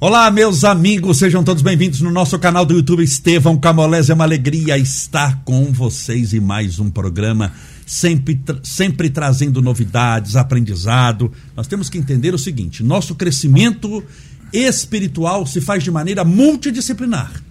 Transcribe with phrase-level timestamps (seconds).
[0.00, 4.08] Olá, meus amigos, sejam todos bem-vindos no nosso canal do YouTube Estevão Camolés.
[4.08, 7.52] É uma alegria estar com vocês em mais um programa,
[7.84, 11.32] sempre, sempre trazendo novidades, aprendizado.
[11.56, 14.04] Nós temos que entender o seguinte: nosso crescimento
[14.52, 17.47] espiritual se faz de maneira multidisciplinar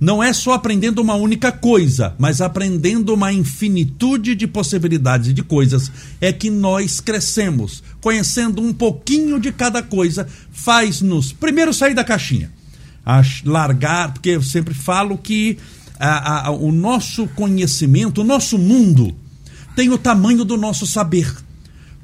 [0.00, 5.92] não é só aprendendo uma única coisa, mas aprendendo uma infinitude de possibilidades de coisas,
[6.18, 7.82] é que nós crescemos.
[8.00, 12.50] Conhecendo um pouquinho de cada coisa, faz-nos, primeiro, sair da caixinha.
[13.44, 15.58] largar, porque eu sempre falo que
[15.98, 19.14] a, a, o nosso conhecimento, o nosso mundo,
[19.76, 21.30] tem o tamanho do nosso saber.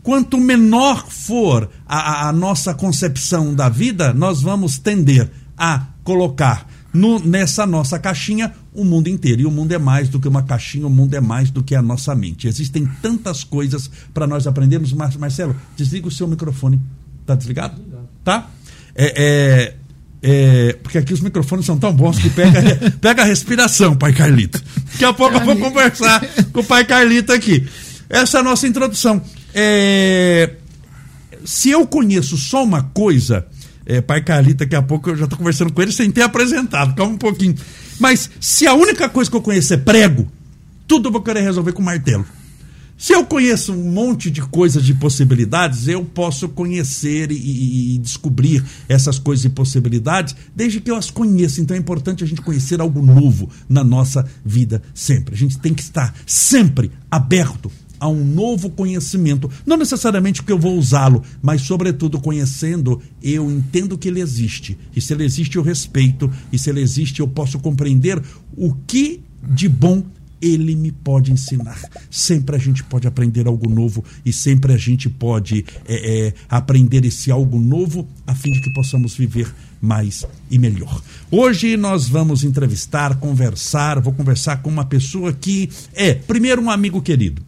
[0.03, 7.18] Quanto menor for a, a nossa concepção da vida, nós vamos tender a colocar no,
[7.18, 9.42] nessa nossa caixinha o mundo inteiro.
[9.42, 11.74] E o mundo é mais do que uma caixinha, o mundo é mais do que
[11.74, 12.48] a nossa mente.
[12.48, 14.92] Existem tantas coisas para nós aprendermos.
[14.92, 16.80] Mar Marcelo, desliga o seu microfone.
[17.27, 17.80] Tá desligado?
[18.24, 18.48] Tá?
[18.95, 19.74] É, é,
[20.22, 22.60] é, porque aqui os microfones são tão bons que pega,
[23.00, 24.62] pega a respiração, pai Carlito.
[24.92, 27.69] Daqui a pouco eu vou conversar com o pai Carlito aqui.
[28.08, 29.20] Essa é a nossa introdução.
[29.55, 30.55] É,
[31.44, 33.47] se eu conheço só uma coisa,
[33.87, 36.95] é, pai Carlito, daqui a pouco eu já estou conversando com ele sem ter apresentado,
[36.95, 37.55] calma um pouquinho.
[38.01, 40.27] Mas se a única coisa que eu conheço é prego,
[40.87, 42.27] tudo eu vou querer resolver com martelo.
[42.98, 48.65] Se eu conheço um monte de coisas, de possibilidades, eu posso conhecer e, e, descobrir
[48.89, 51.61] essas coisas e possibilidades, desde que eu as conheça.
[51.61, 55.34] Então é importante a gente conhecer algo novo na nossa vida sempre.
[55.34, 59.50] A gente tem que estar sempre aberto a um novo conhecimento.
[59.64, 64.77] Não necessariamente que eu vou usá-lo, mas, sobretudo, conhecendo, eu entendo que ele existe.
[64.94, 66.30] E se ele existe, eu respeito.
[66.53, 68.22] E se ele existe, eu posso compreender
[68.56, 70.03] o que de bom
[70.41, 71.80] ele me pode ensinar.
[72.11, 77.05] Sempre a gente pode aprender algo novo e sempre a gente pode é, é, aprender
[77.05, 81.03] esse algo novo a fim de que possamos viver mais e melhor.
[81.31, 87.00] Hoje nós vamos entrevistar, conversar, vou conversar com uma pessoa que é, primeiro, um amigo
[87.00, 87.42] querido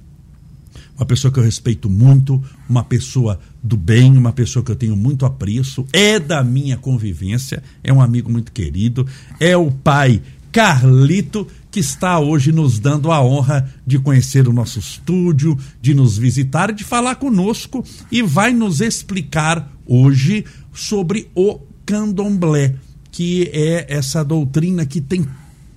[0.99, 4.97] uma pessoa que eu respeito muito, uma pessoa do bem, uma pessoa que eu tenho
[4.97, 9.07] muito apreço, é da minha convivência, é um amigo muito querido,
[9.39, 10.21] é o pai
[10.51, 16.19] Carlito, que está hoje nos dando a honra de conhecer o nosso estúdio, de nos
[16.19, 22.75] visitar, de falar conosco e vai nos explicar hoje sobre o candomblé,
[23.13, 25.27] que é essa doutrina que tem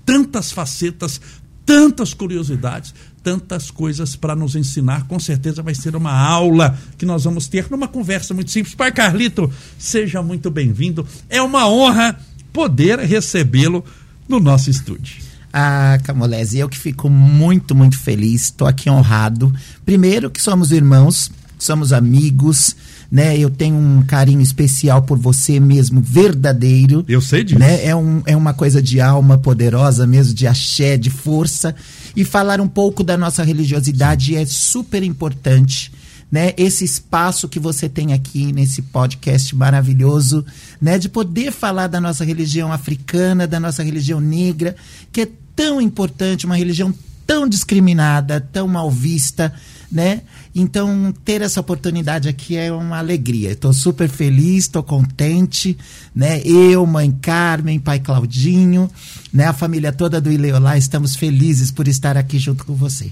[0.05, 1.21] tantas facetas,
[1.65, 2.93] tantas curiosidades,
[3.23, 5.07] tantas coisas para nos ensinar.
[5.07, 8.75] Com certeza vai ser uma aula que nós vamos ter numa conversa muito simples.
[8.75, 11.05] Pai Carlito, seja muito bem-vindo.
[11.29, 12.19] É uma honra
[12.51, 13.83] poder recebê-lo
[14.27, 15.17] no nosso estúdio.
[15.53, 19.53] Ah, Camolese, eu que fico muito, muito feliz, estou aqui honrado.
[19.85, 22.75] Primeiro que somos irmãos, somos amigos,
[23.11, 23.37] né?
[23.37, 27.03] Eu tenho um carinho especial por você mesmo, verdadeiro.
[27.09, 27.59] Eu sei disso.
[27.59, 27.85] Né?
[27.85, 31.75] É, um, é uma coisa de alma poderosa mesmo, de axé, de força.
[32.15, 35.91] E falar um pouco da nossa religiosidade é super importante.
[36.31, 40.45] Né, esse espaço que você tem aqui nesse podcast maravilhoso,
[40.79, 44.73] né, de poder falar da nossa religião africana, da nossa religião negra,
[45.11, 46.93] que é tão importante, uma religião
[47.27, 49.53] tão discriminada, tão mal vista,
[49.91, 50.21] né?
[50.53, 53.51] Então, ter essa oportunidade aqui é uma alegria.
[53.51, 55.77] Estou super feliz, estou contente,
[56.13, 56.41] né?
[56.43, 58.89] Eu, mãe Carmen, pai Claudinho,
[59.33, 59.45] né?
[59.45, 63.11] A família toda do Ileolá, estamos felizes por estar aqui junto com você.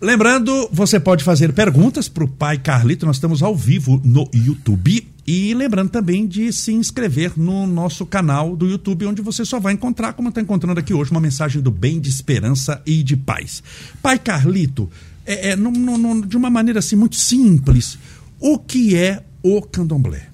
[0.00, 5.08] Lembrando, você pode fazer perguntas para o pai Carlito, nós estamos ao vivo no YouTube.
[5.26, 9.72] E lembrando também de se inscrever no nosso canal do YouTube, onde você só vai
[9.72, 13.62] encontrar, como está encontrando aqui hoje, uma mensagem do bem, de esperança e de paz.
[14.00, 14.88] Pai Carlito,
[15.26, 17.98] é, é, no, no, de uma maneira assim muito simples,
[18.40, 20.28] o que é o candomblé?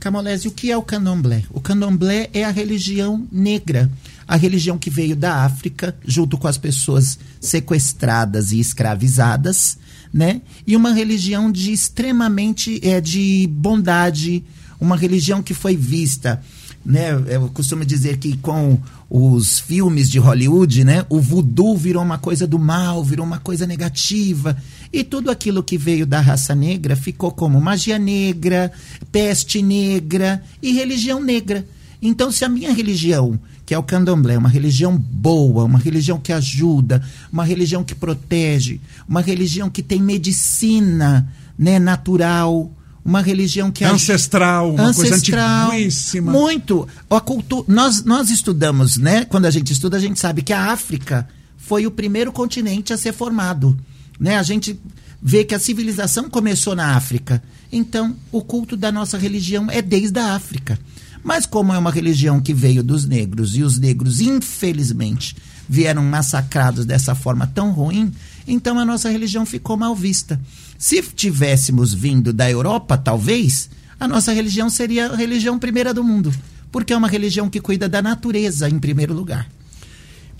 [0.00, 1.44] Camolese, o que é o candomblé?
[1.50, 3.90] O candomblé é a religião negra
[4.26, 9.78] a religião que veio da África, junto com as pessoas sequestradas e escravizadas,
[10.12, 10.40] né?
[10.66, 14.42] E uma religião de extremamente é, de bondade,
[14.80, 16.40] uma religião que foi vista,
[16.84, 17.10] né?
[17.28, 18.78] Eu costumo dizer que com
[19.08, 21.04] os filmes de Hollywood, né?
[21.08, 24.56] O voodoo virou uma coisa do mal, virou uma coisa negativa.
[24.92, 28.72] E tudo aquilo que veio da raça negra ficou como magia negra,
[29.12, 31.66] peste negra e religião negra.
[32.00, 36.32] Então, se a minha religião que é o candomblé, uma religião boa, uma religião que
[36.32, 37.02] ajuda,
[37.32, 42.70] uma religião que protege, uma religião que tem medicina né, natural,
[43.04, 46.32] uma religião que ancestral, uma ancestral, coisa antiguíssima.
[46.32, 46.88] Muito.
[47.10, 49.24] A cultura, nós, nós estudamos, né?
[49.26, 52.96] Quando a gente estuda, a gente sabe que a África foi o primeiro continente a
[52.96, 53.76] ser formado.
[54.18, 54.38] Né?
[54.38, 54.78] A gente
[55.20, 57.42] vê que a civilização começou na África.
[57.72, 60.78] Então, o culto da nossa religião é desde a África.
[61.22, 65.34] Mas como é uma religião que veio dos negros e os negros, infelizmente,
[65.66, 68.12] vieram massacrados dessa forma tão ruim,
[68.46, 70.38] então a nossa religião ficou mal vista.
[70.84, 76.30] Se tivéssemos vindo da Europa, talvez, a nossa religião seria a religião primeira do mundo,
[76.70, 79.48] porque é uma religião que cuida da natureza em primeiro lugar.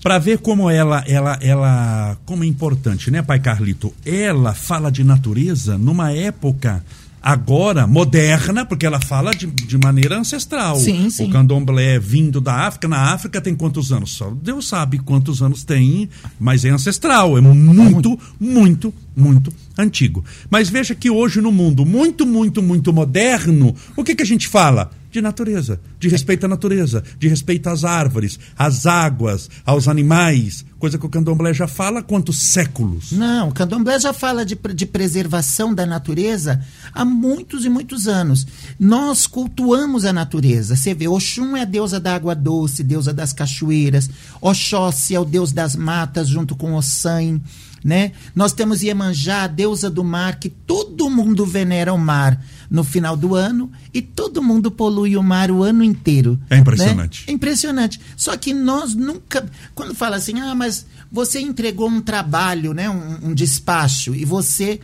[0.03, 3.91] Para ver como ela, ela, ela, como é importante, né, pai Carlito?
[4.05, 6.85] Ela fala de natureza numa época
[7.23, 10.75] agora moderna, porque ela fala de, de maneira ancestral.
[10.75, 11.27] Sim, sim.
[11.27, 12.87] O candomblé vindo da África.
[12.87, 14.11] Na África tem quantos anos?
[14.11, 16.07] Só Deus sabe quantos anos tem,
[16.39, 17.35] mas é ancestral.
[17.35, 20.23] É muito, muito, muito antigo.
[20.49, 24.47] Mas veja que hoje no mundo muito, muito, muito moderno, o que, que a gente
[24.47, 24.91] fala?
[25.15, 30.97] de natureza, de respeito à natureza, de respeito às árvores, às águas, aos animais, coisa
[30.97, 33.13] que o candomblé já fala há quantos séculos?
[33.13, 36.61] Não, o candomblé já fala de, de preservação da natureza
[36.93, 38.45] há muitos e muitos anos.
[38.77, 40.75] Nós cultuamos a natureza.
[40.75, 44.09] Você vê, Oxum é a deusa da água doce, deusa das cachoeiras.
[44.41, 47.39] Oxóssi é o deus das matas, junto com Ossan.
[47.85, 48.13] Né?
[48.33, 53.15] Nós temos Iemanjá, a deusa do mar, que todo mundo venera o mar no final
[53.15, 56.39] do ano e todo mundo polui o mar o ano inteiro.
[56.49, 57.19] É impressionante.
[57.19, 57.25] Né?
[57.27, 58.01] É impressionante.
[58.17, 59.47] Só que nós nunca.
[59.75, 64.79] Quando fala assim, ah, mas você entregou um trabalho, né, um, um despacho, e você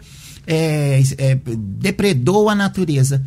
[0.46, 3.26] é, é, depredou a natureza.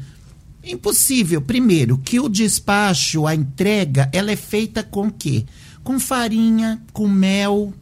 [0.62, 1.42] Impossível.
[1.42, 5.44] Primeiro, que o despacho, a entrega, ela é feita com quê?
[5.82, 7.74] Com farinha, com mel,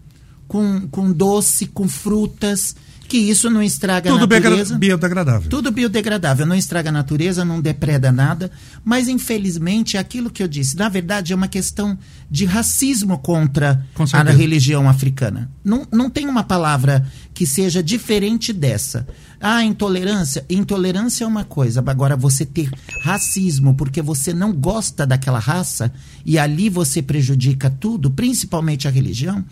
[0.52, 2.76] com, com doce, com frutas
[3.08, 4.78] que isso não estraga Tudo a natureza.
[4.78, 5.48] biodegradável.
[5.50, 8.50] Tudo biodegradável, não estraga a natureza, não depreda nada,
[8.84, 11.98] mas infelizmente aquilo que eu disse, na verdade é uma questão
[12.30, 13.82] de racismo contra
[14.12, 15.50] a religião africana.
[15.64, 19.06] Não, não tem uma palavra que seja diferente dessa.
[19.40, 20.44] Ah, intolerância.
[20.48, 22.70] Intolerância é uma coisa, agora você ter
[23.02, 25.92] racismo porque você não gosta daquela raça
[26.24, 29.44] e ali você prejudica tudo, principalmente a religião.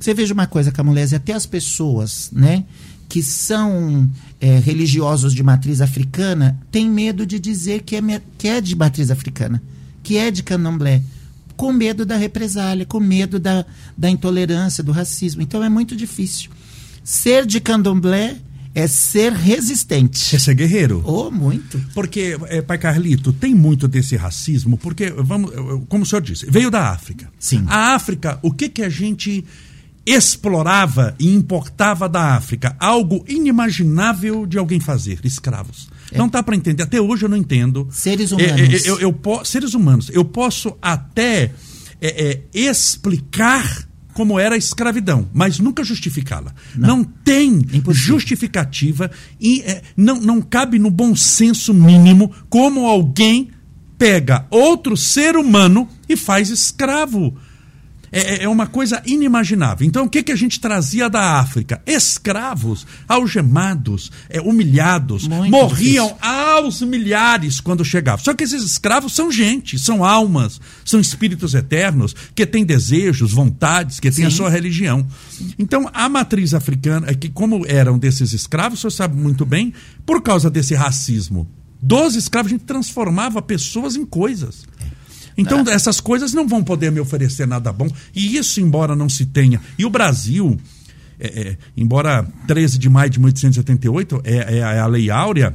[0.00, 2.64] Você veja uma coisa, Camulese, até as pessoas, né,
[3.06, 4.08] que são
[4.40, 9.10] é, religiosos de matriz africana têm medo de dizer que é, que é de matriz
[9.10, 9.62] africana,
[10.02, 11.02] que é de candomblé,
[11.56, 13.66] com medo da represália, com medo da,
[13.98, 15.42] da intolerância, do racismo.
[15.42, 16.50] Então é muito difícil.
[17.04, 18.38] Ser de candomblé
[18.74, 20.34] é ser resistente.
[20.34, 21.02] É ser guerreiro.
[21.04, 21.78] Oh, muito.
[21.92, 25.50] Porque, é, pai Carlito, tem muito desse racismo, porque, vamos,
[25.88, 27.28] como o senhor disse, veio da África.
[27.38, 27.64] Sim.
[27.66, 29.44] A África, o que, que a gente
[30.12, 32.74] explorava e importava da África?
[32.78, 35.88] Algo inimaginável de alguém fazer, escravos.
[36.14, 36.82] Não dá para entender.
[36.82, 37.86] Até hoje eu não entendo.
[37.90, 38.84] Seres É, humanos.
[38.86, 40.10] é, eu, eu po- seres humanos.
[40.12, 41.52] Eu posso até
[42.00, 46.52] é, é, explicar como era a escravidão, mas nunca justificá-la.
[46.74, 47.04] Não.
[47.04, 47.94] tem Impossível.
[47.94, 49.10] justificativa
[49.40, 53.50] e é, não, não cabe no bom senso mínimo como alguém
[53.96, 57.36] pega outro ser humano e faz escravo.
[58.12, 59.86] É, é- é uma coisa inimaginável.
[59.86, 61.80] Então, o que, que a gente trazia da África?
[61.86, 66.28] Escravos, algemados, é, humilhados, Muito morriam difícil.
[66.28, 68.24] aos milhares quando chegavam.
[68.24, 74.00] Só que esses escravos são gente, são almas, são espíritos eternos que têm desejos, vontades,
[74.00, 74.36] que têm a Sim.
[74.36, 75.06] sua religião.
[75.58, 79.72] Então, a matriz africana, é que como eram desses escravos, o senhor sabe muito bem,
[80.04, 81.48] por causa desse racismo
[81.82, 84.66] dos escravos, a gente transformava pessoas em coisas.
[85.40, 87.88] Então, essas coisas não vão poder me oferecer nada bom.
[88.14, 89.60] E isso, embora não se tenha.
[89.78, 90.56] E o Brasil,
[91.18, 95.54] é, é, embora 13 de maio de 1878 é, é a- é a Lei Áurea,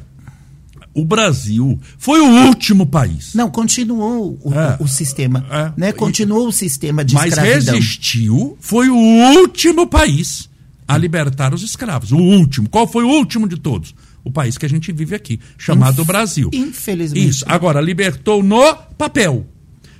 [0.93, 3.33] o Brasil foi o último país.
[3.33, 4.77] Não, continuou o, É.
[4.79, 5.45] o sistema.
[5.51, 5.71] É.
[5.75, 5.91] Né?
[5.91, 7.73] Continuou o sistema de mas escravidão.
[7.75, 10.49] resistiu, foi o último país
[10.87, 12.11] a libertar os escravos.
[12.11, 12.69] O último.
[12.69, 13.93] Qual foi o último de todos?
[14.23, 16.49] O país que a gente vive aqui, chamado Inf- Brasil.
[16.53, 17.27] infelizmente.
[17.29, 17.45] Isso.
[17.47, 19.45] Agora, libertou no papel.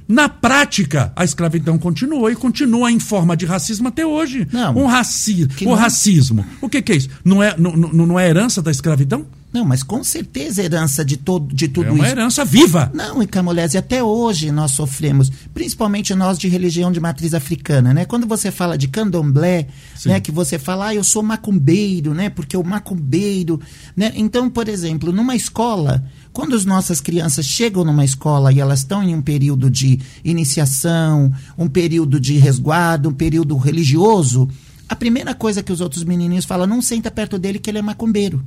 [0.08, 4.48] Na prática, a escravidão continuou e continua em forma de racismo até hoje.
[4.52, 4.76] Não.
[4.78, 6.46] Um raci o não- racismo.
[6.62, 7.10] O que, que é isso?
[7.24, 9.26] Não é, não, não não é herança da escravidão?
[9.56, 12.12] Não, mas com certeza é herança de, todo, de tudo é uma isso.
[12.12, 12.92] herança viva.
[12.94, 18.04] Não, e Camolese, até hoje nós sofremos, principalmente nós de religião de matriz africana, né?
[18.04, 20.10] Quando você fala de candomblé, Sim.
[20.10, 22.30] né, que você fala, ah, eu sou macumbeiro, né?
[22.30, 23.58] Porque o macumbeiro,
[23.96, 24.12] né?
[24.16, 29.02] Então, por exemplo, numa escola, quando as nossas crianças chegam numa escola e elas estão
[29.02, 34.50] em um período de iniciação, um período de resguardo, um período religioso,
[34.90, 37.82] a primeira coisa que os outros menininhos falam, não senta perto dele que ele é
[37.82, 38.44] macumbeiro.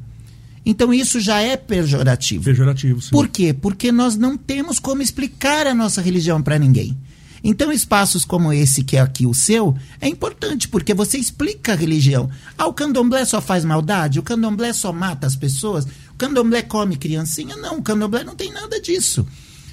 [0.69, 2.45] Então isso já é pejorativo.
[2.45, 3.09] Pejorativo, sim.
[3.09, 3.55] Por quê?
[3.55, 6.95] Porque nós não temos como explicar a nossa religião para ninguém.
[7.43, 11.75] Então, espaços como esse, que é aqui o seu, é importante, porque você explica a
[11.75, 12.29] religião.
[12.59, 14.19] Ah, o candomblé só faz maldade?
[14.19, 15.87] O candomblé só mata as pessoas?
[16.19, 17.57] candomblé come criancinha?
[17.57, 19.27] Não, o candomblé não tem nada disso.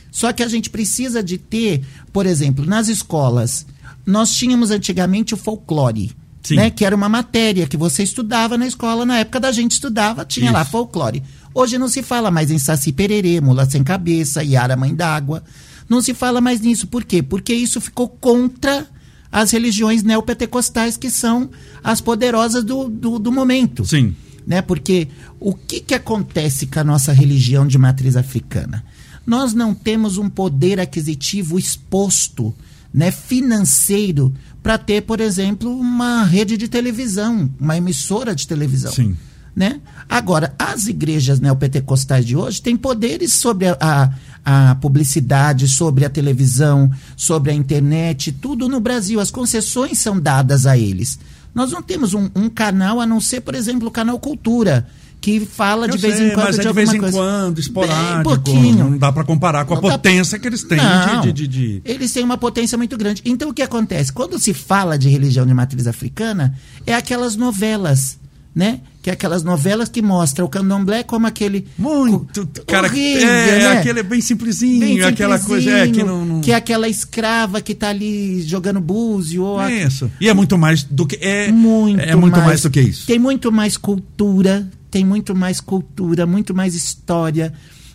[0.09, 1.83] Só que a gente precisa de ter,
[2.13, 3.65] por exemplo, nas escolas,
[4.05, 6.15] nós tínhamos antigamente o folclore.
[6.53, 10.25] Né, que era uma matéria que você estudava na escola, na época da gente estudava,
[10.25, 10.53] tinha Isso.
[10.53, 11.23] lá folclore.
[11.53, 15.41] Hoje não se fala mais em Saci Pererê, Mula Sem Cabeça, Yara Mãe d'Água.
[15.87, 16.87] Não se fala mais nisso.
[16.87, 17.23] Por quê?
[17.23, 18.85] Porque isso ficou contra
[19.31, 21.49] as religiões neopentecostais, que são
[21.83, 23.85] as poderosas do, do, do momento.
[23.85, 24.15] Sim.
[24.45, 24.61] Né?
[24.61, 25.07] Porque
[25.39, 28.83] o que, que acontece com a nossa religião de matriz africana?
[29.25, 32.53] Nós não temos um poder aquisitivo exposto,
[32.93, 34.33] né, financeiro,
[34.65, 38.91] para ter, por exemplo, uma rede de televisão, uma emissora de televisão.
[38.91, 39.15] Sim.
[39.55, 39.79] Né?
[40.09, 46.09] Agora, as igrejas neopentecostais de hoje têm poderes sobre a, a, a, publicidade, sobre a
[46.09, 49.19] televisão, sobre a internet, tudo no Brasil.
[49.19, 51.19] As concessões são dadas a eles.
[51.53, 54.87] Nós não temos um, um canal a não ser, por exemplo, o canal Cultura
[55.25, 57.17] que fala de vez em quando mas é de, vez em coisa.
[57.17, 58.13] quando, esporádico.
[58.13, 58.89] Bem pouquinho.
[58.91, 60.41] Não dá para comparar com a não potência dá...
[60.41, 60.77] que eles têm
[61.23, 63.23] de, de, de, Eles têm uma potência muito grande.
[63.25, 64.13] Então o que acontece?
[64.13, 66.55] Quando se fala de religião de matriz africana,
[66.85, 68.19] é aquelas novelas
[68.53, 68.79] né?
[69.01, 71.67] Que é aquelas novelas que mostram o candomblé como aquele.
[71.77, 72.47] Muito.
[72.65, 73.67] Cara, horrível, é, né?
[73.79, 75.69] aquele bem simplesinho, bem simplesinho, aquela coisa.
[75.71, 76.41] É, que, não, não...
[76.41, 79.43] que é aquela escrava que tá ali jogando búzio.
[79.43, 80.05] Ou isso.
[80.05, 80.09] A...
[80.21, 81.17] E é muito mais do que.
[81.17, 83.05] É muito, é muito mais, mais do que isso.
[83.05, 84.65] Tem muito mais cultura,
[84.95, 87.51] tem muito mais cultura, muito mais história,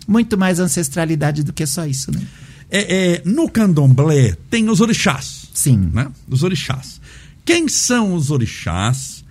[0.07, 2.21] muito mais ancestralidade do que só isso, né?
[2.71, 5.47] É, é, no candomblé tem os orixás.
[5.55, 5.91] Sim.
[5.95, 6.09] Né?
[6.29, 7.01] Os orixás.
[7.43, 9.25] Quem são os orixás?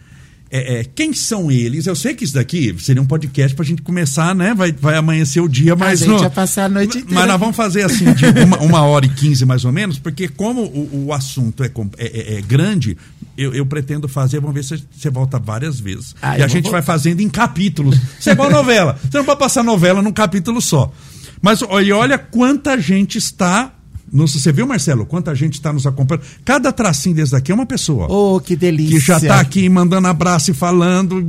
[0.50, 1.86] É, é, quem são eles?
[1.86, 4.56] Eu sei que isso daqui seria um podcast para a gente começar, né?
[4.56, 6.02] Vai, vai amanhecer o dia, mas.
[6.02, 7.14] A gente vai passar a noite inteira.
[7.14, 10.28] Mas nós vamos fazer assim, de uma, uma hora e quinze mais ou menos, porque
[10.28, 12.98] como o, o assunto é, é, é, é grande,
[13.42, 16.16] eu, eu, pretendo fazer, vamos ver se você volta várias vezes.
[16.22, 16.74] Ah, e a gente vou...
[16.74, 18.00] vai fazendo em capítulos.
[18.20, 19.00] Isso é igual novela.
[19.02, 20.92] Você não vai passar novela num capítulo só.
[21.42, 23.74] Mas olha, olha quanta gente está
[24.12, 26.26] você viu, Marcelo, quanta gente está nos acompanhando?
[26.44, 28.08] Cada tracinho desse daqui é uma pessoa.
[28.10, 28.98] Oh, que delícia.
[28.98, 31.24] Que já está aqui mandando abraço e falando.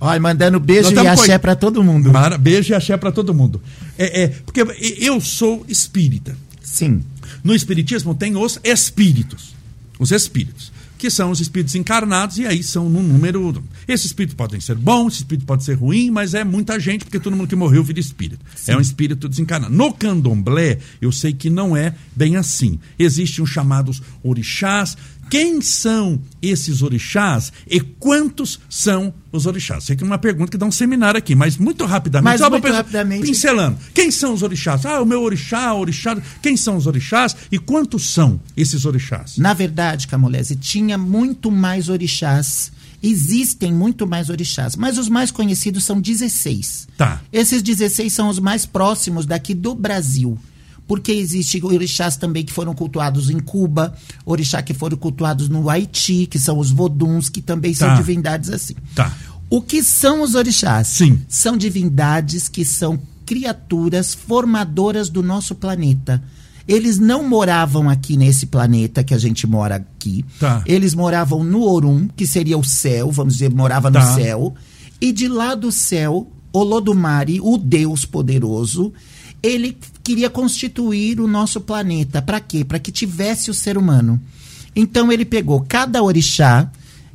[0.00, 2.12] Olha, mandando beijo e axé para todo mundo.
[2.12, 3.60] Mara, beijo e axé para todo mundo.
[3.96, 4.60] É, é, porque
[5.00, 6.36] eu sou espírita.
[6.62, 7.02] Sim.
[7.42, 9.54] No espiritismo tem os espíritos.
[9.98, 13.62] Os espíritos que são os espíritos encarnados, e aí são no número.
[13.86, 17.20] Esses espíritos podem ser bons, esse espírito pode ser ruim, mas é muita gente, porque
[17.20, 18.44] todo mundo que morreu vira espírito.
[18.56, 18.72] Sim.
[18.72, 19.72] É um espírito desencarnado.
[19.72, 22.78] No candomblé, eu sei que não é bem assim.
[22.98, 24.96] Existem os chamados orixás,
[25.28, 29.84] quem são esses orixás e quantos são os orixás?
[29.84, 32.40] Sei que é uma pergunta que dá um seminário aqui, mas muito rapidamente.
[32.40, 33.26] Mas muito rapidamente.
[33.26, 33.78] Pincelando.
[33.92, 34.84] Quem são os orixás?
[34.86, 36.16] Ah, o meu orixá, orixá.
[36.42, 39.38] Quem são os orixás e quantos são esses orixás?
[39.38, 42.72] Na verdade, Camolese, tinha muito mais orixás.
[43.02, 46.88] Existem muito mais orixás, mas os mais conhecidos são 16.
[46.96, 47.20] Tá.
[47.32, 50.36] Esses 16 são os mais próximos daqui do Brasil
[50.88, 56.26] porque existem orixás também que foram cultuados em Cuba, orixá que foram cultuados no Haiti,
[56.26, 57.86] que são os voduns, que também tá.
[57.86, 58.74] são divindades assim.
[58.94, 59.14] Tá.
[59.50, 60.88] O que são os orixás?
[60.88, 61.20] Sim.
[61.28, 66.22] São divindades que são criaturas formadoras do nosso planeta.
[66.66, 70.24] Eles não moravam aqui nesse planeta que a gente mora aqui.
[70.40, 70.62] Tá.
[70.64, 74.00] Eles moravam no Orum, que seria o céu, vamos dizer, morava tá.
[74.00, 74.54] no céu.
[75.00, 78.92] E de lá do céu, Olodumare, o Deus poderoso,
[79.42, 82.20] ele queria constituir o nosso planeta.
[82.20, 82.64] Para quê?
[82.64, 84.20] Para que tivesse o ser humano.
[84.74, 86.70] Então ele pegou cada orixá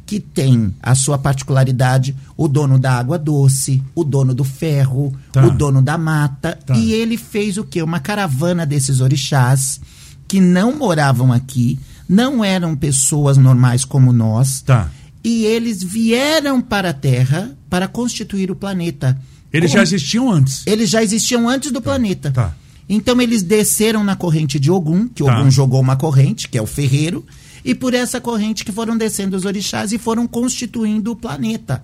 [0.05, 5.45] que tem a sua particularidade, o dono da água doce, o dono do ferro, tá.
[5.45, 6.75] o dono da mata, tá.
[6.75, 7.81] e ele fez o quê?
[7.81, 9.79] Uma caravana desses orixás
[10.27, 14.89] que não moravam aqui, não eram pessoas normais como nós, tá.
[15.23, 19.17] e eles vieram para a Terra para constituir o planeta.
[19.53, 19.77] Eles Como?
[19.77, 20.63] já existiam antes.
[20.65, 21.91] Eles já existiam antes do tá.
[21.91, 22.31] planeta.
[22.31, 22.55] Tá.
[22.89, 25.39] Então eles desceram na corrente de Ogum, que tá.
[25.39, 27.23] Ogum jogou uma corrente, que é o ferreiro,
[27.63, 31.81] e por essa corrente que foram descendo os orixás e foram constituindo o planeta.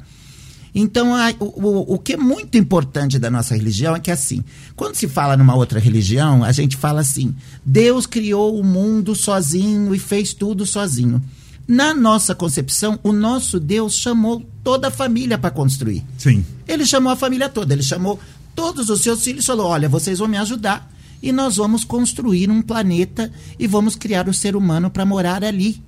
[0.74, 4.44] Então, a, o, o, que é muito importante da nossa religião é que, assim,
[4.76, 7.34] quando se fala numa outra religião, a gente fala assim:
[7.66, 11.22] Deus criou o mundo sozinho e fez tudo sozinho.
[11.70, 16.04] Na nossa concepção, o nosso Deus chamou toda a família para construir.
[16.18, 16.44] Sim.
[16.68, 18.20] Ele chamou a família toda, ele chamou
[18.56, 22.50] todos os seus filhos e falou: Olha, vocês vão me ajudar e nós vamos construir
[22.50, 25.80] um planeta e vamos criar o ser humano para morar ali.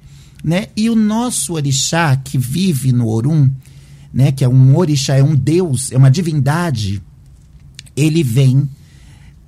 [0.44, 0.68] Né?
[0.78, 3.50] E o nosso orixá que vive no Orum,
[4.14, 7.02] né, que é um orixá, é um deus, é uma divindade,
[7.96, 8.70] ele vem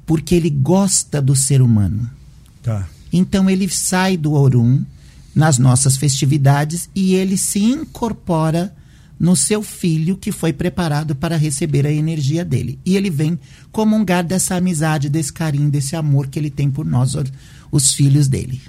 [0.03, 2.09] porque ele gosta do ser humano.
[2.63, 2.87] Tá.
[3.11, 4.83] Então ele sai do Orum
[5.35, 8.73] nas nossas festividades e ele se incorpora
[9.19, 12.79] no seu filho que foi preparado para receber a energia dele.
[12.85, 13.39] E ele vem
[13.71, 17.15] comungar dessa amizade, desse carinho, desse amor que ele tem por nós,
[17.71, 18.61] os filhos dele.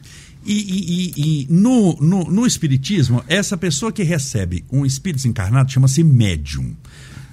[0.47, 6.04] E, e, e, no, no, no, Espiritismo, essa pessoa que recebe um espírito desencarnado chama-se
[6.04, 6.75] médium.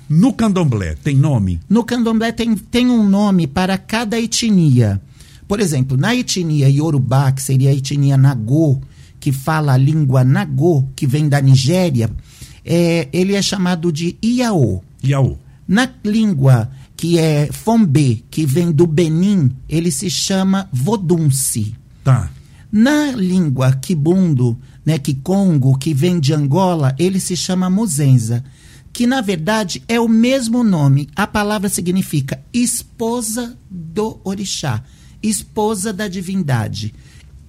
[0.09, 1.59] No candomblé, tem nome?
[1.69, 5.01] No candomblé tem, tem um nome para cada etnia.
[5.47, 8.81] Por exemplo, na etnia Yorubá, que seria a etnia Nagô,
[9.22, 12.10] que fala a língua Nagô, que vem da Nigéria,
[12.66, 14.82] é, ele é chamado de Iaô.
[15.04, 15.38] Iaô.
[15.68, 21.75] Na língua que é Fombê, que vem do Benin, ele se chama Vodunsi.
[22.04, 22.30] Tá.
[22.72, 28.44] Na língua Kibundo, né, Kikongo, que vem de Angola, ele se chama Muzenza,
[28.92, 31.08] que na verdade é o mesmo nome.
[31.16, 34.84] A palavra significa esposa do orixá,
[35.22, 36.94] esposa da divindade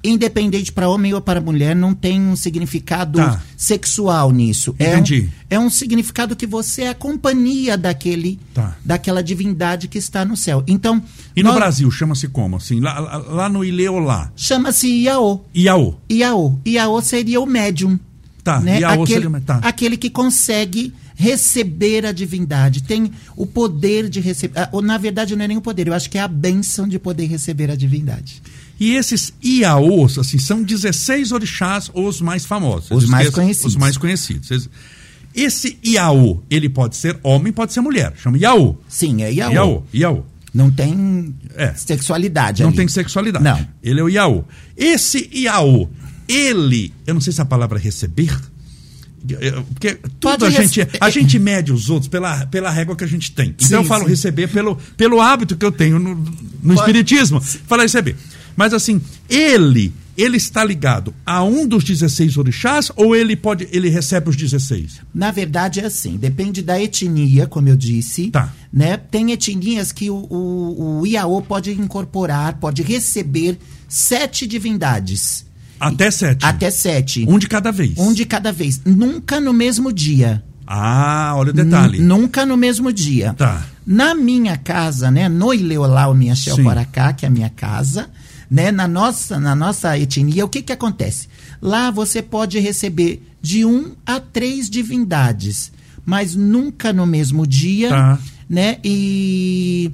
[0.04, 3.40] independente para homem ou para mulher, não tem um significado tá.
[3.56, 4.74] sexual nisso.
[4.78, 5.30] Entendi.
[5.48, 8.76] É um, é um significado que você é a companhia daquele, tá.
[8.84, 10.64] daquela divindade que está no céu.
[10.66, 11.02] Então.
[11.36, 12.56] E no Brasil chama-se como?
[12.56, 14.32] Assim, lá, lá no Ileolá.
[14.34, 15.40] Chama-se Iaô.
[15.54, 15.94] Iaô.
[16.10, 16.58] Iaô.
[16.66, 17.98] Iaô seria o médium.
[18.42, 18.60] Tá.
[18.60, 18.80] Né?
[18.80, 19.60] Iaô aquele, seria, tá.
[19.62, 24.68] aquele que consegue receber a divindade, tem o poder de receber.
[24.72, 26.98] Ou, na verdade, não é nem o poder, eu acho que é a bênção de
[26.98, 28.42] poder receber a divindade.
[28.82, 32.90] E esses Iaôs, assim, são 16 orixás os mais famosos.
[32.90, 33.74] Os mais conhecidos.
[33.74, 34.68] Os mais conhecidos.
[35.32, 38.12] Esse Iaô, ele pode ser homem, pode ser mulher.
[38.16, 38.76] Chama Iaô.
[38.88, 39.52] Sim, é Iaô.
[39.52, 40.24] Iaô, Iaô.
[40.52, 41.72] Não tem é.
[41.74, 42.76] sexualidade Não ali.
[42.78, 43.44] tem sexualidade.
[43.44, 43.68] Não.
[43.84, 44.42] Ele é o Iaô.
[44.76, 45.88] Esse Iaô,
[46.26, 48.36] ele, eu não sei se a palavra é receber,
[49.74, 53.30] porque tudo a gente, a gente mede os outros pela, pela régua que a gente
[53.30, 53.50] tem.
[53.50, 54.10] Então sim, eu falo sim.
[54.10, 56.20] receber pelo, pelo hábito que eu tenho no,
[56.60, 57.40] no Espiritismo.
[57.40, 58.16] Fala receber.
[58.56, 63.88] Mas assim, ele, ele está ligado a um dos 16 orixás ou ele pode, ele
[63.88, 65.00] recebe os 16?
[65.14, 68.30] Na verdade é assim, depende da etnia, como eu disse.
[68.30, 68.52] Tá.
[68.72, 68.96] Né?
[68.96, 75.44] Tem etnias que o, o, o Iaô pode incorporar, pode receber sete divindades.
[75.78, 76.44] Até sete?
[76.44, 77.24] Até sete.
[77.28, 77.98] Um de cada vez?
[77.98, 78.80] Um de cada vez.
[78.84, 80.42] Nunca no mesmo dia.
[80.64, 81.98] Ah, olha o detalhe.
[81.98, 83.34] N nunca no mesmo dia.
[83.34, 83.66] Tá.
[83.84, 86.34] Na minha casa, né, no Ileolau Minha
[86.64, 88.08] Paracá, que é a minha casa,
[88.52, 88.70] né?
[88.70, 91.26] Na nossa, na nossa etnia, o que, que acontece?
[91.60, 95.72] Lá você pode receber de um a três divindades,
[96.04, 98.18] mas nunca no mesmo dia, tá.
[98.46, 98.76] né?
[98.84, 99.90] E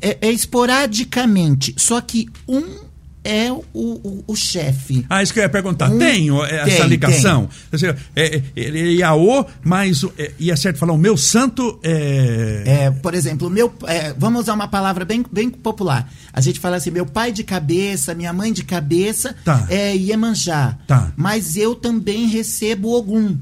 [0.00, 1.74] é, é esporadicamente.
[1.76, 2.87] Só que um
[3.28, 5.04] é o, o, o chefe.
[5.10, 5.90] Ah, isso que eu ia perguntar.
[5.90, 7.48] Um, tem essa tem, ligação?
[7.70, 7.90] Tem.
[8.16, 12.62] É, é, ele é Iaô, mas é, é certo falar, o meu santo é.
[12.66, 16.10] é por exemplo, meu, é, vamos usar uma palavra bem, bem popular.
[16.32, 19.66] A gente fala assim: meu pai de cabeça, minha mãe de cabeça tá.
[19.68, 20.78] é Iemanjá.
[20.86, 21.12] Tá.
[21.14, 23.36] Mas eu também recebo Ogum.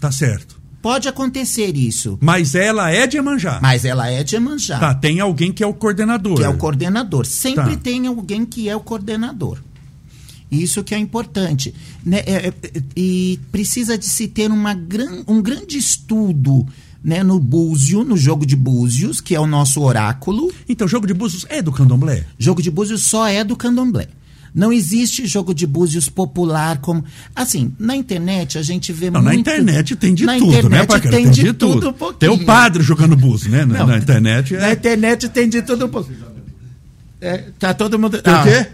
[0.00, 0.57] Tá certo.
[0.88, 2.16] Pode acontecer isso.
[2.18, 3.58] Mas ela é de Iemanjá.
[3.60, 4.78] Mas ela é de Iemanjá.
[4.78, 6.38] Tá, tem alguém que é o coordenador.
[6.38, 7.26] Que é o coordenador.
[7.26, 7.82] Sempre tá.
[7.82, 9.58] tem alguém que é o coordenador.
[10.50, 11.74] Isso que é importante.
[12.02, 12.20] Né?
[12.20, 12.54] É, é,
[12.96, 16.66] e precisa de se ter uma gran, um grande estudo
[17.04, 20.50] né, no Búzio, no jogo de Búzios, que é o nosso oráculo.
[20.66, 22.24] Então, o jogo de Búzios é do candomblé?
[22.38, 24.08] Jogo de Búzios só é do candomblé.
[24.54, 27.04] Não existe jogo de búzios popular como.
[27.34, 29.34] Assim, na internet a gente vê não, muito.
[29.34, 31.74] Na internet tem de na tudo, internet né, Tem, tem de, tudo.
[31.74, 32.18] tudo um pouquinho.
[32.18, 33.64] Tem o padre jogando búzios, né?
[33.64, 34.54] Não, na internet.
[34.54, 34.60] É...
[34.60, 36.10] Na internet tem de tudo um pouco.
[37.20, 38.20] É, tá todo mundo.
[38.22, 38.40] Tem ah.
[38.40, 38.66] o quê?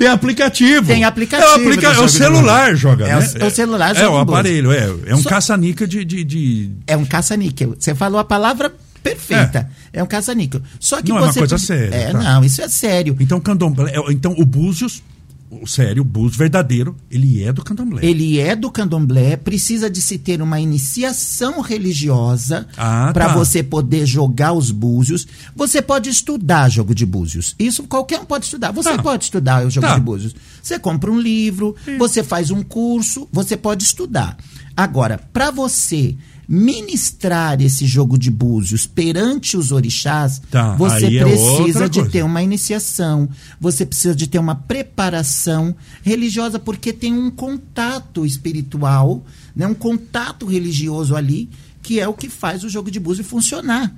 [0.00, 0.86] Tem aplicativo.
[0.86, 1.46] Tem aplicativo.
[1.46, 1.86] É o, aplica...
[1.88, 3.18] é o celular joga, é né?
[3.18, 4.06] O, é o celular joga.
[4.06, 4.88] É o aparelho, é.
[5.04, 5.28] É um Só...
[5.28, 7.76] caça-níquel de, de, de, É um caça-níquel.
[7.78, 9.70] Você falou a palavra perfeita.
[9.92, 10.62] É, é um caça-níquel.
[10.78, 11.94] Só que não você é uma coisa séria.
[11.94, 12.18] É, tá.
[12.18, 13.16] não, isso é sério.
[13.20, 15.02] Então, candomblé, então o Búzios,
[15.50, 18.04] o sério, o Búzios verdadeiro, ele é do candomblé.
[18.04, 23.34] Ele é do candomblé, precisa de se ter uma iniciação religiosa ah, para tá.
[23.34, 25.26] você poder jogar os búzios.
[25.56, 27.54] Você pode estudar jogo de búzios.
[27.58, 28.70] Isso qualquer um pode estudar.
[28.72, 29.02] Você tá.
[29.02, 29.94] pode estudar o jogo tá.
[29.94, 30.34] de búzios.
[30.62, 31.98] Você compra um livro, Sim.
[31.98, 34.36] você faz um curso, você pode estudar.
[34.76, 36.16] Agora, para você
[36.52, 42.42] ministrar esse jogo de búzios perante os orixás, tá, você é precisa de ter uma
[42.42, 43.28] iniciação,
[43.60, 50.44] você precisa de ter uma preparação religiosa, porque tem um contato espiritual, né, um contato
[50.44, 51.48] religioso ali,
[51.80, 53.94] que é o que faz o jogo de búzios funcionar.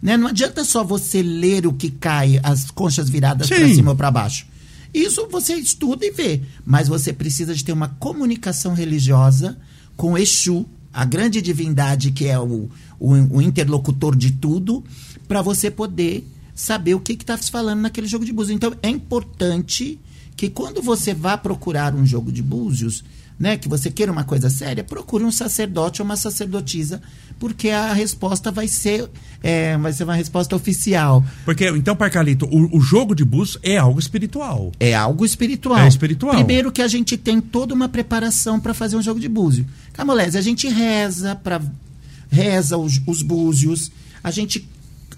[0.00, 0.16] Né?
[0.16, 4.12] Não adianta só você ler o que cai, as conchas viradas para cima ou para
[4.12, 4.46] baixo.
[4.94, 9.58] Isso você estuda e vê, mas você precisa de ter uma comunicação religiosa
[9.96, 14.84] com Exu, a grande divindade que é o, o, o interlocutor de tudo,
[15.28, 18.54] para você poder saber o que está se falando naquele jogo de búzios.
[18.54, 19.98] Então é importante
[20.36, 23.04] que quando você vá procurar um jogo de búzios,
[23.38, 27.00] né, que você queira uma coisa séria, procure um sacerdote ou uma sacerdotisa,
[27.38, 29.08] porque a resposta vai ser,
[29.42, 31.24] é, vai ser uma resposta oficial.
[31.42, 34.70] Porque, então, Parcalito, o, o jogo de búzios é algo espiritual.
[34.78, 35.78] É algo espiritual.
[35.78, 36.34] É espiritual.
[36.34, 39.64] Primeiro que a gente tem toda uma preparação para fazer um jogo de búzio.
[39.92, 41.60] Camolese, a gente reza para
[42.30, 43.90] reza os, os búzios,
[44.22, 44.68] a gente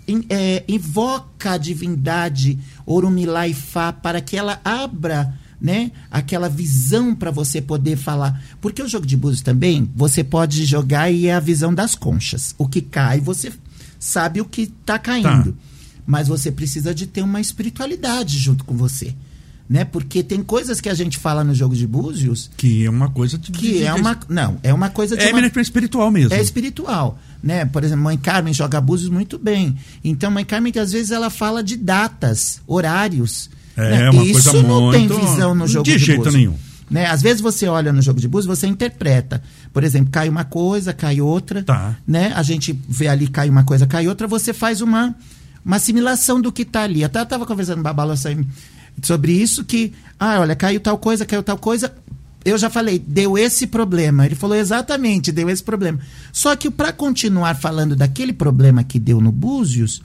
[0.08, 7.14] in, é, invoca a divindade Orumilá e Fá para que ela abra né, aquela visão
[7.14, 8.42] para você poder falar.
[8.60, 12.54] Porque o jogo de búzios também, você pode jogar e é a visão das conchas.
[12.58, 13.52] O que cai, você
[13.98, 15.52] sabe o que está caindo.
[15.52, 15.58] Tá.
[16.04, 19.14] Mas você precisa de ter uma espiritualidade junto com você
[19.68, 19.84] né?
[19.84, 23.38] Porque tem coisas que a gente fala no jogo de búzios que é uma coisa
[23.38, 26.40] de, que de, é uma não é uma coisa de é uma, espiritual mesmo é
[26.40, 30.92] espiritual né por exemplo mãe Carmen joga búzios muito bem então mãe Carmen que às
[30.92, 34.10] vezes ela fala de datas horários é né?
[34.10, 34.98] uma isso coisa não muito...
[34.98, 36.34] tem visão no jogo de, de jeito búzios.
[36.34, 36.56] nenhum
[36.92, 37.06] né?
[37.06, 39.42] Às vezes você olha no jogo de búzios, você interpreta.
[39.72, 41.62] Por exemplo, cai uma coisa, cai outra.
[41.62, 41.96] Tá.
[42.06, 42.30] Né?
[42.36, 45.16] A gente vê ali, cai uma coisa, cai outra, você faz uma,
[45.64, 47.02] uma assimilação do que está ali.
[47.02, 48.12] Até eu estava conversando com Babalo
[49.00, 51.94] sobre isso, que, ah, olha, caiu tal coisa, caiu tal coisa.
[52.44, 54.26] Eu já falei, deu esse problema.
[54.26, 56.00] Ele falou exatamente, deu esse problema.
[56.32, 60.02] Só que para continuar falando daquele problema que deu no Búzios,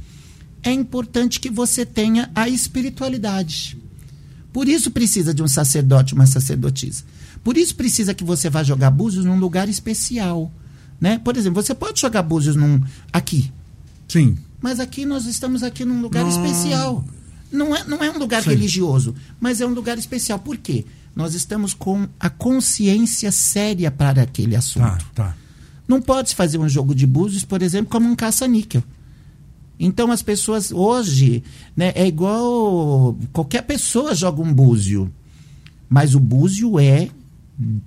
[0.63, 3.77] é importante que você tenha a espiritualidade.
[4.53, 7.03] Por isso precisa de um sacerdote, uma sacerdotisa.
[7.43, 10.51] Por isso precisa que você vá jogar búzios num lugar especial.
[10.99, 11.19] Né?
[11.19, 12.81] Por exemplo, você pode jogar búzios num,
[13.13, 13.51] aqui.
[14.07, 14.37] Sim.
[14.61, 16.29] Mas aqui nós estamos aqui num lugar Não.
[16.29, 17.05] especial.
[17.51, 18.49] Não é, não é um lugar Sim.
[18.49, 20.39] religioso, mas é um lugar especial.
[20.39, 20.85] Por quê?
[21.15, 25.05] Nós estamos com a consciência séria para aquele assunto.
[25.15, 25.35] Tá, tá.
[25.87, 28.83] Não pode fazer um jogo de búzios, por exemplo, como um caça-níquel.
[29.79, 31.43] Então as pessoas hoje,
[31.75, 35.11] né, é igual qualquer pessoa joga um búzio,
[35.87, 37.09] mas o búzio é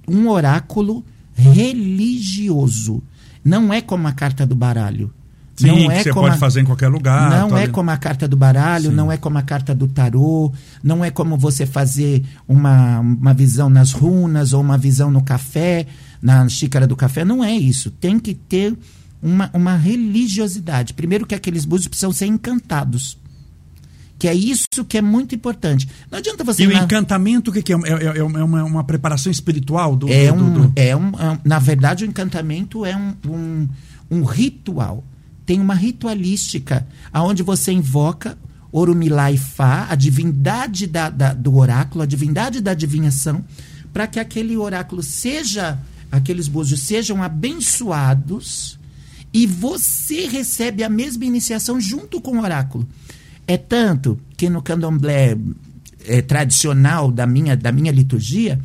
[0.09, 3.03] um oráculo religioso.
[3.44, 5.12] Não é como a carta do baralho.
[5.61, 6.38] Sim, não é você como pode a...
[6.38, 7.31] fazer em qualquer lugar.
[7.31, 8.96] Não é como a carta do baralho, Sim.
[8.96, 13.68] não é como a carta do tarô, não é como você fazer uma, uma visão
[13.68, 15.87] nas runas ou uma visão no café,
[16.23, 17.25] na xícara do café.
[17.25, 17.90] Não é isso.
[17.90, 18.77] Tem que ter
[19.23, 20.94] uma, uma religiosidade.
[20.94, 23.18] Primeiro que aqueles búzios precisam ser encantados.
[24.18, 25.88] Que é isso que é muito importante.
[26.11, 26.64] Não adianta você.
[26.64, 27.77] E o encantamento, o que, que é?
[27.77, 30.12] É, é, é uma, uma, preparação espiritual do.
[30.12, 30.73] É do, um, do...
[30.77, 33.68] É um, é na verdade, o encantamento é um, um,
[34.11, 35.03] um ritual
[35.51, 38.39] tem uma ritualística aonde você invoca
[38.71, 43.45] Orumilá e Fá, a divindade da, da, do oráculo, a divindade da adivinhação,
[43.93, 45.77] para que aquele oráculo seja,
[46.09, 48.79] aqueles búzios sejam abençoados
[49.35, 52.89] e você recebe a mesma iniciação junto com o oráculo.
[53.45, 55.37] É tanto que no candomblé
[56.05, 58.61] é, tradicional da minha, da minha liturgia,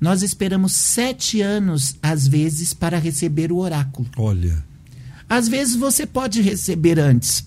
[0.00, 4.08] nós esperamos sete anos, às vezes, para receber o oráculo.
[4.16, 4.68] Olha.
[5.28, 7.44] Às vezes você pode receber antes.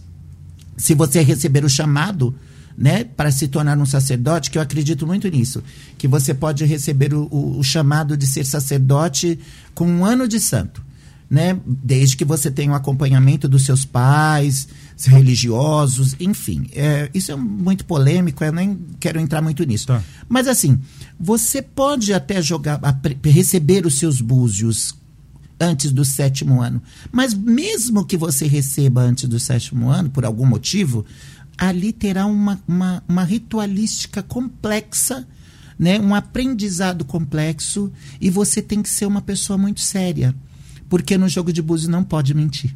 [0.78, 2.36] Se você receber o chamado,
[2.78, 5.64] né, para se tornar um sacerdote, que eu acredito muito nisso,
[5.98, 9.40] que você pode receber o, o, o chamado de ser sacerdote
[9.74, 10.84] com um ano de santo.
[11.30, 11.58] Né?
[11.66, 14.68] Desde que você tenha o um acompanhamento dos seus pais,
[15.08, 16.68] religiosos, enfim.
[16.74, 19.88] É, isso é muito polêmico, eu nem quero entrar muito nisso.
[19.88, 20.04] Tá.
[20.28, 20.80] Mas assim,
[21.20, 22.80] você pode até jogar,
[23.24, 24.94] receber os seus búzios
[25.62, 26.82] antes do sétimo ano.
[27.12, 31.06] Mas mesmo que você receba antes do sétimo ano, por algum motivo,
[31.56, 35.28] ali terá uma, uma, uma ritualística complexa,
[35.78, 36.00] né?
[36.00, 40.36] um aprendizado complexo, e você tem que ser uma pessoa muito séria.
[40.90, 42.76] Porque no jogo de búzios não pode mentir.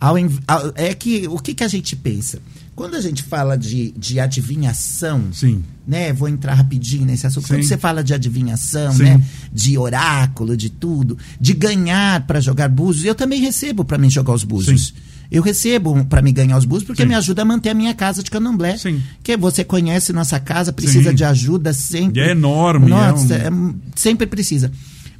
[0.00, 2.40] Ao, ao, é que o que, que a gente pensa?
[2.82, 5.62] Quando a gente fala de, de adivinhação, Sim.
[5.86, 6.12] né?
[6.12, 7.46] Vou entrar rapidinho nesse assunto.
[7.46, 7.54] Sim.
[7.54, 9.04] Quando você fala de adivinhação, Sim.
[9.04, 9.22] né?
[9.52, 14.34] De oráculo, de tudo, de ganhar para jogar búzios, eu também recebo para mim jogar
[14.34, 14.88] os búzios.
[14.88, 14.94] Sim.
[15.30, 17.08] Eu recebo para me ganhar os búzios porque Sim.
[17.10, 18.76] me ajuda a manter a minha casa de candomblé.
[18.76, 19.00] Sim.
[19.22, 21.14] Que você conhece nossa casa, precisa Sim.
[21.14, 22.20] de ajuda sempre.
[22.20, 23.50] E é enorme, Nossa, é é-
[23.94, 24.72] sempre precisa.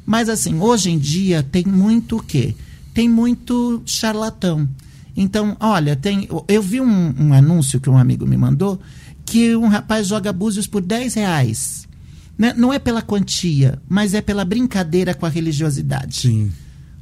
[0.05, 2.57] Mas assim, hoje em dia tem muito o quê?
[2.93, 4.69] Tem muito charlatão.
[5.17, 6.29] Então, olha, tem.
[6.49, 8.81] Eu vi um, um anúncio que um amigo me mandou
[9.25, 11.89] que um rapaz joga búzios por 10 reais.
[12.37, 12.55] Né?
[12.57, 16.17] Não é pela quantia, mas é pela brincadeira com a religiosidade.
[16.17, 16.53] Sim.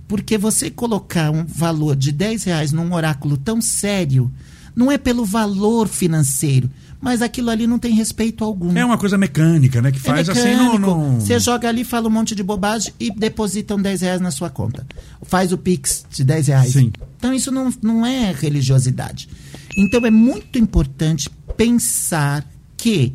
[0.06, 4.30] Porque você colocar um valor de 10 reais num oráculo tão sério,
[4.74, 6.70] não é pelo valor financeiro,
[7.00, 8.76] mas aquilo ali não tem respeito algum.
[8.76, 9.90] É uma coisa mecânica, né?
[9.90, 11.18] Que faz É assim no...
[11.18, 14.86] Você joga ali, fala um monte de bobagem e depositam 10 reais na sua conta.
[15.22, 16.72] Faz o Pix de 10 reais.
[16.72, 16.92] Sim.
[17.16, 19.28] Então isso não, não é religiosidade.
[19.76, 23.14] Então é muito importante pensar que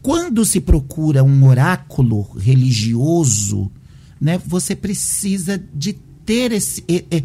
[0.00, 3.70] quando se procura um oráculo religioso,
[4.18, 5.92] né, você precisa de
[6.24, 6.82] ter esse.
[6.88, 7.22] É, é,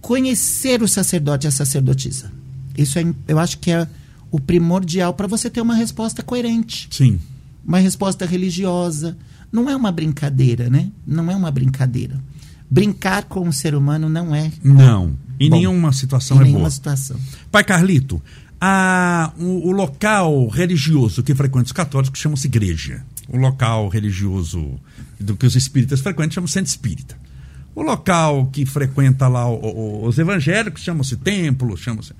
[0.00, 2.32] conhecer o sacerdote e a sacerdotisa.
[2.76, 3.86] Isso é, eu acho que é
[4.30, 6.88] o primordial para você ter uma resposta coerente.
[6.90, 7.20] Sim.
[7.66, 9.16] Uma resposta religiosa.
[9.52, 10.90] Não é uma brincadeira, né?
[11.06, 12.20] Não é uma brincadeira.
[12.70, 14.52] Brincar com o ser humano não é.
[14.62, 15.16] Não.
[15.38, 16.70] Em Bom, nenhuma situação em é nenhuma boa.
[16.70, 17.18] situação.
[17.50, 18.22] Pai Carlito,
[18.60, 23.02] a, o, o local religioso que frequenta os católicos chama-se igreja.
[23.28, 24.78] O local religioso
[25.18, 27.16] do que os espíritas frequentam chama-se centro espírita.
[27.74, 32.12] O local que frequenta lá o, o, os evangélicos chama-se templo, chama-se.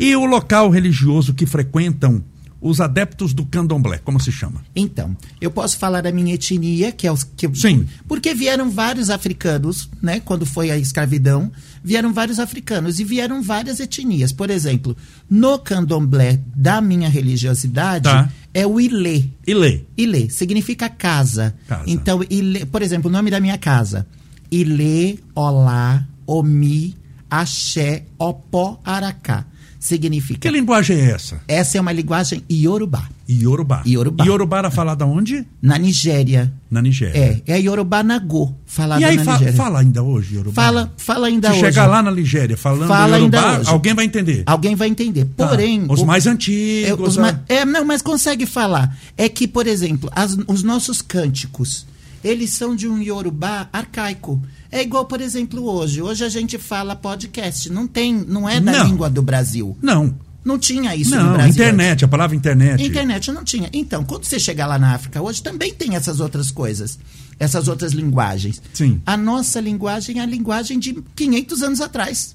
[0.00, 2.24] E o local religioso que frequentam
[2.60, 4.62] os adeptos do candomblé, como se chama?
[4.76, 7.86] Então, eu posso falar da minha etnia, que é os que Sim.
[8.06, 11.50] Porque vieram vários africanos, né, quando foi a escravidão,
[11.82, 14.32] vieram vários africanos e vieram várias etnias.
[14.32, 14.94] Por exemplo,
[15.28, 18.30] no candomblé da minha religiosidade Tá.
[18.52, 19.24] é o Ilê.
[19.46, 19.84] Ilê.
[19.96, 21.54] Ilê significa casa.
[21.66, 21.84] Casa.
[21.86, 24.06] Então, Ilê, por exemplo, o nome da minha casa:
[24.50, 26.94] Ilê, Olá, Omi,
[27.30, 29.46] Axé, Opó, Aracá.
[29.80, 30.40] Significa.
[30.40, 31.40] Que linguagem é essa?
[31.48, 33.08] Essa é uma linguagem iorubá.
[33.26, 33.82] Iorubá.
[33.86, 34.24] Iorubá.
[34.26, 35.46] Iorubá era falada onde?
[35.62, 36.52] Na Nigéria.
[36.70, 37.16] Na Nigéria.
[37.46, 39.54] É, é a Yorubá Nagô, falada E aí na fa- Nigéria.
[39.54, 40.62] fala ainda hoje, Iorubá?
[40.62, 41.60] Fala, fala ainda Se hoje.
[41.64, 44.42] chegar lá na Nigéria falando Fala Iorubá, alguém vai entender.
[44.44, 45.24] Alguém vai entender.
[45.34, 45.48] Tá.
[45.48, 45.86] Porém.
[45.88, 47.08] Os o- mais é, antigos.
[47.12, 47.22] os ó.
[47.22, 48.94] ma- é, não, mas consegue falar.
[49.16, 51.86] É que, por exemplo, as- os nossos cânticos,
[52.22, 54.42] eles são de um Yorubá arcaico.
[54.72, 56.00] É igual, por exemplo, hoje.
[56.00, 57.70] Hoje a gente fala podcast.
[57.70, 58.86] Não tem, não é da Não.
[58.86, 59.76] língua do Brasil.
[59.82, 60.14] Não.
[60.44, 61.50] Não tinha isso no Não, Brasil.
[61.52, 62.82] internet, a palavra internet.
[62.82, 63.68] Internet não tinha.
[63.74, 66.98] Então, quando você chegar lá na África hoje, também tem essas outras coisas,
[67.38, 68.62] essas outras linguagens.
[68.72, 69.02] Sim.
[69.04, 72.34] A nossa linguagem é a linguagem de 500 anos atrás.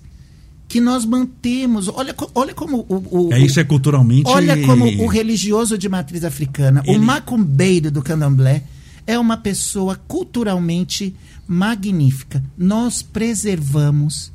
[0.68, 1.88] Que nós mantemos.
[1.88, 3.28] Olha, olha como o.
[3.28, 4.24] o- É isso é culturalmente.
[4.30, 8.64] Olha como o religioso de matriz africana, Ele- o macumbeiro do candomblé,
[9.08, 11.16] é uma pessoa culturalmente
[11.48, 12.44] magnífica.
[12.58, 14.32] Nós preservamos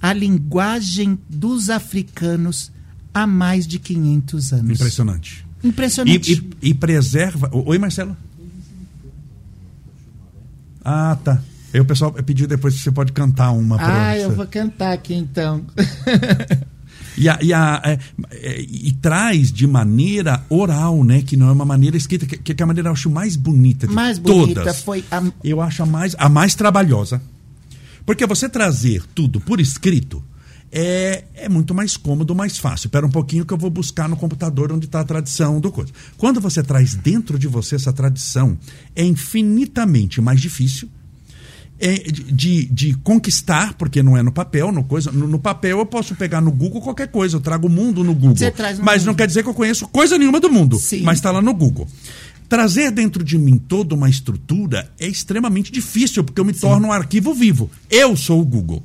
[0.00, 2.70] a linguagem dos africanos
[3.12, 4.70] há mais de 500 anos.
[4.80, 5.46] Impressionante.
[5.62, 6.32] Impressionante.
[6.32, 7.48] E, e- e preserva.
[7.52, 8.16] Oi, Marcelo?
[10.84, 11.40] Ah, tá.
[11.72, 15.14] Aí o pessoal pediu depois se você pode cantar uma Ah, eu vou cantar aqui
[15.14, 15.64] então.
[17.16, 17.98] E, a- e a- é,
[18.32, 21.22] é, e traz de maneira oral, né?
[21.22, 23.86] Que não é uma maneira escrita, que, que é a maneira eu acho mais bonita
[23.86, 24.82] de Mais bonita todas.
[24.82, 27.22] foi a, Eu acho a mais, a mais trabalhosa.
[28.06, 30.22] Porque você trazer tudo por escrito
[30.76, 32.88] é, é muito mais cômodo, mais fácil.
[32.88, 35.92] Espera um pouquinho que eu vou buscar no computador onde está a tradição do coisa.
[36.18, 38.58] Quando você traz dentro de você essa tradição,
[38.96, 40.88] é infinitamente mais difícil
[41.78, 45.86] de, de, de conquistar, porque não é no papel, no, coisa, no, no papel eu
[45.86, 48.36] posso pegar no Google qualquer coisa, eu trago o mundo no Google.
[48.36, 49.06] Você traz no mas mundo.
[49.08, 51.02] não quer dizer que eu conheço coisa nenhuma do mundo, Sim.
[51.02, 51.86] mas está lá no Google.
[52.48, 56.92] Trazer dentro de mim toda uma estrutura é extremamente difícil, porque eu me torno um
[56.92, 57.70] arquivo vivo.
[57.90, 58.82] Eu sou o Google.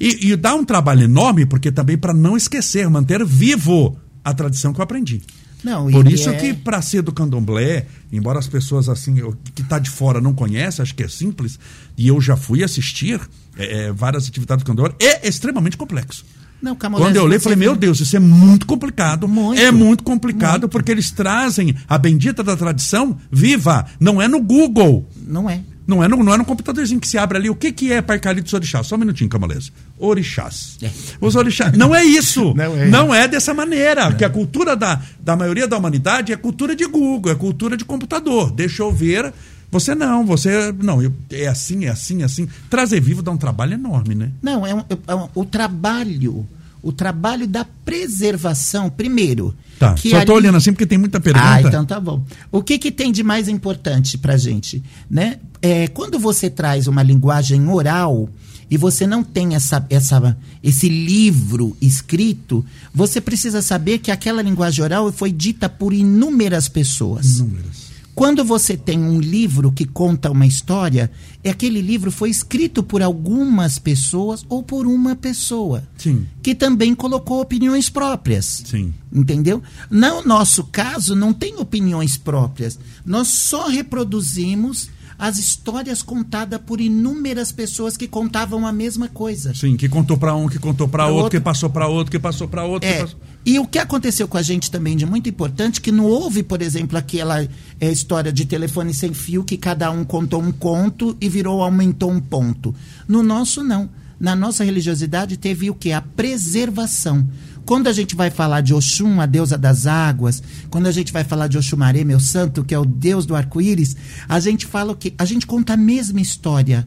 [0.00, 4.72] E, e dá um trabalho enorme, porque também para não esquecer, manter vivo a tradição
[4.72, 5.20] que eu aprendi.
[5.62, 9.14] Não, Por isso é- que para ser do candomblé, embora as pessoas assim
[9.54, 11.58] que tá de fora não conhecem, acho que é simples,
[11.96, 13.20] e eu já fui assistir
[13.56, 16.24] é, é, várias atividades do candomblé, é extremamente complexo.
[16.62, 19.26] Não, Quando eu você falei, meu Deus, isso é muito complicado.
[19.26, 19.60] Muito.
[19.60, 23.84] É muito complicado, porque eles trazem a bendita da tradição viva.
[23.98, 25.04] Não é no Google.
[25.26, 25.60] Não é.
[25.86, 27.50] Não é no, não é no computadorzinho que se abre ali.
[27.50, 28.86] O que, que é Parcalitos Orixás?
[28.86, 29.72] Só um minutinho, Camolese.
[29.98, 30.76] Orixás.
[30.82, 30.90] É.
[31.20, 31.76] Os orixás.
[31.76, 32.54] Não é isso.
[32.90, 33.26] Não é.
[33.28, 34.06] dessa maneira.
[34.08, 37.84] Porque a cultura da, da maioria da humanidade é cultura de Google, é cultura de
[37.84, 38.50] computador.
[38.52, 39.32] Deixa eu ver.
[39.70, 40.70] Você não, você.
[40.82, 42.46] Não, eu- é assim, é assim, é assim.
[42.68, 44.30] Trazer vivo dá um trabalho enorme, né?
[44.42, 46.46] Não, é, um- é um- o trabalho,
[46.82, 49.54] o trabalho da preservação, primeiro.
[49.78, 49.94] Tá.
[49.94, 51.44] que Só tô ali- olhando assim porque tem muita pergunta.
[51.44, 52.22] Ah, então tá bom.
[52.52, 54.82] O que, que tem de mais importante pra gente?
[55.10, 55.38] Né?
[55.60, 58.28] É, quando você traz uma linguagem oral
[58.70, 62.64] e você não tem essa, essa, esse livro escrito,
[62.94, 67.38] você precisa saber que aquela linguagem oral foi dita por inúmeras pessoas.
[67.38, 67.81] Números.
[68.14, 71.10] Quando você tem um livro que conta uma história,
[71.42, 75.82] é aquele livro foi escrito por algumas pessoas ou por uma pessoa.
[75.96, 76.26] Sim.
[76.42, 78.62] Que também colocou opiniões próprias.
[78.66, 78.92] Sim.
[79.10, 79.62] Entendeu?
[79.90, 82.78] No nosso caso, não tem opiniões próprias.
[83.04, 84.90] Nós só reproduzimos
[85.24, 89.54] as histórias contadas por inúmeras pessoas que contavam a mesma coisa.
[89.54, 91.38] Sim, que contou pra um, que contou Pra outro, outro.
[91.38, 92.88] que passou pra outro, que passou pra outro.
[92.88, 96.06] É, passou- e o que aconteceu com a gente também de muito importante, que não
[96.06, 97.48] houve, por exemplo, aquela é,
[97.92, 102.20] história de telefone sem fio que cada um contou um conto e virou, aumentou um
[102.20, 102.74] ponto.
[103.06, 103.88] No nosso, não.
[104.18, 105.92] Na nossa religiosidade teve o que?
[105.92, 107.26] A preservação.
[107.64, 111.24] Quando a gente vai falar de Oxum, a deusa das águas, quando a gente vai
[111.24, 113.96] falar de Oxumaré, meu santo, que é o deus do arco-íris,
[114.28, 115.14] a gente fala o quê?
[115.16, 116.86] A gente conta a mesma história.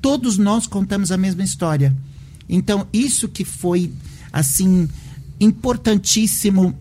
[0.00, 1.94] Todos nós contamos a mesma história.
[2.48, 3.92] Então, isso que foi,
[4.32, 4.88] assim,
[5.40, 6.74] importantíssimo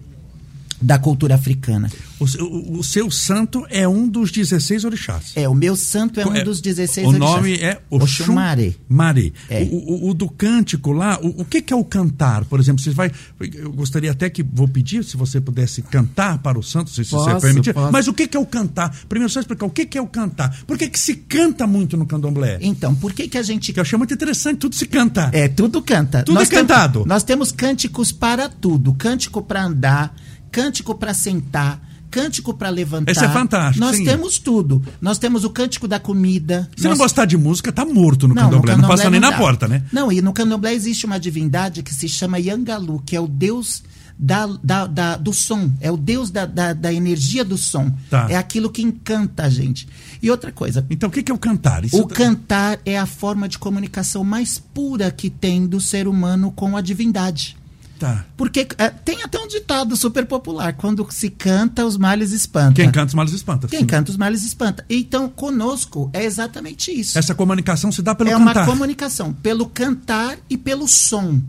[0.81, 1.89] da cultura africana.
[2.19, 5.34] O, o, o, seu santo é um dos 16 orixás.
[5.36, 7.30] É, o meu santo é um é, dos 16 o orixás.
[7.30, 8.78] O nome é Oxumare.
[8.88, 9.34] Mare.
[9.49, 9.63] É.
[9.69, 12.45] O, o, do cântico lá, o, que, que, é o cantar?
[12.45, 13.12] Por exemplo, você vai.
[13.54, 17.30] Eu gostaria até que vou pedir se você pudesse cantar para o santo, se posso,
[17.30, 17.73] você permitir.
[17.73, 17.91] Posso.
[17.91, 18.95] Mas o que, que é o cantar?
[19.10, 20.58] Primeiro, só explicar o que, que é o cantar.
[20.65, 22.60] Por que, que se canta muito no candomblé?
[22.62, 23.73] Então, por que, que a gente.
[23.73, 25.30] Que eu achei muito interessante, tudo se canta.
[25.34, 26.23] É, tudo canta.
[26.23, 26.99] Tudo nós é cantado.
[26.99, 30.15] Temos, nós temos cânticos para tudo: cântico para andar,
[30.49, 33.12] cântico para sentar cântico para levantar.
[33.12, 33.84] Esse é fantástico.
[33.84, 34.06] Nós sim.
[34.06, 34.82] temos tudo.
[35.01, 36.69] Nós temos o cântico da comida.
[36.78, 36.91] Se nós...
[36.91, 38.58] não gostar de música, tá morto no não, candomblé.
[38.58, 39.32] No candomblé não passa não nem dá.
[39.32, 39.84] na porta, né?
[39.91, 43.84] Não, e no candomblé existe uma divindade que se chama Yangalu, que é o deus
[44.17, 47.91] da, da, da, do som, é o Deus da, da, da energia do som.
[48.10, 48.28] Tá.
[48.30, 49.86] É aquilo que encanta a gente.
[50.21, 50.86] E outra coisa.
[50.89, 51.84] Então, o que, que é o cantar?
[51.84, 52.15] Isso o tá...
[52.15, 56.82] cantar é a forma de comunicação mais pura que tem do ser humano com a
[56.82, 57.58] divindade.
[57.99, 58.25] Tá.
[58.36, 62.73] Porque é, tem até um ditado super popular: quando se canta, os males espantam.
[62.73, 63.67] Quem canta, os males espanta.
[63.67, 63.86] Quem sim.
[63.86, 64.86] canta, os males espanta.
[64.89, 67.17] Então, conosco é exatamente isso.
[67.17, 68.55] Essa comunicação se dá pelo é cantar.
[68.55, 71.41] É uma comunicação, pelo cantar e pelo som.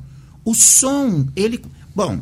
[0.44, 1.60] O som, ele.
[1.94, 2.20] Bom,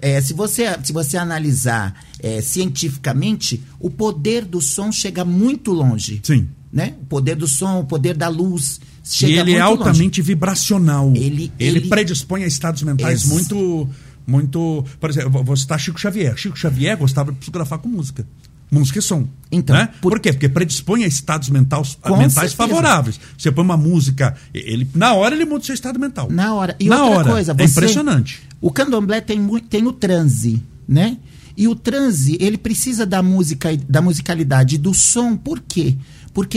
[0.00, 6.20] é, se, você, se você analisar é, cientificamente, o poder do som chega muito longe.
[6.22, 6.48] Sim.
[6.72, 6.94] Né?
[7.02, 10.22] O poder do som, o poder da luz Chega e ele é altamente longe.
[10.22, 11.12] vibracional.
[11.16, 13.32] Ele, ele, ele, predispõe a estados mentais ex...
[13.32, 13.88] muito.
[14.26, 14.84] muito.
[15.00, 16.36] Por exemplo, vou citar Chico Xavier.
[16.36, 18.26] Chico Xavier gostava de fotografar com música.
[18.70, 19.26] Música e som.
[19.50, 19.88] Então, né?
[20.02, 20.12] por...
[20.12, 20.20] por...
[20.20, 20.30] quê?
[20.30, 22.56] Porque predispõe a estados mentais, mentais certeza.
[22.56, 23.18] favoráveis.
[23.36, 26.28] Você põe uma música, ele, na hora ele muda o seu estado mental.
[26.30, 26.76] Na hora.
[26.78, 27.30] E na outra hora.
[27.30, 28.42] coisa, é impressionante.
[28.60, 29.40] O candomblé tem,
[29.70, 31.16] tem o transe, né?
[31.56, 35.96] E o transe, ele precisa da música, da musicalidade, do som, por quê?
[35.96, 35.96] porque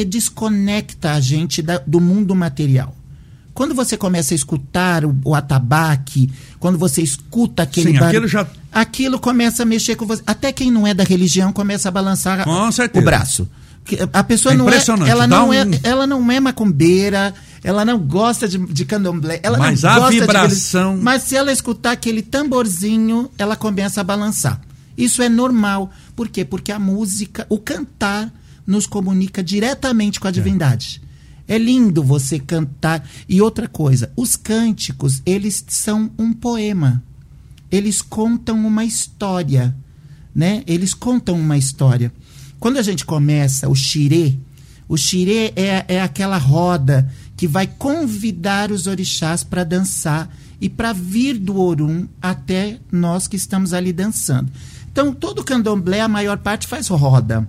[0.06, 2.96] desconecta a gente da, do mundo material.
[3.54, 8.08] Quando você começa a escutar o, o atabaque, quando você escuta aquele Sim, bar...
[8.08, 8.48] aquilo, já...
[8.72, 10.24] aquilo começa a mexer com você.
[10.26, 13.48] Até quem não é da religião começa a balançar o braço.
[14.14, 15.54] A pessoa é não é, ela não um...
[15.54, 20.00] é, ela não é macumbeira, ela não gosta de, de candomblé, ela mas não a
[20.00, 20.98] gosta vibração...
[20.98, 24.62] de mas se ela escutar aquele tamborzinho, ela começa a balançar.
[24.98, 25.92] Isso é normal.
[26.16, 26.46] Por quê?
[26.46, 28.32] Porque a música, o cantar
[28.72, 31.02] nos comunica diretamente com a divindade.
[31.48, 31.56] É.
[31.56, 33.08] é lindo você cantar.
[33.28, 37.04] E outra coisa, os cânticos, eles são um poema.
[37.70, 39.76] Eles contam uma história,
[40.34, 40.64] né?
[40.66, 42.12] Eles contam uma história.
[42.60, 44.38] Quando a gente começa o xirê,
[44.88, 50.94] o xirê é, é aquela roda que vai convidar os orixás para dançar e para
[50.94, 54.52] vir do Orum até nós que estamos ali dançando.
[54.92, 57.48] Então, todo candomblé, a maior parte faz roda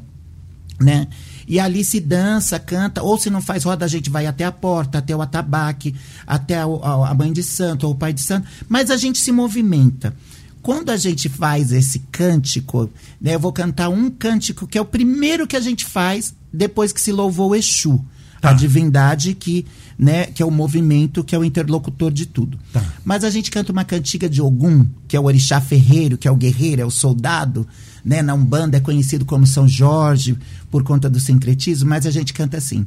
[0.83, 1.07] né?
[1.47, 4.53] E ali se dança, canta, ou se não faz roda, a gente vai até a
[4.53, 5.95] porta, até o atabaque,
[6.27, 9.19] até a, a, a mãe de santo ou o pai de santo, mas a gente
[9.19, 10.15] se movimenta.
[10.63, 12.89] Quando a gente faz esse cântico,
[13.21, 16.93] né, eu vou cantar um cântico que é o primeiro que a gente faz depois
[16.93, 18.05] que se louvou o Exu,
[18.43, 18.51] tá.
[18.51, 19.65] a divindade que,
[19.99, 22.59] né, que é o movimento, que é o interlocutor de tudo.
[22.73, 22.85] Tá.
[23.05, 26.31] Mas a gente canta uma cantiga de Ogum, que é o orixá ferreiro, que é
[26.31, 27.67] o guerreiro, é o soldado,
[28.05, 28.21] né?
[28.21, 30.37] Na Umbanda é conhecido como São Jorge
[30.71, 32.85] por conta do sincretismo, mas a gente canta assim.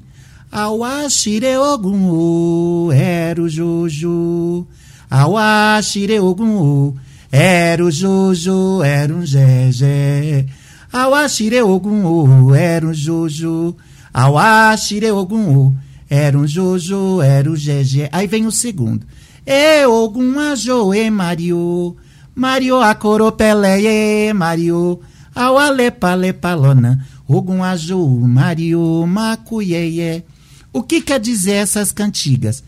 [0.51, 4.67] Awashire Ogum era o Jojo.
[5.09, 6.93] Awashire Ogum
[7.31, 10.45] era o Jojo, era um Gegé.
[10.91, 13.75] Awashire Ogum era um Jojo.
[14.17, 15.75] Awashire Ogum
[16.09, 18.07] era um Jojo, era o Gegé.
[18.13, 19.05] Aí vem o segundo.
[19.45, 21.97] E Ogum Ajoe Mario.
[22.33, 25.01] Mario Acoropeleie, Mario
[25.35, 30.23] Aualepalepalona, Ogum Aju, Mario Macuieye.
[30.71, 32.63] O que quer dizer essas cantigas?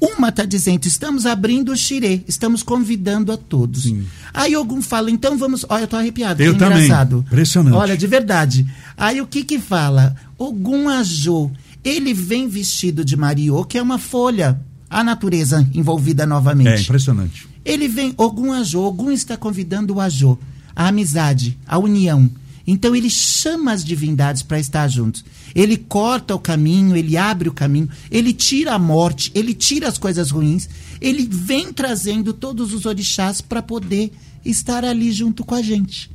[0.00, 3.82] Uma está dizendo, estamos abrindo o xirê, estamos convidando a todos.
[3.82, 4.06] Sim.
[4.32, 5.66] Aí algum fala, então vamos.
[5.68, 6.84] Olha, eu tô arrepiado, eu que também.
[6.84, 7.24] engraçado.
[7.26, 7.76] Impressionante.
[7.76, 8.66] Olha, de verdade.
[8.96, 10.16] Aí o que que fala?
[10.38, 11.50] Ogum Ajô,
[11.84, 16.68] ele vem vestido de Mariô, que é uma folha, a natureza envolvida novamente.
[16.68, 17.46] É impressionante.
[17.62, 20.38] Ele vem, Ogum Ajô, Ogum está convidando o Ajô,
[20.74, 22.30] a amizade, a união.
[22.70, 25.24] Então ele chama as divindades para estar juntos.
[25.56, 29.98] Ele corta o caminho, ele abre o caminho, ele tira a morte, ele tira as
[29.98, 30.68] coisas ruins,
[31.00, 34.12] ele vem trazendo todos os orixás para poder
[34.44, 36.12] estar ali junto com a gente.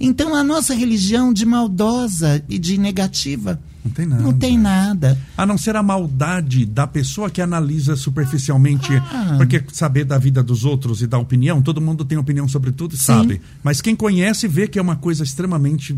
[0.00, 4.22] Então a nossa religião de maldosa e de negativa Não tem nada.
[4.22, 5.18] Não tem nada.
[5.36, 9.34] A não ser a maldade da pessoa que analisa superficialmente, Ah.
[9.36, 12.94] porque saber da vida dos outros e dar opinião, todo mundo tem opinião sobre tudo
[12.94, 13.04] e Sim.
[13.04, 13.40] sabe.
[13.62, 15.96] Mas quem conhece vê que é uma coisa extremamente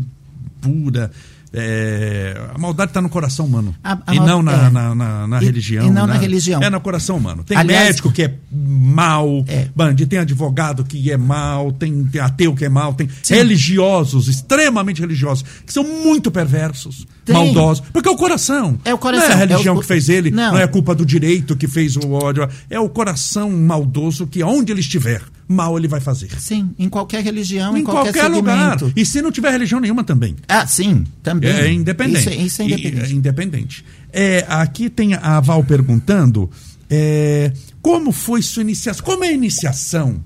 [0.61, 1.11] pura.
[1.57, 3.73] É, A maldade está no coração humano.
[3.83, 4.69] A- a e mal- não na, é.
[4.69, 5.85] na, na- na E- religião.
[5.85, 6.19] e não na né?
[6.19, 6.61] religião.
[6.61, 7.43] É no coração humano.
[7.43, 9.67] Tem Aliás- médico que é mal, É.
[9.75, 13.35] bandido, tem advogado que é mal, tem, tem ateu que é mal, tem Sim.
[13.35, 17.35] religiosos, extremamente religiosos, que são muito perversos, Tem.
[17.35, 17.83] maldosos.
[17.91, 18.77] Porque é o coração.
[18.85, 20.51] É o coração, Não é a religião é o- que fez ele, não.
[20.53, 20.57] Não.
[20.59, 22.47] é a culpa do direito que fez o ódio.
[22.69, 26.29] É o coração maldoso que, onde ele estiver, mal ele vai fazer.
[26.39, 28.77] Sim, em qualquer religião, em, em qualquer, lugar.
[28.79, 28.99] segmento.
[28.99, 30.35] E se não tiver religião nenhuma também.
[30.47, 31.49] Ah, sim, também.
[31.51, 32.19] É independente.
[32.19, 33.11] Isso, é- isso é E- independente.
[33.11, 33.85] é independente.
[34.11, 36.49] É, aqui tem a Val perguntando
[36.89, 39.03] é, como foi sua iniciação.
[39.05, 40.21] Como é a iniciação?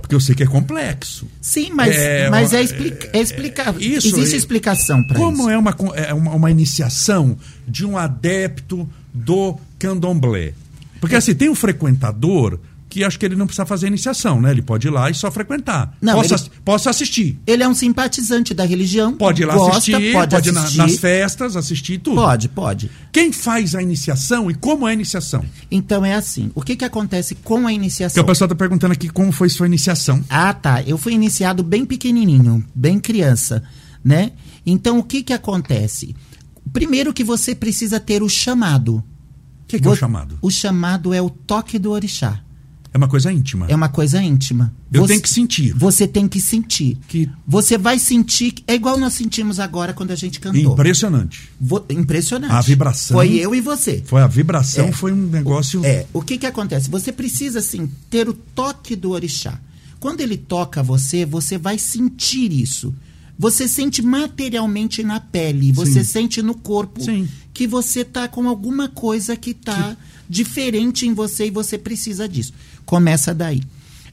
[0.00, 1.26] Porque eu sei que é complexo.
[1.40, 3.80] Sim, mas É, é, mas é, é, explica, é explicável.
[3.80, 5.24] isso, Existe é- explicação para isso.
[5.24, 7.36] Como é uma, é uma, uma iniciação
[7.66, 10.54] de um adepto do candomblé?
[11.00, 12.58] Porque assim, tem um frequentador
[12.88, 14.50] que acho que ele não precisa fazer iniciação, né?
[14.50, 15.94] Ele pode ir lá e só frequentar.
[16.00, 17.38] Não, posso, ele- posso assistir.
[17.46, 19.14] Ele é um simpatizante da religião.
[19.14, 20.78] Pode ir lá gosta, assistir, pode, pode, ir na- assistir.
[20.78, 22.16] nas festas, assistir tudo.
[22.16, 22.90] Pode, pode.
[23.12, 25.44] Quem faz a iniciação e como é a iniciação?
[25.70, 26.50] Então é assim.
[26.54, 28.22] O que, que acontece com a Porque iniciação?
[28.22, 30.24] o pessoal está perguntando aqui como foi sua iniciação.
[30.30, 30.82] Ah, tá.
[30.82, 33.62] Eu fui iniciado bem pequenininho, bem criança,
[34.02, 34.32] né?
[34.64, 36.16] Então o que que acontece?
[36.72, 38.96] Primeiro que você precisa ter o chamado.
[38.96, 40.38] O que, que é o chamado?
[40.40, 42.40] O chamado é o toque do orixá.
[42.98, 43.66] É uma coisa íntima.
[43.68, 44.74] É uma coisa íntima.
[44.92, 45.72] Eu Você- tenho que sentir.
[45.74, 46.98] Você tem que sentir.
[47.06, 48.54] Que- Você vai sentir.
[48.66, 50.72] É igual nós sentimos agora quando a gente cantou.
[50.72, 51.48] Impressionante.
[51.60, 52.52] Vo- Impressionante.
[52.52, 54.02] A vibração- Foi eu e você.
[54.04, 54.92] Foi a vibração, É.
[54.92, 55.84] foi um negócio.
[55.84, 56.90] É, o que que acontece?
[56.90, 59.60] Você precisa, assim, ter o toque do orixá.
[60.00, 62.94] Quando ele toca você, você vai sentir isso.
[63.38, 66.10] Você sente materialmente na pele, você Sim.
[66.12, 67.28] sente no corpo Sim.
[67.54, 69.96] que você tá com alguma coisa que tá
[70.28, 72.52] diferente em você e você precisa disso.
[72.88, 73.62] Começa daí.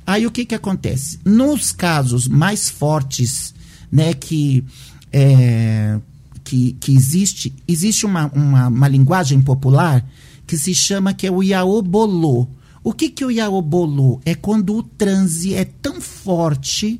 [0.05, 1.17] Aí o que que acontece?
[1.23, 3.55] Nos casos mais fortes,
[3.89, 4.65] né, que
[5.13, 5.97] é,
[6.43, 10.05] que, que existe, existe uma, uma, uma linguagem popular
[10.45, 12.49] que se chama que é o Iaobolô.
[12.83, 14.19] O que, que é o Iaobolô?
[14.25, 16.99] É quando o transe é tão forte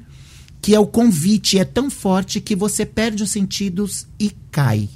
[0.61, 4.88] que é o convite, é tão forte que você perde os sentidos e cai.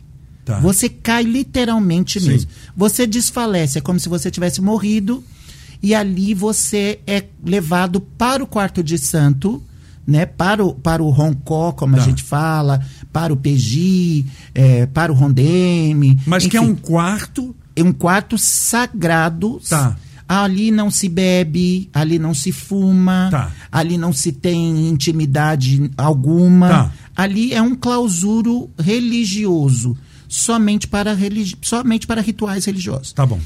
[0.46, 0.62] Tá.
[0.62, 2.30] Você cai literalmente Sim.
[2.30, 2.50] mesmo.
[2.74, 5.22] Você desfalece, é como se você tivesse morrido
[5.82, 9.64] e ali você é levado para o quarto de santo,
[10.06, 10.26] né?
[10.26, 12.02] Para o, para o roncó, como Tá.
[12.02, 12.82] a gente fala,
[13.14, 14.26] para o PG,
[14.56, 16.20] é, para o rondeme.
[16.26, 17.56] Mas que é enfim, um quarto.
[17.76, 19.62] é um quarto sagrado.
[19.70, 19.96] Tá.
[20.28, 23.52] Ali não se bebe, ali não se fuma, Tá.
[23.72, 26.70] ali não se tem intimidade alguma.
[26.70, 26.92] Tá.
[27.16, 33.12] Ali é um clausuro religioso, somente para, religi somente para rituais religiosos.
[33.14, 33.40] Tá bom.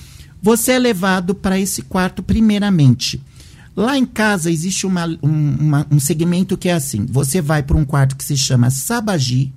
[0.43, 3.19] Você é levado para esse quarto primeiramente.
[3.75, 7.77] Lá em casa existe uma- um, uma- um segmento que é assim: você vai para
[7.77, 9.51] um quarto que se chama Sabagi,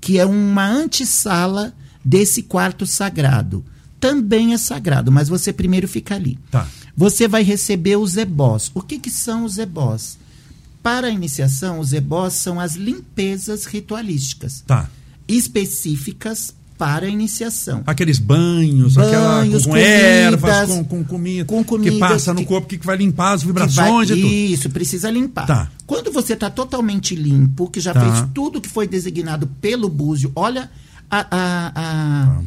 [0.00, 1.72] que é uma antessala
[2.04, 3.62] desse quarto sagrado.
[4.00, 6.38] Também é sagrado, mas você primeiro fica ali.
[6.50, 6.66] Tá.
[6.96, 8.70] Você vai receber os ebós.
[8.74, 10.18] O que, que são os ebós?
[10.82, 14.90] Para a iniciação, os ebós são as limpezas ritualísticas Tá.
[15.28, 16.54] específicas
[16.84, 17.82] para a iniciação.
[17.86, 22.40] Aqueles banhos, aquela Banhos, com comidas, ervas, com, com comida, com que comidas passa no
[22.40, 24.32] que- corpo, que, que vai limpar as Que vibrações vai- e tudo.
[24.34, 25.46] Isso, precisa limpar.
[25.46, 25.70] Tá.
[25.86, 28.00] Quando você está totalmente limpo, que já Tá.
[28.00, 30.68] fez tudo que foi designado pelo Búzio, olha
[31.10, 32.40] a, a, a,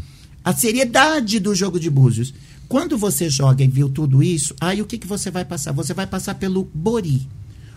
[0.43, 2.33] a seriedade do jogo de Búzios.
[2.67, 5.71] Quando você joga e viu tudo isso, aí o que, que você vai passar?
[5.71, 7.27] Você vai passar pelo Bori.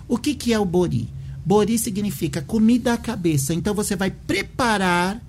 [0.09, 1.09] O que, que é o Bori?
[1.44, 3.54] Bori significa comida à cabeça.
[3.54, 5.22] Então você vai preparar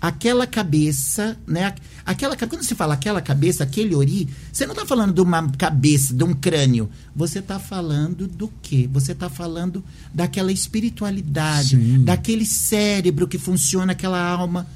[0.00, 1.74] aquela cabeça, né?
[2.04, 6.12] Aquela quando você fala aquela cabeça, aquele ori, você não está falando de uma cabeça,
[6.12, 6.90] de um crânio.
[7.14, 8.88] Você está falando do quê?
[8.92, 9.82] Você está falando
[10.12, 12.04] daquela espiritualidade, Sim.
[12.04, 14.66] daquele cérebro que funciona, aquela alma.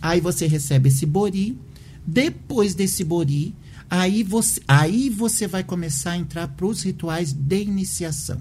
[0.00, 1.58] Aí você recebe esse bori.
[2.06, 3.54] Depois desse bori,
[3.88, 8.40] aí você, aí você vai começar a entrar para os rituais de iniciação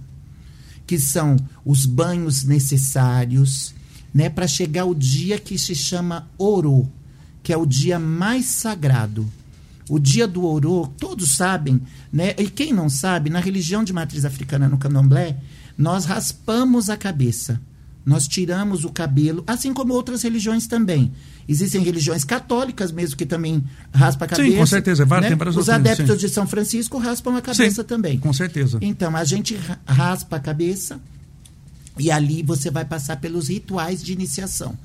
[0.85, 3.73] que são os banhos necessários,
[4.13, 6.89] né, para chegar o dia que se chama Oro,
[7.41, 9.25] que é o dia mais sagrado.
[9.89, 12.33] O dia do Oro, todos sabem, né?
[12.37, 15.37] E quem não sabe, na religião de matriz africana no Candomblé,
[15.77, 17.59] nós raspamos a cabeça.
[18.05, 21.11] Nós tiramos o cabelo, assim como outras religiões também.
[21.47, 24.57] Existem religiões católicas mesmo que também raspam a Sim, cabeça.
[24.57, 25.45] com certeza, várias- né?
[25.57, 26.27] Os adeptos sim.
[26.27, 28.19] de São Francisco raspam a cabeça Sim, também.
[28.19, 28.77] Com certeza.
[28.81, 30.99] Então, a gente ra- raspa a cabeça
[31.97, 34.77] e ali você vai passar pelos rituais de iniciação.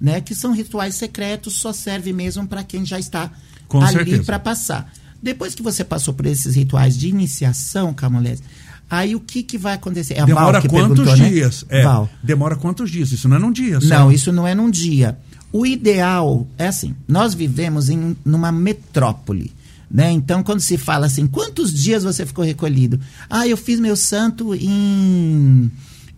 [0.00, 0.20] né?
[0.20, 3.30] Que são rituais secretos, só serve mesmo para quem já está
[3.68, 4.92] Com ali para passar.
[5.22, 8.42] Depois que você passou por esses rituais de iniciação, Camolese,
[8.90, 10.14] aí o que, que vai acontecer?
[10.14, 11.28] É Demora quantos né?
[11.28, 11.64] dias?
[11.68, 12.10] É, Val.
[12.20, 13.12] demora quantos dias?
[13.12, 13.86] Isso não é num dia só.
[13.86, 15.16] Não, isso não é num dia.
[15.52, 19.52] O ideal é assim: nós vivemos em numa metrópole.
[19.88, 20.10] Né?
[20.10, 22.98] Então, quando se fala assim, quantos dias você ficou recolhido?
[23.28, 25.70] Ah, eu fiz meu santo em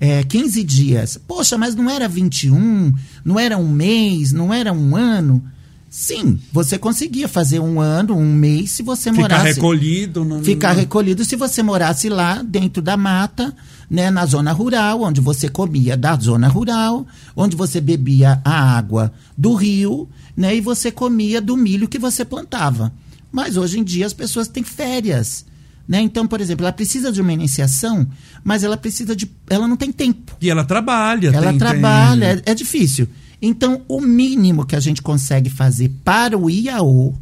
[0.04, 1.18] é, 15 dias.
[1.26, 2.92] Poxa, mas não era 21,
[3.24, 5.42] não era um mês, não era um ano.
[5.88, 10.24] Sim, você conseguia fazer um ano, um mês, se você Ficar morasse recolhido.
[10.24, 13.54] Não, ficar não- recolhido se você morasse lá dentro da mata,
[13.88, 19.12] né, na zona rural, onde você comia da zona rural, onde você bebia a água
[19.38, 22.92] do rio, né, e você comia do milho que você plantava.
[23.30, 25.44] Mas hoje em dia as pessoas têm férias,
[25.86, 26.00] né?
[26.00, 28.06] Então, por exemplo, ela precisa de uma iniciação,
[28.42, 30.36] mas ela precisa de ela não tem tempo.
[30.40, 31.28] E ela trabalha.
[31.28, 33.08] Ela tem- trabalha, tem- é, é difícil.
[33.40, 37.14] Então, o mínimo que a gente consegue fazer para o IAO,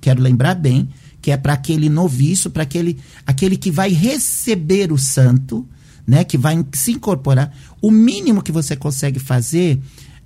[0.00, 0.88] quero lembrar bem,
[1.22, 5.66] que é para aquele noviço, para aquele, aquele que vai receber o santo,
[6.06, 7.52] né, que vai se incorporar,
[7.82, 9.78] o mínimo que você consegue fazer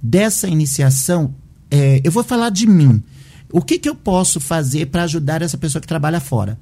[0.03, 1.35] dessa iniciação,
[1.71, 3.03] é, eu vou falar de mim.
[3.53, 6.59] O que, que eu posso fazer para ajudar essa pessoa que trabalha fora?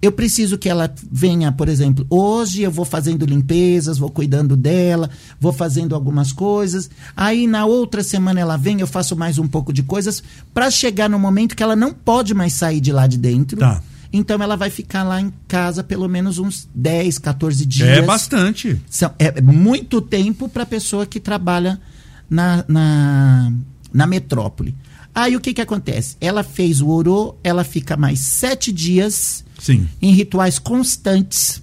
[0.00, 5.08] Eu preciso que ela venha, por exemplo, hoje eu vou fazendo limpezas, vou cuidando dela,
[5.40, 6.90] vou fazendo algumas coisas.
[7.16, 10.22] Aí na outra semana ela vem, eu faço mais um pouco de coisas
[10.52, 13.58] para chegar no momento que ela não pode mais sair de lá de dentro.
[13.58, 13.82] Tá.
[14.12, 17.88] Então ela vai ficar lá em casa pelo menos uns 10, 14 dias.
[17.88, 18.80] É bastante.
[18.88, 21.80] São, é muito tempo para a pessoa que trabalha
[22.28, 23.52] na, na,
[23.92, 24.74] na metrópole.
[25.14, 26.16] Aí o que, que acontece?
[26.20, 29.88] Ela fez o orô, ela fica mais sete dias Sim.
[30.02, 31.62] em rituais constantes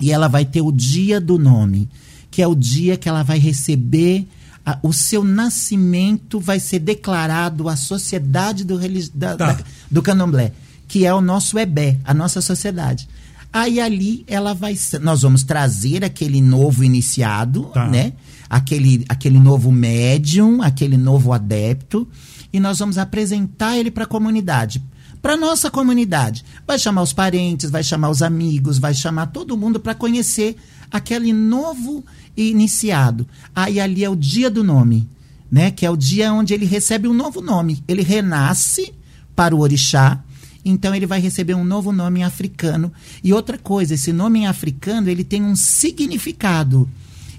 [0.00, 1.88] e ela vai ter o dia do nome,
[2.30, 4.26] que é o dia que ela vai receber
[4.64, 8.78] a- o seu nascimento vai ser declarado à sociedade do,
[9.14, 9.52] da- Tá.
[9.52, 10.52] da- do candomblé,
[10.86, 13.08] que é o nosso EBé, a nossa sociedade.
[13.52, 17.88] Aí ali ela vai nós vamos trazer aquele novo iniciado, Tá.
[17.88, 18.12] né?
[18.48, 22.06] Aquele, aquele novo médium, aquele novo adepto,
[22.52, 24.82] e nós vamos apresentar ele para a comunidade.
[25.20, 26.44] Para nossa comunidade.
[26.66, 30.56] Vai chamar os parentes, vai chamar os amigos, vai chamar todo mundo para conhecer
[30.90, 32.04] aquele novo
[32.36, 33.26] iniciado.
[33.54, 35.08] Aí ali é o dia do nome,
[35.50, 35.70] né?
[35.70, 37.82] Que é o dia onde ele recebe um novo nome.
[37.86, 38.94] Ele renasce
[39.36, 40.22] para o orixá,
[40.64, 42.92] então ele vai receber um novo nome africano.
[43.22, 46.88] E outra coisa, esse nome africano, ele tem um significado.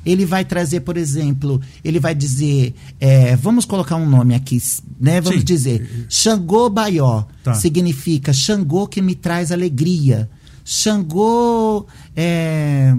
[0.05, 4.61] Ele vai trazer, por exemplo, ele vai dizer, é, vamos colocar um nome aqui,
[4.99, 5.21] né?
[5.21, 5.45] Vamos Sim.
[5.45, 7.53] dizer, Xangô Baió Tá.
[7.53, 10.29] significa Xangô que me traz alegria.
[10.65, 11.85] Xangô
[12.15, 12.95] é,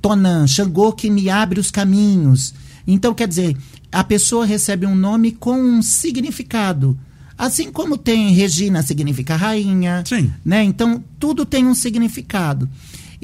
[0.00, 2.54] Tonan, Xangô que me abre os caminhos.
[2.86, 3.56] Então, quer dizer,
[3.90, 6.98] a pessoa recebe um nome com um significado.
[7.36, 10.32] Assim como tem Regina significa rainha, Sim.
[10.44, 10.62] né?
[10.62, 12.68] Então, tudo tem um significado.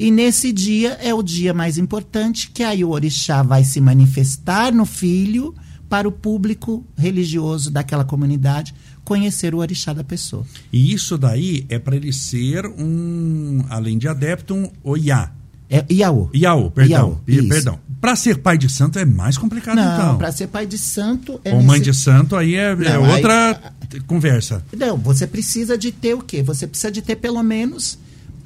[0.01, 4.73] E nesse dia é o dia mais importante, que aí o orixá vai se manifestar
[4.73, 5.53] no filho
[5.87, 8.73] para o público religioso daquela comunidade
[9.03, 10.45] conhecer o orixá da pessoa.
[10.71, 15.31] E isso daí é para ele ser um, além de adepto, um oiá.
[15.69, 16.29] É Iaô.
[16.33, 17.19] Iaô, perdão.
[17.27, 17.79] Iaô, perdão.
[17.99, 20.17] Para ser pai de santo é mais complicado, Não, então.
[20.17, 23.05] para ser pai de santo é Ou mãe nesse- de santo, aí é, é Não,
[23.05, 24.63] aí- outra t- conversa.
[24.75, 26.41] Não, você precisa de ter o quê?
[26.43, 27.97] Você precisa de ter pelo menos,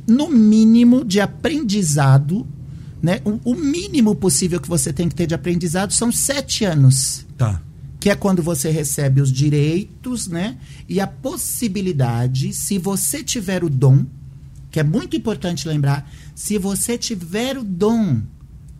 [0.07, 2.45] no mínimo, de aprendizado.
[3.01, 3.21] Né?
[3.23, 7.25] O, o mínimo possível que você tem que ter de aprendizado são sete anos.
[7.37, 7.61] Tá.
[7.99, 10.57] Que é quando você recebe os direitos, né?
[10.87, 14.05] E a possibilidade, se você tiver o dom,
[14.69, 18.21] que é muito importante lembrar, se você tiver o dom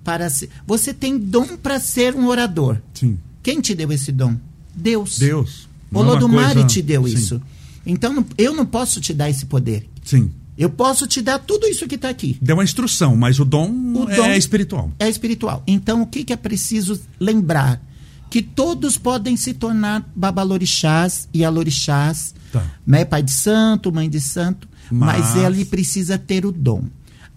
[0.03, 0.49] para ser.
[0.67, 2.79] Você tem dom para ser um orador.
[2.93, 3.17] Sim.
[3.41, 4.35] Quem te deu esse dom?
[4.75, 5.17] Deus.
[5.17, 5.67] Deus.
[5.91, 7.13] O é uma Lodumare coisa- te deu Sim.
[7.15, 7.41] isso.
[7.85, 9.87] Então eu não posso te dar esse poder.
[10.03, 10.31] Sim.
[10.57, 12.37] Eu posso te dar tudo isso que está aqui.
[12.41, 14.91] Deu uma instrução, mas o dom, O é dom- espiritual.
[14.97, 15.61] É espiritual.
[15.67, 17.81] Então o que, que é preciso lembrar?
[18.29, 22.63] Que todos podem se tornar babalorixás e alorixás, Tá.
[22.87, 23.03] né?
[23.05, 26.83] pai de santo, mãe de santo, mas, Mas- ele precisa ter o dom.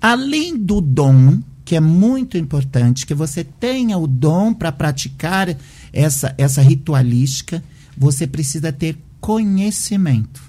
[0.00, 5.56] Além do dom, que é muito importante, que você tenha o dom para praticar
[5.92, 7.62] essa, essa ritualística,
[7.96, 10.40] você precisa ter conhecimento.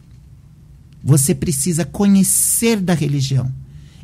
[1.04, 3.52] Você precisa conhecer da religião,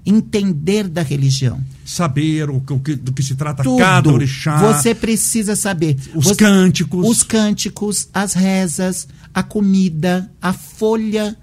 [0.05, 1.59] entender da religião.
[1.85, 3.77] Saber o, que- o que- do que se trata Tudo.
[3.77, 4.57] cada orixá.
[4.59, 5.97] Você precisa saber.
[6.15, 7.07] Os Você- cânticos.
[7.07, 11.37] Os cânticos, as rezas, a comida, a folha,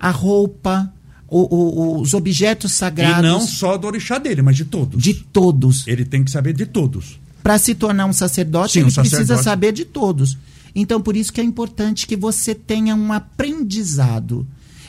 [0.00, 0.92] a roupa,
[1.28, 5.02] o- o- os objetos E sagrados não só do orixá dele, mas de todos.
[5.02, 5.86] de todos.
[5.86, 7.20] Ele tem que saber de todos.
[7.42, 9.24] Para se tornar um sacerdote, Sim, ele um sacerdote.
[9.26, 10.36] precisa saber de todos.
[10.74, 14.46] Então, por isso que é importante que você tenha um aprendizado.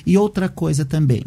[0.09, 1.23] E outra coisa também,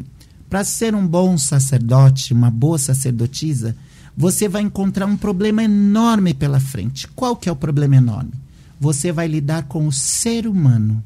[0.50, 3.76] para ser um bom sacerdote, uma boa sacerdotisa,
[4.16, 7.06] você vai encontrar um problema enorme pela frente.
[7.14, 8.32] Qual que é o problema enorme?
[8.80, 11.00] Você vai lidar com o ser humano.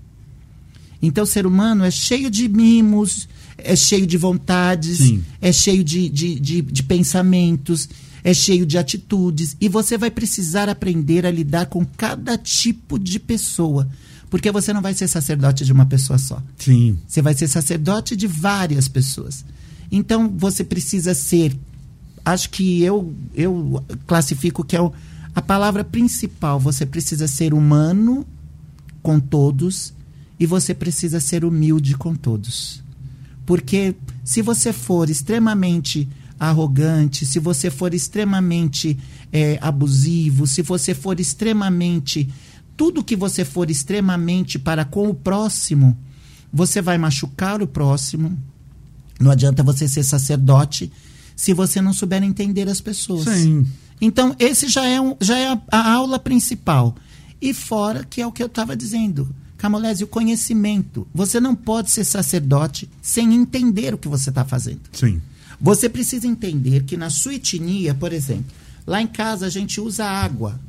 [1.03, 5.23] Então, o ser humano é cheio de mimos, é cheio de vontades, Sim.
[5.39, 7.91] é cheio de, de, de, de pensamentos,
[8.25, 9.55] é cheio de atitudes.
[9.61, 13.87] E você vai precisar aprender a lidar com cada tipo de pessoa.
[14.37, 16.43] Porque você não vai ser sacerdote de uma pessoa só.
[16.59, 16.99] Sim.
[17.09, 19.43] Você vai ser sacerdote de várias pessoas.
[19.91, 21.57] Então você precisa ser.
[22.23, 24.93] Acho que eu, eu classifico que é o,
[25.35, 26.61] a palavra principal.
[26.61, 28.27] Você precisa ser humano
[29.03, 29.95] com todos
[30.39, 32.83] e você precisa ser humilde com todos.
[33.47, 36.07] Porque se você for extremamente
[36.39, 38.99] arrogante, se você for extremamente
[39.33, 42.29] é, abusivo, se você for extremamente.
[42.77, 45.97] Tudo que você for extremamente para com o próximo,
[46.53, 48.37] você vai machucar o próximo.
[49.19, 50.93] Não adianta você ser sacerdote
[51.35, 53.25] se você não souber entender as pessoas.
[53.25, 53.67] Sim.
[54.01, 56.95] Então, esse já é, um, já é a, a aula principal.
[57.41, 61.07] E fora, que é o que eu estava dizendo, Camolese, o conhecimento.
[61.15, 64.81] Você não pode ser sacerdote sem entender o que você está fazendo.
[64.93, 65.21] Sim.
[65.61, 68.53] Você precisa entender que na sua etnia, por exemplo,
[68.87, 70.61] lá em casa a gente usa água.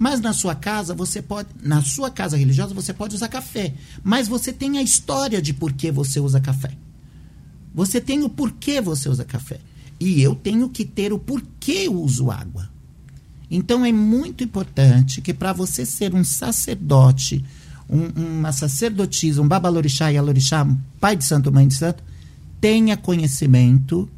[0.00, 4.28] Mas na sua casa você pode, na sua casa religiosa você pode usar café, mas
[4.28, 6.70] você tem a história de por que você usa café.
[7.74, 9.60] Você tem o porquê você usa café.
[10.00, 12.70] E eu tenho que ter o porquê eu uso água.
[13.50, 17.44] Então é muito importante que para você ser um sacerdote,
[17.86, 20.66] um, uma sacerdotisa, um babalorixá e alorixá,
[20.98, 22.02] pai de santo, mãe de santo,
[22.58, 24.08] tenha conhecimento,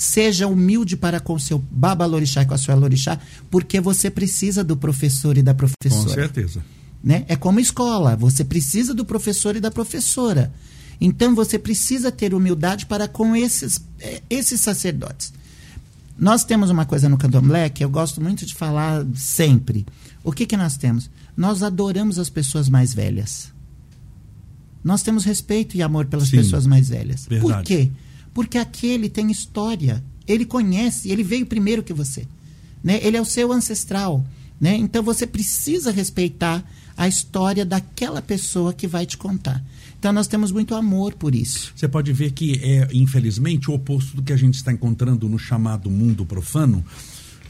[0.00, 3.20] seja humilde para com seu babalorixá e com a sua alorixá,
[3.50, 6.14] porque você precisa do professor e da Com professora.
[6.14, 6.64] certeza.
[7.04, 7.26] Né?
[7.28, 10.50] É como escola, você precisa do professor e da professora.
[10.98, 15.34] Então você precisa ter humildade para com esses, eh, esses sacerdotes.
[16.18, 19.84] Nós temos uma coisa no candomblé que eu gosto muito de falar sempre.
[20.24, 21.10] O que, que nós temos?
[21.36, 23.52] Nós adoramos as pessoas mais velhas.
[24.82, 26.38] Nós temos respeito e amor pelas Sim.
[26.38, 27.26] pessoas mais velhas.
[27.26, 27.66] Por Verdade.
[27.66, 27.90] quê?
[28.32, 30.02] Porque aquele tem história.
[30.26, 32.26] Ele conhece, ele veio primeiro que você.
[32.82, 33.00] Né?
[33.02, 34.24] Ele é o seu ancestral.
[34.60, 34.76] Né?
[34.76, 36.64] Então você precisa respeitar
[36.96, 39.64] a história daquela pessoa que vai te contar.
[39.98, 41.72] Então nós temos muito amor por isso.
[41.74, 45.38] Você pode ver que é, infelizmente, o oposto do que a gente está encontrando no
[45.38, 46.84] chamado mundo profano,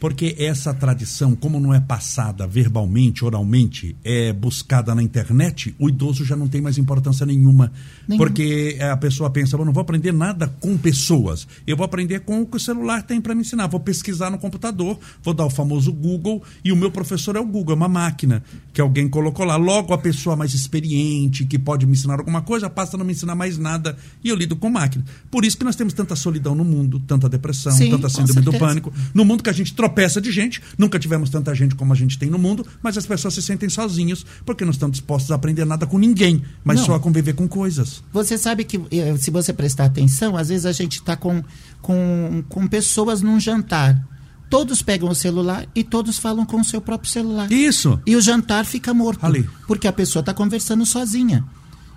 [0.01, 6.25] porque essa tradição, como não é passada verbalmente, oralmente, é buscada na internet, o idoso
[6.25, 7.71] já não tem mais importância nenhuma.
[8.09, 8.27] Nenhuma.
[8.27, 12.41] Porque a pessoa pensa, eu não vou aprender nada com pessoas, eu vou aprender com
[12.41, 13.67] o que o celular tem para me ensinar.
[13.67, 17.45] Vou pesquisar no computador, vou dar o famoso Google, e o meu professor é o
[17.45, 18.43] Google, é uma máquina
[18.73, 19.57] que alguém colocou lá.
[19.57, 23.13] Logo, a pessoa mais experiente, que pode me ensinar alguma coisa, passa a não me
[23.13, 25.05] ensinar mais nada, e eu lido com máquina.
[25.31, 28.53] Por isso que nós temos tanta solidão no mundo, tanta depressão, Sim, tanta síndrome do
[28.55, 28.91] pânico.
[29.13, 32.17] No mundo que a gente tropeça de gente, nunca tivemos tanta gente como a gente
[32.19, 35.65] tem no mundo, mas as pessoas se sentem sozinhos porque não estão dispostos a aprender
[35.65, 36.87] nada com ninguém, mas Não.
[36.87, 38.03] só a conviver com coisas.
[38.13, 41.43] Você sabe que, eh, se você prestar atenção, às vezes a gente está com,
[41.83, 44.07] com, com pessoas num jantar.
[44.49, 47.51] Todos pegam o celular e todos falam com o seu próprio celular.
[47.53, 48.01] Isso.
[48.05, 49.25] E o jantar fica morto.
[49.25, 49.49] Ali.
[49.67, 51.45] Porque a pessoa está conversando sozinha.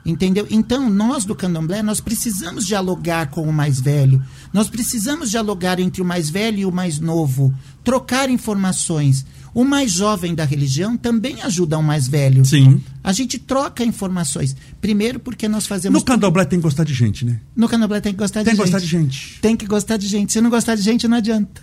[0.06, 0.46] Entendeu?
[0.50, 4.22] Então, nós do candomblé, nós precisamos dialogar com o mais velho.
[4.52, 7.54] Nós precisamos dialogar entre o mais velho e o mais novo.
[7.84, 9.26] Trocar informações.
[9.54, 12.44] O mais jovem da religião também ajuda o mais velho.
[12.44, 12.82] Sim.
[13.04, 14.56] A gente troca informações.
[14.82, 16.00] Primeiro porque nós fazemos...
[16.00, 17.40] No candomblé tem que gostar de gente, né?
[17.56, 18.72] No candomblé tem que gostar Tem de que gente.
[18.74, 19.40] gostar de gente.
[19.42, 20.34] Tem que gostar de gente.
[20.34, 21.62] Se não gostar de gente, não adianta.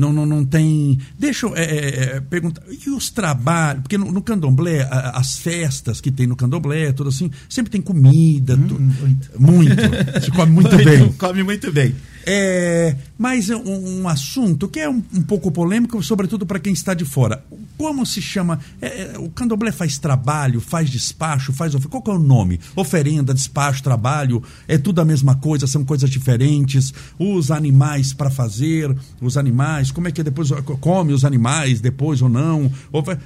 [0.00, 0.98] Não, não, não tem.
[1.18, 2.62] Deixa eu é, é, é, perguntar.
[2.68, 3.82] E os trabalhos?
[3.82, 7.80] Porque no, no candomblé, a- as festas que tem no candomblé, tudo assim, sempre tem
[7.82, 8.56] comida.
[8.56, 9.30] tu- muito.
[9.38, 10.22] Muito.
[10.24, 11.12] Se come muito bem.
[11.12, 11.94] Come muito bem.
[12.26, 16.72] É, mas é um, um assunto que é um, um pouco polêmico, sobretudo para quem
[16.72, 17.44] está de fora.
[17.76, 18.58] Como se chama?
[18.80, 21.74] é, é, o candomblé faz trabalho, faz despacho, faz.
[21.74, 22.58] Qual que é o nome?
[22.74, 26.94] Oferenda, despacho, trabalho, é tudo a mesma coisa, são coisas diferentes.
[27.18, 30.50] Os animais para fazer, os animais, como é que é depois
[30.80, 32.70] come os animais depois ou não?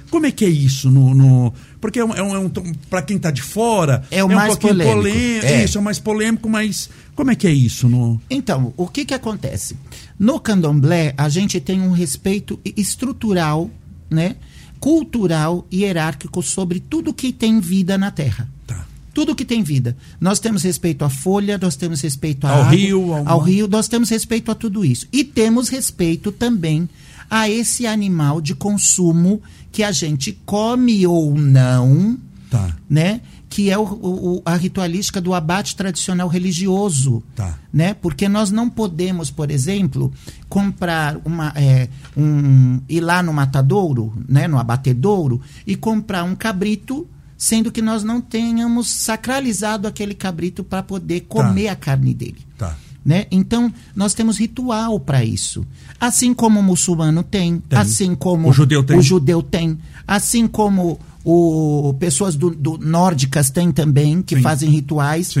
[0.09, 1.13] Como é que é isso no.
[1.15, 2.49] no- porque é um, é um, é um
[2.89, 4.95] para quem está de fora, É o um mais pouquinho polêmico.
[4.95, 5.63] polê- É.
[5.65, 8.19] Isso, é o mais polêmico, mas como é que é isso no.
[8.29, 9.75] Então, o que que acontece?
[10.17, 13.69] No candomblé, a gente tem um respeito estrutural,
[14.09, 14.35] né?
[14.79, 18.47] cultural e hierárquico sobre tudo que tem vida na Terra.
[18.67, 18.85] Tá.
[19.13, 19.97] Tudo que tem vida.
[20.19, 23.87] Nós temos respeito à folha, nós temos respeito Ao água, rio, ao ao rio, nós
[23.87, 25.07] temos respeito a tudo isso.
[25.11, 26.87] E temos respeito também
[27.29, 32.17] a esse animal de consumo que a gente come ou não,
[32.49, 32.75] Tá.
[32.87, 33.21] né?
[33.47, 37.23] Que é o, o- a ritualística do abate tradicional religioso.
[37.35, 37.57] Tá.
[37.71, 37.93] Né?
[37.93, 40.11] Porque nós não podemos, por exemplo,
[40.49, 41.53] comprar uma.
[41.55, 41.87] é,
[42.17, 44.47] um, ir lá no matadouro, né?
[44.47, 50.81] no abatedouro, e comprar um cabrito, sendo que nós não tenhamos sacralizado aquele cabrito para
[50.83, 52.39] poder comer a carne dele.
[52.57, 52.75] Tá.
[53.05, 53.27] Né?
[53.29, 55.63] Então, nós temos ritual para isso.
[55.99, 57.77] Assim como o muçulmano tem, Tem.
[57.77, 58.97] assim como O judeu tem.
[58.97, 59.77] o judeu tem,
[60.07, 64.41] assim como o pessoas do, do nórdicas têm também, que Sim.
[64.43, 65.33] fazem rituais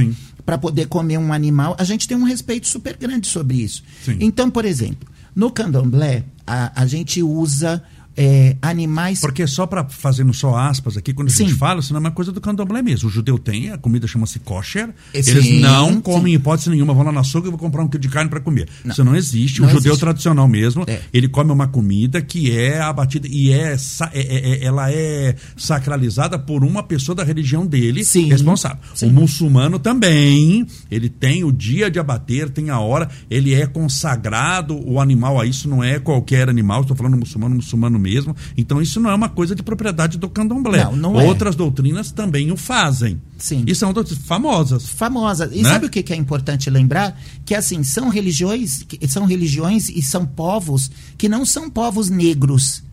[0.43, 1.75] para poder comer um animal.
[1.77, 3.83] A gente tem um respeito super grande sobre isso.
[4.03, 4.17] Sim.
[4.19, 7.83] Então, por exemplo, no candomblé, a, a gente usa
[8.17, 9.19] é, animais.
[9.19, 11.47] Porque só para fazendo só aspas aqui, quando a Sim.
[11.47, 13.09] gente fala, isso não é uma coisa do candomblé mesmo.
[13.09, 14.89] O judeu tem, a comida chama-se kosher.
[15.13, 16.01] É, Eles sim, não sim.
[16.01, 18.29] comem em hipótese nenhuma, vão lá na açougue e vão comprar um quilo de carne
[18.29, 18.67] para comer.
[18.85, 19.61] Isso não existe.
[19.61, 20.01] Não o judeu existe.
[20.01, 21.01] tradicional mesmo, É.
[21.13, 23.77] ele come uma comida que é abatida e é, é-
[24.13, 28.29] é- é- ela é sacralizada por uma pessoa da religião dele Sim.
[28.29, 28.77] responsável.
[28.93, 29.07] Sim.
[29.07, 34.79] O muçulmano também, ele tem o dia de abater, tem a hora, ele é consagrado
[34.87, 38.35] o animal a isso, não é qualquer animal, estou falando muçulmano, muçulmano mesmo.
[38.55, 40.83] Então isso não é uma coisa de propriedade do candomblé.
[40.85, 41.25] Não, não é.
[41.25, 43.19] Outras doutrinas também o fazem.
[43.37, 43.63] Sim.
[43.67, 44.87] E são doutrinas famosas.
[44.87, 45.49] famosa.
[45.51, 45.69] E Né?
[45.69, 47.19] sabe o que, que é importante lembrar?
[47.43, 52.83] Que assim, são religiões, são religiões e são povos que não são povos negros.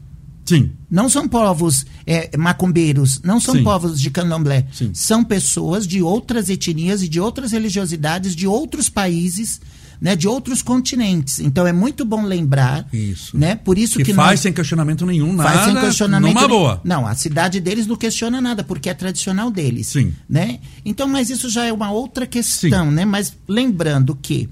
[0.44, 0.72] Sim.
[0.90, 3.62] Não são povos é, macumbeiros, não são Sim.
[3.62, 4.66] povos de candomblé.
[4.72, 4.90] Sim.
[4.92, 9.60] São pessoas de outras etnias e de outras religiosidades, de outros países,
[10.02, 11.38] né, de outros continentes.
[11.38, 12.84] Então é muito bom lembrar.
[12.92, 13.38] Isso.
[13.38, 15.48] Né, por isso Que, que, faz nós, sem questionamento nenhum, nada.
[15.48, 16.34] faz sem questionamento.
[16.34, 16.80] Numa boa.
[16.82, 19.86] Não, a cidade deles não questiona nada, porque é tradicional deles.
[19.86, 20.12] Sim.
[20.28, 20.58] Né?
[20.84, 23.04] Então, mas isso já é uma outra questão, né?
[23.04, 24.48] Mas lembrando que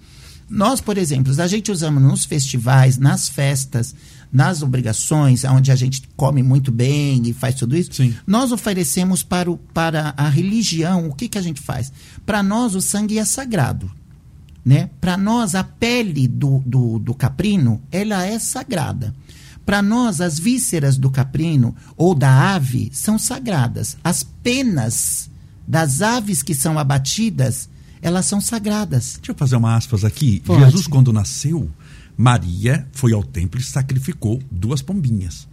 [0.48, 3.92] nós, por exemplo, a gente usamos nos festivais, nas festas,
[4.32, 8.14] nas obrigações, onde a gente come muito bem e faz tudo isso, Sim.
[8.24, 11.92] nós oferecemos para, o, para a religião, o que, que a gente faz?
[12.24, 13.90] Para nós, o sangue é sagrado.
[14.64, 14.90] Né?
[15.00, 19.14] Para nós, a pele do, do, do caprino, ela é sagrada.
[19.64, 23.96] Para nós, as vísceras do caprino ou da ave são sagradas.
[24.02, 25.30] As penas
[25.66, 27.68] das aves que são abatidas,
[28.02, 29.14] elas são sagradas.
[29.18, 30.40] Deixa eu fazer uma aspas aqui.
[30.40, 30.64] Pode.
[30.64, 31.70] Jesus, quando nasceu,
[32.16, 35.46] Maria foi ao templo e sacrificou duas pombinhas.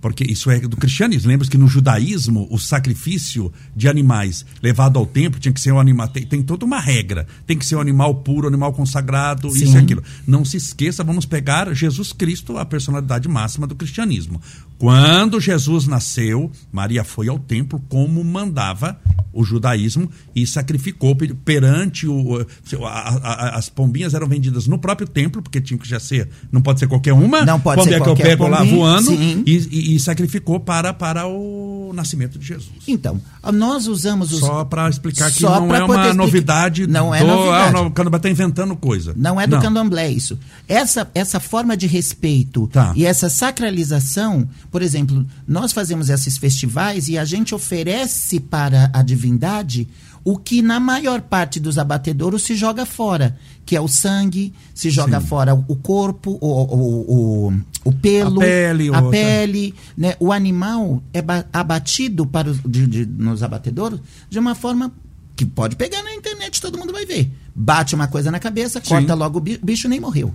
[0.00, 1.28] Porque isso é do cristianismo.
[1.28, 5.80] Lembra que no judaísmo, o sacrifício de animais levado ao templo tinha que ser um
[5.80, 6.08] animal.
[6.08, 7.26] Tem, tem toda uma regra.
[7.46, 9.64] Tem que ser um animal puro, um animal consagrado, Sim.
[9.64, 10.02] isso e aquilo.
[10.26, 14.40] Não se esqueça, vamos pegar Jesus Cristo, a personalidade máxima do cristianismo.
[14.78, 18.98] Quando Jesus nasceu, Maria foi ao templo como mandava
[19.32, 22.38] o judaísmo e sacrificou per- perante o.
[22.84, 26.28] a- a- a- as pombinhas eram vendidas no próprio templo, porque tinha que já ser.
[26.50, 27.44] Não pode ser qualquer uma.
[27.44, 29.42] Não pode Quando ser é que eu qualquer pego lá pombinha, voando sim.
[29.46, 32.70] e, e- e sacrificou para, para o nascimento de Jesus.
[32.86, 33.20] Então,
[33.52, 34.40] nós usamos os.
[34.40, 36.86] Só para explicar que Só não é uma explicar- novidade.
[36.86, 37.68] Não é do, novidade.
[37.68, 39.12] Ah, não, o candomblé está inventando coisa.
[39.16, 40.38] Não é do candomblé isso.
[40.66, 42.92] Essa, essa forma de respeito Tá.
[42.94, 49.02] e essa sacralização, por exemplo, nós fazemos esses festivais e a gente oferece para a
[49.02, 49.88] divindade
[50.24, 54.90] o que na maior parte dos abatedouros se joga fora, que é o sangue, se
[54.90, 55.26] joga Sim.
[55.26, 57.52] fora o corpo, o, o, o,
[57.88, 59.10] o pelo, A pele, a outra.
[59.10, 60.14] pele, né?
[60.20, 64.92] O animal é ba- abatido para os, de- de- nos abatedouros de uma forma
[65.36, 67.30] que pode pegar na internet, todo mundo vai ver.
[67.54, 68.88] Bate uma coisa na cabeça, Sim.
[68.88, 70.34] corta logo o bi- o bicho nem morreu.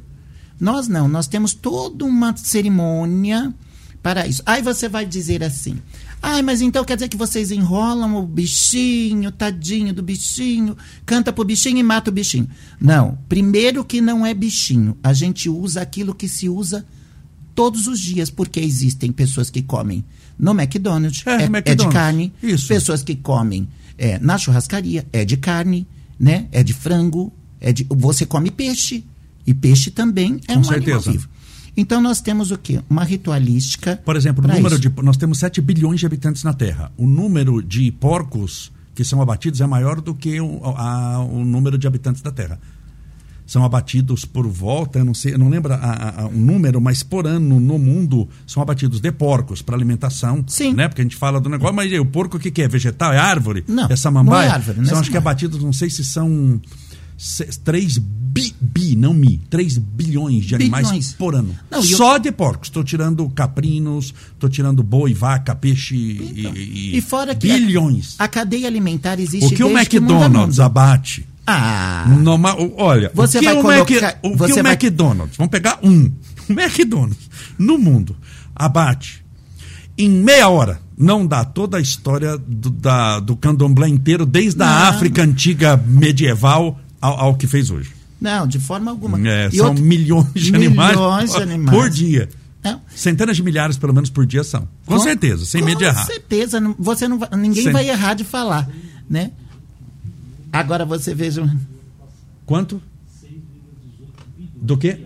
[0.59, 3.53] Nós não, nós temos toda uma cerimônia
[4.01, 4.41] para isso.
[4.45, 5.77] Aí você vai dizer assim:
[6.21, 11.43] ai, mas então quer dizer que vocês enrolam o bichinho, tadinho do bichinho, canta pro
[11.43, 12.47] bichinho e mata o bichinho.
[12.79, 16.85] Não, primeiro que não é bichinho, a gente usa aquilo que se usa
[17.55, 20.03] todos os dias, porque existem pessoas que comem
[20.37, 21.85] no McDonald's, É, é, é McDonald's.
[21.87, 22.67] de carne, Isso.
[22.67, 25.87] pessoas que comem é, na churrascaria, é de carne,
[26.19, 26.47] né?
[26.51, 27.31] É de frango,
[27.61, 29.05] é de, você come peixe,
[29.45, 30.95] e peixe também é Com um certeza.
[30.97, 31.29] animal vivo.
[31.75, 32.81] Então nós temos o quê?
[32.89, 33.99] Uma ritualística.
[34.05, 34.79] Por exemplo, o número isso.
[34.89, 34.91] de.
[35.03, 36.91] Nós temos 7 bilhões de habitantes na Terra.
[36.97, 41.77] O número de porcos que são abatidos é maior do que o, a- o número
[41.77, 42.59] de habitantes da Terra.
[43.45, 47.59] São abatidos por volta, eu não sei, eu não lembro o número, mas por ano
[47.59, 50.43] no mundo são abatidos de porcos para alimentação.
[50.47, 50.73] Sim.
[50.73, 50.87] Né?
[50.87, 52.67] Porque a gente fala do negócio, mas e aí, o porco o que, que é?
[52.67, 53.11] Vegetal?
[53.11, 53.63] É árvore?
[53.67, 54.45] Não, É samambaia?
[54.45, 56.59] não é árvore, não é São acho que abatidos, não sei se são
[57.63, 61.13] 3 bi, bi, não mi, 3 bilhões de animais Bilhões.
[61.13, 61.55] por ano.
[61.69, 62.67] Não, e eu- Só de porcos.
[62.69, 65.95] Estou tirando caprinos, estou tirando boi, vaca, peixe
[66.37, 68.15] Então, e, e fora que bilhões.
[68.17, 71.27] A, a cadeia alimentar existe o que o é McDonald's abate?
[71.45, 72.05] Ah,
[72.57, 75.37] o- olha, Você o que, vai o, colocar- Mac- o, que você o vai- McDonald's,
[75.37, 76.05] vamos pegar um.
[76.49, 78.15] o McDonald's no mundo
[78.55, 79.23] abate
[79.97, 84.65] em meia hora, não dá toda a história do, da, do candomblé inteiro, desde a
[84.65, 84.73] Não.
[84.87, 87.91] África antiga medieval ao, ao que fez hoje.
[88.21, 89.19] Não, de forma alguma.
[89.27, 91.77] É, são outra- milhões de animais, Milhões de por- animais.
[91.77, 92.29] por dia.
[92.63, 92.79] Não.
[92.95, 94.65] Centenas de milhares, pelo menos, por dia são.
[94.85, 96.05] Com, certeza, sem medo de errar.
[96.05, 98.69] Com certeza, você não vai- ninguém Sem- vai errar de falar,
[99.09, 99.31] né?
[100.53, 101.59] Agora você veja, um-
[102.45, 102.81] Quanto?
[104.55, 104.99] Do quê?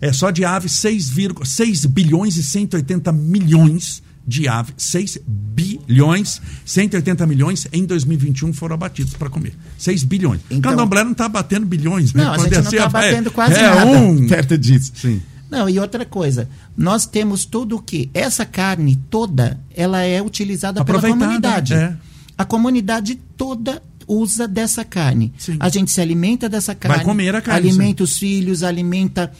[0.00, 1.10] É só de aves 6,
[1.44, 4.74] 6 bilhões e 180 milhões de aves.
[4.76, 9.54] 6 bilhões, 180 milhões em 2021 foram abatidos para comer.
[9.78, 10.40] 6 bilhões.
[10.50, 12.22] Então- Candomblé não está batendo bilhões, né?
[12.24, 14.58] Não, a Quando gente é não assim, tá é- batendo quase é nada um perto
[14.58, 14.92] disso.
[14.94, 15.22] Sim.
[15.50, 20.84] Não, e outra coisa, nós temos tudo o que essa carne toda, ela é utilizada
[20.84, 21.72] pela comunidade.
[21.72, 21.96] é.
[22.36, 25.32] A comunidade toda usa dessa carne.
[25.38, 25.56] Sim.
[25.60, 27.04] A gente se alimenta dessa carne.
[27.04, 29.30] comer a carne, Alimenta os filhos, alimenta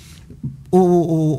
[0.71, 0.79] o-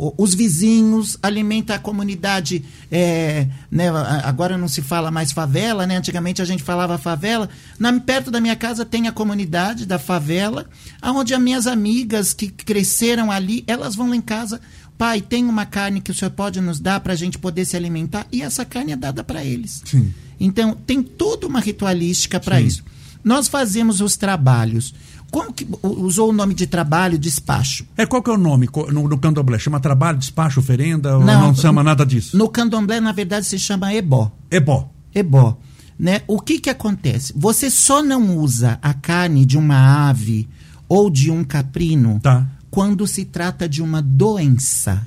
[0.10, 2.64] o- os vizinhos, alimenta a comunidade.
[2.92, 3.88] é, né,
[4.24, 5.96] agora não se fala mais favela, né?
[5.98, 7.48] Antigamente a gente falava favela.
[7.78, 10.66] Na, perto da minha casa tem a comunidade da favela,
[11.04, 14.60] onde as minhas amigas que cresceram ali, elas vão lá em casa.
[14.98, 17.78] Pai, tem uma carne que o senhor pode nos dar para a gente poder se
[17.78, 18.26] alimentar?
[18.32, 19.84] E essa carne é dada para eles.
[19.86, 20.12] Sim.
[20.40, 22.84] Então, tem toda uma ritualística para isso.
[23.24, 24.94] Nós fazemos os trabalhos.
[25.32, 27.86] Como que usou o nome de trabalho, despacho?
[27.96, 29.60] É, qual que é o nome no, no candomblé?
[29.60, 31.12] Chama trabalho, despacho, oferenda?
[31.20, 32.36] Não, não chama nada disso?
[32.36, 34.32] No candomblé, na verdade, se chama ebó.
[34.66, 34.92] Bom.
[35.14, 35.58] Ebó.
[36.00, 36.22] Né?
[36.28, 37.34] O que, que acontece?
[37.36, 40.48] Você só não usa a carne de uma ave
[40.88, 42.48] ou de um caprino Tá.
[42.72, 45.06] quando se trata de uma doença.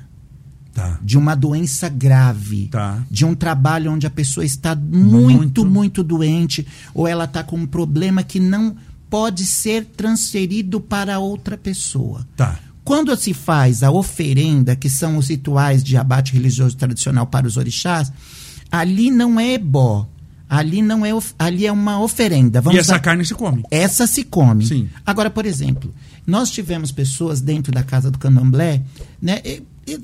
[0.73, 0.97] Tá.
[1.03, 3.03] de uma doença grave, Tá.
[3.11, 5.65] de um trabalho onde a pessoa está muito, Muito.
[5.65, 6.65] muito, doente,
[6.95, 8.75] ou ela está com um problema que não
[9.07, 12.25] pode ser transferido para outra pessoa.
[12.35, 12.57] Tá.
[12.83, 17.55] Quando se faz a oferenda, que são os rituais de abate religioso tradicional para os
[17.55, 18.11] orixás,
[18.71, 20.09] ali não é ebó,
[20.49, 22.59] ali não é, ali é uma oferenda.
[22.61, 23.63] Vamos e essa dar- carne se come.
[23.69, 24.65] essa se come.
[24.65, 24.89] Sim.
[25.05, 25.93] Agora, por exemplo,
[26.25, 28.81] nós tivemos pessoas dentro da casa do candomblé,
[29.21, 29.39] né?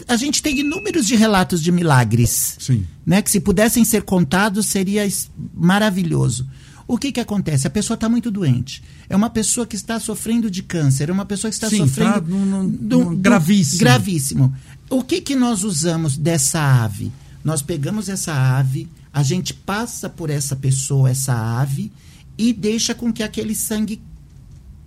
[0.07, 2.86] A gente tem inúmeros de relatos de milagres, Sim.
[3.05, 3.21] né?
[3.21, 5.07] Que se pudessem ser contados seria
[5.53, 6.47] maravilhoso.
[6.88, 7.67] O que que acontece?
[7.67, 8.82] A pessoa está muito doente.
[9.07, 12.13] É uma pessoa que está sofrendo de câncer, é uma pessoa que está Sim, sofrendo
[12.13, 13.80] tá num- num- do- num do- gravíssimo.
[13.80, 14.55] gravíssimo.
[14.89, 17.11] O que que nós usamos dessa ave?
[17.43, 21.91] Nós pegamos essa ave, a gente passa por essa pessoa, essa ave,
[22.38, 24.01] e deixa com que aquele sangue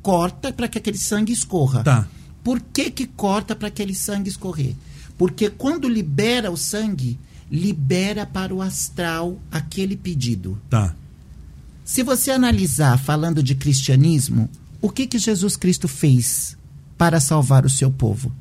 [0.02, 1.82] corta para que aquele sangue escorra.
[1.84, 2.08] Tá.
[2.42, 4.74] Por que que corta para aquele sangue escorrer?
[5.16, 7.18] Porque quando libera o sangue,
[7.50, 10.60] libera para o astral aquele pedido.
[10.68, 10.94] Tá.
[11.84, 14.48] Se você analisar falando de cristianismo,
[14.80, 16.56] o que que Jesus Cristo fez
[16.96, 18.32] para salvar o seu povo?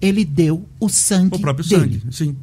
[0.00, 2.00] Ele deu o sangue O próprio dele.
[2.00, 2.02] sangue.
[2.10, 2.36] Sim.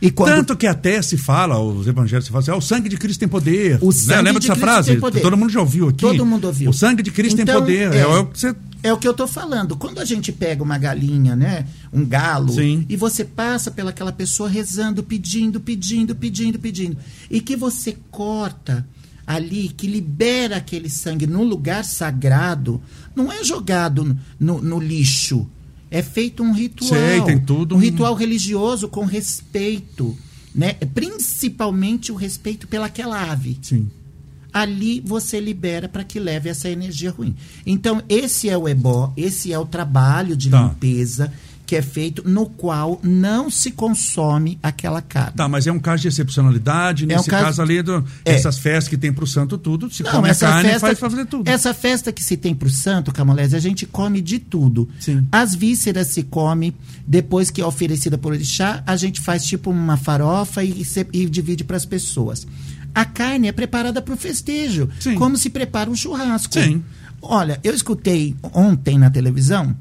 [0.00, 2.88] E quando Tanto que até se fala, os evangelhos se falam assim, ah, o sangue
[2.88, 3.78] de Cristo tem poder.
[3.80, 4.16] O Né?
[4.20, 5.20] Lembra de dessa Cristo frase?
[5.22, 5.98] Todo mundo já ouviu aqui.
[5.98, 6.70] Todo mundo ouviu.
[6.70, 7.94] O sangue de Cristo Então, tem poder.
[7.94, 8.06] É, é.
[8.06, 8.54] o que você.
[8.86, 9.76] É o que eu tô falando.
[9.76, 11.66] Quando a gente pega uma galinha, né?
[11.92, 12.86] Um galo, Sim.
[12.88, 16.96] e você passa pelaquela pessoa rezando, pedindo, pedindo, pedindo, pedindo.
[17.30, 18.86] E que você corta
[19.26, 22.80] ali, que libera aquele sangue no lugar sagrado,
[23.14, 25.48] não é jogado no, no lixo.
[25.90, 26.90] É feito um ritual.
[26.90, 30.16] Sei, tem tudo Um um- ritual religioso com respeito.
[30.54, 30.72] Né?
[30.72, 33.90] Principalmente o respeito pelaquela ave Sim.
[34.60, 37.34] Ali você libera para que leve essa energia ruim.
[37.66, 40.62] Então, esse é o ebó, esse é o trabalho de Tá.
[40.62, 41.32] limpeza
[41.66, 45.32] que é feito, no qual não se consome aquela carne.
[45.36, 47.02] Tá, mas é um caso de excepcionalidade.
[47.02, 48.34] É um Nesse caso- caso, ali, do, É.
[48.34, 51.26] essas festas que tem pro santo tudo, se Não, come essa carne festa, faz fazer
[51.26, 51.48] tudo.
[51.50, 54.88] Essa festa que se tem para o santo, Camolese, a gente come de tudo.
[55.00, 55.26] Sim.
[55.32, 56.72] As vísceras se come,
[57.04, 61.26] depois que é oferecida por orixá, a gente faz tipo uma farofa e, se- e
[61.28, 62.46] divide para as pessoas.
[62.96, 65.16] A carne é preparada para o festejo, Sim.
[65.16, 66.54] como se prepara um churrasco.
[66.54, 66.82] Sim.
[67.20, 69.76] Olha, eu escutei ontem na televisão,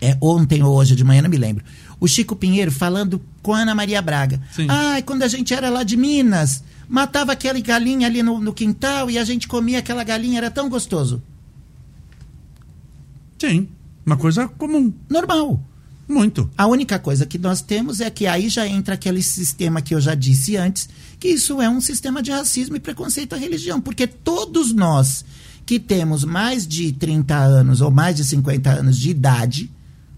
[0.00, 1.64] é ontem ou hoje de manhã, não me lembro,
[1.98, 4.40] o Chico Pinheiro falando com a Ana Maria Braga.
[4.52, 4.68] Sim.
[4.68, 9.10] Ai, quando a gente era lá de Minas, matava aquela galinha ali no, no quintal
[9.10, 11.20] e a gente comia aquela galinha, era tão gostoso.
[13.36, 13.66] Sim.
[14.06, 14.94] Uma coisa comum.
[15.10, 15.60] Normal.
[16.12, 16.50] Muito.
[16.56, 20.00] A única coisa que nós temos é que aí já entra aquele sistema que eu
[20.00, 20.88] já disse antes,
[21.18, 25.24] que isso é um sistema de racismo e preconceito à religião, porque todos nós
[25.64, 29.70] que temos mais de 30 anos ou mais de 50 anos de idade,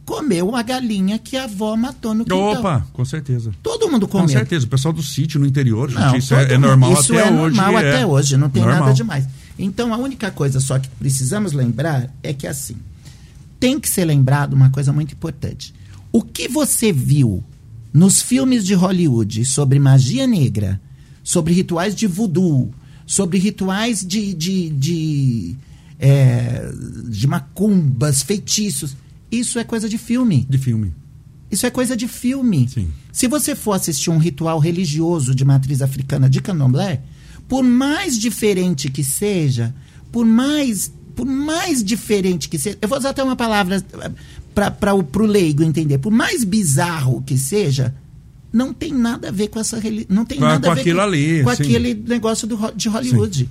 [0.05, 2.53] comeu uma galinha que a avó matou no quintal.
[2.61, 3.53] Opa, com certeza.
[3.63, 4.29] Todo mundo Com comeu.
[4.29, 4.67] certeza.
[4.67, 7.25] O pessoal do sítio no interior, gente, Não, isso é, é normal isso até é
[7.27, 7.35] hoje.
[7.37, 8.81] normal é até hoje, não tem normal.
[8.81, 9.27] nada demais.
[9.59, 12.77] Então a única coisa só que precisamos lembrar é que assim,
[13.61, 15.75] tem que ser lembrado uma coisa muito importante.
[16.15, 17.43] O que você viu
[17.93, 20.81] nos filmes de Hollywood sobre magia negra,
[21.25, 22.73] sobre rituais de voodoo,
[23.05, 25.57] sobre rituais de, de, de,
[25.99, 26.71] é,
[27.09, 28.97] de macumbas, feitiços,
[29.29, 30.47] isso é coisa de filme.
[30.49, 30.95] De filme.
[31.51, 32.69] Isso é coisa de filme.
[32.69, 32.93] Sim.
[33.11, 37.03] Se você for assistir um ritual religioso de matriz africana de candomblé,
[37.49, 39.75] por mais diferente que seja,
[40.13, 43.85] por mais, por mais diferente que seja, eu vou usar até uma palavra
[44.55, 47.95] para o leigo entender, por mais bizarro que seja,
[48.53, 50.99] não tem nada a ver com essa não tem com, nada com a ver aquilo
[50.99, 51.63] com, ali, com sim.
[51.63, 53.39] aquele negócio do, de Hollywood.
[53.39, 53.49] Sim.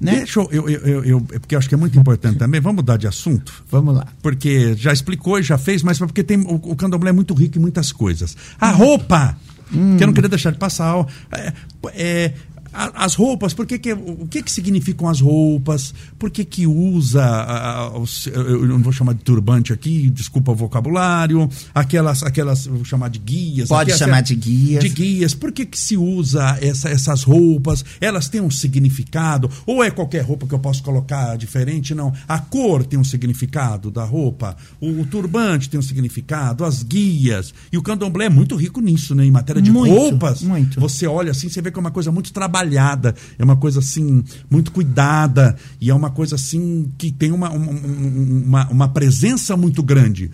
[0.00, 0.16] Né?
[0.16, 2.58] Deixa eu, eu, eu, eu, porque eu acho que é muito importante também.
[2.58, 3.62] Vamos mudar de assunto?
[3.70, 4.06] Vamos lá.
[4.22, 7.58] Porque já explicou e já fez, mas porque tem, o, o candomblé é muito rico
[7.58, 8.34] em muitas coisas.
[8.58, 9.36] A roupa,
[9.70, 9.98] hum.
[9.98, 11.06] que eu não queria deixar de passar.
[11.30, 11.52] É,
[11.92, 12.34] é,
[12.72, 15.92] as roupas, por que que, o que, que significam as roupas?
[16.18, 20.54] Por que, que usa, a, os, eu não vou chamar de turbante aqui, desculpa o
[20.54, 23.68] vocabulário, aquelas, aquelas vou chamar de guias.
[23.68, 24.84] Pode aqui, chamar de guias.
[24.84, 25.34] De guias.
[25.34, 27.84] Por que, que se usa essa, essas roupas?
[28.00, 29.50] Elas têm um significado?
[29.66, 31.94] Ou é qualquer roupa que eu posso colocar diferente?
[31.94, 32.12] Não.
[32.28, 37.52] A cor tem um significado da roupa, o, o turbante tem um significado, as guias.
[37.72, 39.24] E o candomblé é muito rico nisso, né?
[39.24, 40.42] Em matéria de muito, roupas.
[40.42, 40.78] Muito.
[40.80, 43.80] Você olha assim, você vê que é uma coisa muito trabalhada trabalhada, é uma coisa
[43.80, 49.82] assim, muito cuidada, e é uma coisa assim que tem uma, uma, uma presença muito
[49.82, 50.30] grande.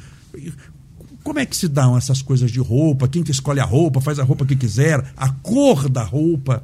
[1.23, 3.09] Como é que se dão essas coisas de roupa?
[3.09, 6.63] Quem que escolhe a roupa, faz a roupa que quiser, a cor da roupa?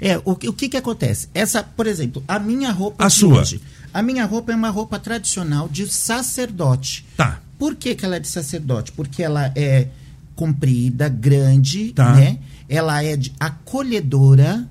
[0.00, 1.28] É, o, o que que acontece?
[1.34, 3.40] Essa, por exemplo, a minha roupa a sua.
[3.40, 3.60] hoje.
[3.92, 7.04] A minha roupa é uma roupa tradicional de sacerdote.
[7.16, 7.40] Tá.
[7.58, 8.92] Por que, que ela é de sacerdote?
[8.92, 9.88] Porque ela é
[10.36, 12.14] comprida, grande, Tá.
[12.14, 12.38] né?
[12.68, 14.66] Ela é de acolhedora,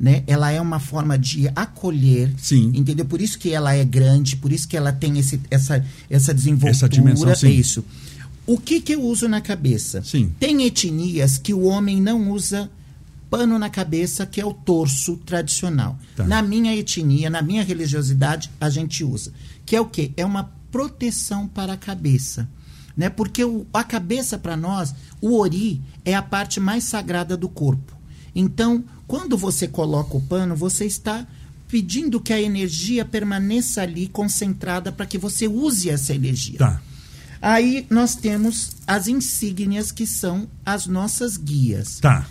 [0.00, 0.24] né?
[0.26, 2.72] Ela é uma forma de acolher, Sim.
[2.74, 3.04] entendeu?
[3.04, 6.70] Por isso que ela é grande, por isso que ela tem esse, essa, essa desenvoltura,
[6.70, 7.48] Essa dimensão, sim.
[7.48, 7.84] é isso.
[8.46, 10.02] O que que eu uso na cabeça?
[10.02, 10.32] Sim.
[10.40, 12.70] Tem etnias que o homem não usa
[13.28, 15.98] pano na cabeça, que é o torso tradicional.
[16.16, 16.26] Tá.
[16.26, 19.32] Na minha etnia, na minha religiosidade, a gente usa.
[19.66, 20.12] Que é o quê?
[20.16, 22.48] É uma proteção para a cabeça.
[22.96, 23.10] Né?
[23.10, 27.99] Porque o, a cabeça, para nós, o ori é a parte mais sagrada do corpo.
[28.34, 31.26] Então, quando você coloca o pano, você está
[31.68, 36.58] pedindo que a energia permaneça ali concentrada para que você use essa energia.
[36.58, 36.80] Tá.
[37.40, 42.00] Aí nós temos as insígnias que são as nossas guias.
[42.00, 42.26] Tá.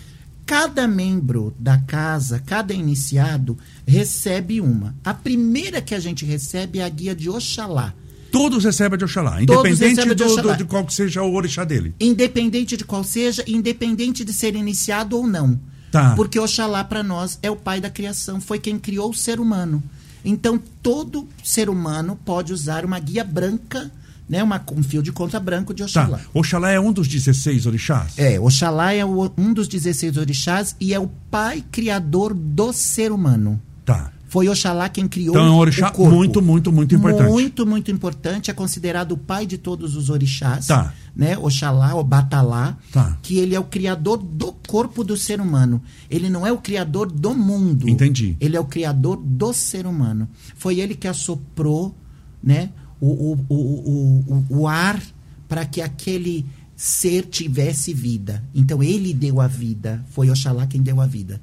[0.46, 4.94] Cada membro da casa, cada iniciado, recebe uma.
[5.04, 7.94] A primeira que a gente recebe é a guia de Oxalá.
[8.32, 10.52] Todos recebem de Oxalá, independente recebem de do, Oxalá.
[10.52, 11.94] do- de qual que seja o orixá dele.
[11.98, 15.58] Independente de qual seja, independente de ser iniciado ou não.
[15.90, 16.14] Tá.
[16.14, 19.82] Porque Oxalá, para nós, é o pai da criação, foi quem criou o ser humano.
[20.24, 23.90] Então, todo ser humano pode usar uma guia branca,
[24.28, 26.18] né, uma, um fio de conta branco de Oxalá.
[26.18, 26.24] Tá.
[26.32, 28.12] Oxalá é um dos 16 orixás?
[28.16, 33.10] É, Oxalá é o- um dos 16 orixás e é o pai criador do ser
[33.12, 33.60] humano.
[33.84, 34.12] Tá.
[34.30, 36.14] Foi Oxalá quem criou Então é um o orixá corpo.
[36.14, 37.28] muito, muito, muito importante.
[37.28, 38.48] Muito, muito importante.
[38.48, 40.68] É considerado o pai de todos os orixás.
[40.68, 40.94] Tá.
[41.16, 41.36] Né?
[41.36, 42.78] Oxalá, o Batalá.
[42.92, 43.18] Tá.
[43.22, 45.82] Que ele é o criador do corpo do ser humano.
[46.08, 47.88] Ele não é o criador do mundo.
[47.88, 48.36] Entendi.
[48.40, 50.28] Ele é o criador do ser humano.
[50.54, 51.92] Foi ele que assoprou
[52.40, 52.70] né,
[53.00, 55.02] o, o, o, o, o, o ar
[55.48, 58.44] para que aquele ser tivesse vida.
[58.54, 60.04] Então ele deu a vida.
[60.10, 61.40] Foi Oxalá quem deu a vida.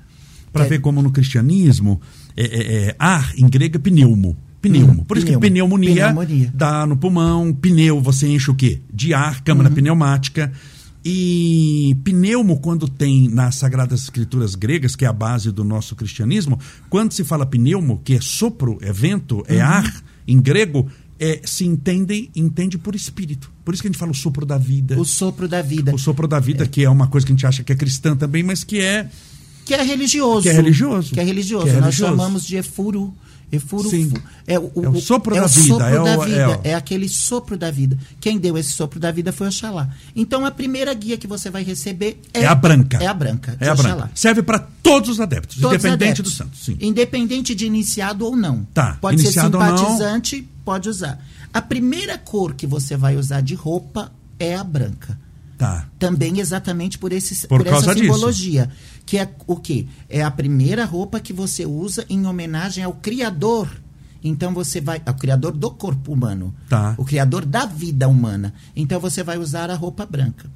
[0.54, 2.00] Para É, ver como no cristianismo,
[2.38, 4.38] é, é- é ar em grego é pneumo.
[4.62, 5.02] Pneumo.
[5.02, 5.42] Hum, Por isso pneumo.
[5.42, 6.52] que pneumonia, Pneumonia.
[6.54, 8.82] dá no pulmão, pneu você enche o quê?
[8.94, 9.42] De ar, Uhum.
[9.46, 10.52] câmara pneumática.
[11.10, 16.60] E pneumo, quando tem nas Sagradas Escrituras gregas, que é a base do nosso cristianismo,
[16.90, 19.62] quando se fala pneumo, que é sopro, é vento, é Uhum.
[19.64, 20.88] ar, em grego,
[21.20, 23.50] é, se entende, entende por espírito.
[23.64, 25.00] Por isso que a gente fala o sopro da vida.
[25.00, 25.94] O sopro da vida.
[25.96, 28.16] O sopro da vida, que é uma coisa que a gente acha que é cristã
[28.16, 29.10] também, mas que é
[29.68, 30.42] Que é religioso.
[30.44, 31.14] Que é religioso.
[31.14, 31.66] Que é religioso.
[31.66, 32.12] Que é Nós religioso.
[32.12, 33.14] chamamos de efuru.
[33.50, 33.90] Efuru
[34.46, 36.50] é o, É o sopro da vida, sopro é o- da é vida.
[36.50, 37.98] o- É, aquele sopro da vida.
[38.20, 39.88] Quem deu esse sopro da vida foi Oxalá.
[40.14, 42.98] Então a primeira guia que você vai receber é, É a branca.
[43.02, 43.56] É a branca.
[43.62, 44.12] É a branca.
[44.14, 46.34] Serve para todos os adeptos, Todos independente adeptos.
[46.34, 46.58] do santo.
[46.58, 46.78] Sim.
[46.82, 48.68] Independente de iniciado ou não.
[48.74, 51.18] Tá, Pode iniciado ser simpatizante, pode usar.
[51.54, 55.18] A primeira cor que você vai usar de roupa é a branca.
[55.58, 55.88] Tá.
[55.98, 58.14] Também exatamente por, esse, Por por, causa essa disso.
[59.08, 59.88] Que é o quê?
[60.10, 63.70] É a primeira roupa que você usa em homenagem ao Criador.
[64.22, 65.02] Então você vai.
[65.06, 66.54] Ao Criador do corpo humano.
[66.68, 66.94] Tá.
[66.98, 68.54] O Criador da vida humana.
[68.76, 70.50] Então você vai usar a roupa branca.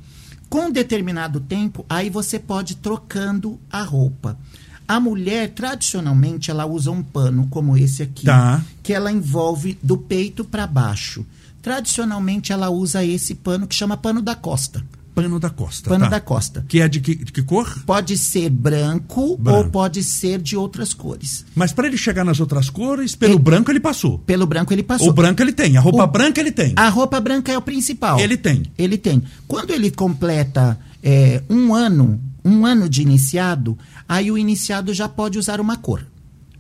[0.50, 4.38] Com determinado tempo, aí você pode ir trocando a roupa.
[4.86, 8.62] A mulher, tradicionalmente, ela usa um pano como esse aqui, Tá.
[8.84, 11.26] que ela envolve do peito para baixo.
[11.62, 14.84] Tradicionalmente, ela usa esse pano que chama pano da costa.
[15.14, 15.90] Pano da costa.
[15.90, 16.10] Pano tá.
[16.12, 16.64] da costa.
[16.68, 17.68] Que é de que, de que cor?
[17.86, 19.58] Pode ser branco, Branco.
[19.58, 21.46] ou pode ser de outras cores.
[21.54, 24.20] Mas para ele chegar nas outras cores, pelo Ele- branco ele passou.
[24.20, 25.10] Pelo branco ele passou.
[25.10, 26.74] O branco ele tem, a roupa O- branca ele tem.
[26.78, 28.20] A roupa branca é o principal.
[28.20, 28.64] Ele tem.
[28.78, 29.22] Ele tem.
[29.48, 35.38] Quando ele completa é, um ano, um ano de iniciado, aí o iniciado já pode
[35.38, 36.06] usar uma cor.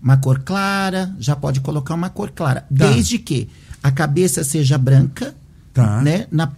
[0.04, 2.66] Uma cor clara, já pode colocar uma cor clara.
[2.70, 3.48] Desde que
[3.82, 5.34] a cabeça seja branca,
[5.74, 6.02] Tá.
[6.02, 6.26] né?
[6.32, 6.52] Na,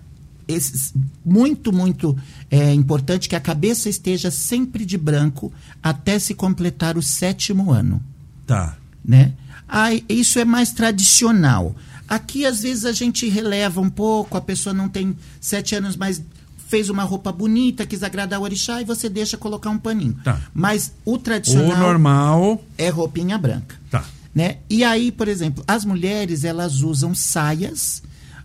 [1.26, 2.18] muito, muito
[2.50, 8.02] é, importante que a cabeça esteja sempre de branco até se completar o sétimo ano
[8.46, 8.78] Tá.
[9.04, 9.34] né?
[9.68, 11.76] Aí, isso é mais tradicional.
[12.08, 16.22] Aqui, às vezes, a gente releva um pouco, a pessoa não tem sete anos, mas
[16.68, 20.16] fez uma roupa bonita, quis agradar o orixá, e você deixa colocar um paninho.
[20.24, 20.40] Tá.
[20.54, 22.64] Mas o O tradicional normal.
[22.78, 23.76] é roupinha branca.
[23.90, 24.04] Tá.
[24.36, 24.58] Né?
[24.70, 28.04] E aí, por exemplo, as mulheres, elas usam saias.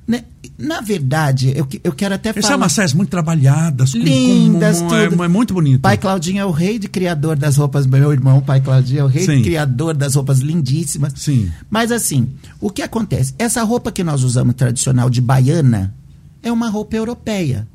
[0.09, 0.24] Né?
[0.59, 2.52] Na verdade, eu, eu quero até Essas falar...
[2.54, 3.92] são umas saias muito trabalhadas.
[3.92, 5.22] com- Lindas, com- é, tudo.
[5.22, 5.80] é muito bonito.
[5.82, 9.06] Pai Claudinho é o rei de criador das roupas, meu irmão, pai Claudinho é o
[9.06, 9.36] rei Sim.
[9.36, 11.12] de criador das roupas lindíssimas.
[11.16, 11.52] Sim.
[11.68, 12.26] Mas assim,
[12.59, 13.34] o que acontece?
[13.38, 15.94] Essa roupa que nós usamos tradicional de baiana
[16.42, 17.68] é uma roupa europeia.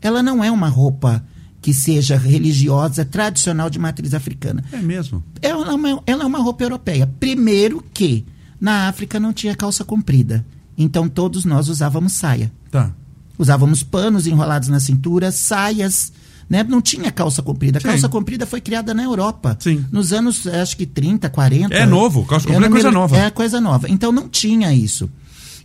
[0.00, 1.22] Ela não é uma roupa
[1.60, 4.64] que seja religiosa, tradicional de matriz africana.
[4.72, 5.22] É mesmo.
[5.42, 7.06] Ela é uma, ela é uma roupa europeia.
[7.20, 8.24] Primeiro que
[8.60, 10.44] na África não tinha calça comprida.
[10.76, 12.50] Então todos nós usávamos saia.
[12.70, 12.92] Tá.
[13.38, 16.12] Usávamos panos enrolados na cintura, saias,
[16.48, 16.62] né?
[16.62, 17.78] Não tinha calça comprida.
[17.78, 17.88] A Sim.
[17.88, 19.56] calça comprida foi criada na Europa.
[19.60, 19.84] Sim.
[19.90, 21.74] Nos anos, eh, acho que 30, 40.
[21.74, 23.16] É novo, calça comprida é não me coisa lembro- nova.
[23.18, 23.88] É coisa nova.
[23.90, 25.08] Então não tinha isso.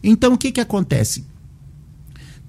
[0.03, 1.25] Então o que que acontece?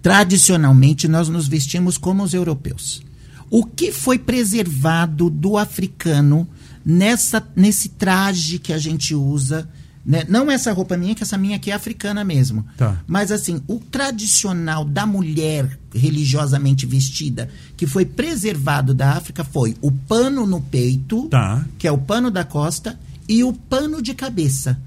[0.02, 3.02] Tradicionalmente nós nos vestimos como os europeus.
[3.50, 6.48] O que foi preservado do africano
[6.84, 9.68] nessa nesse traje que a gente usa,
[10.04, 10.24] né?
[10.28, 12.64] Não essa roupa minha, que essa minha aqui é africana mesmo.
[12.76, 13.00] Tá.
[13.06, 19.92] Mas assim, o tradicional da mulher religiosamente vestida, que foi preservado da África, foi o
[19.92, 21.64] pano no peito, Tá.
[21.78, 22.98] que é o pano da costa,
[23.28, 24.78] e o pano de cabeça,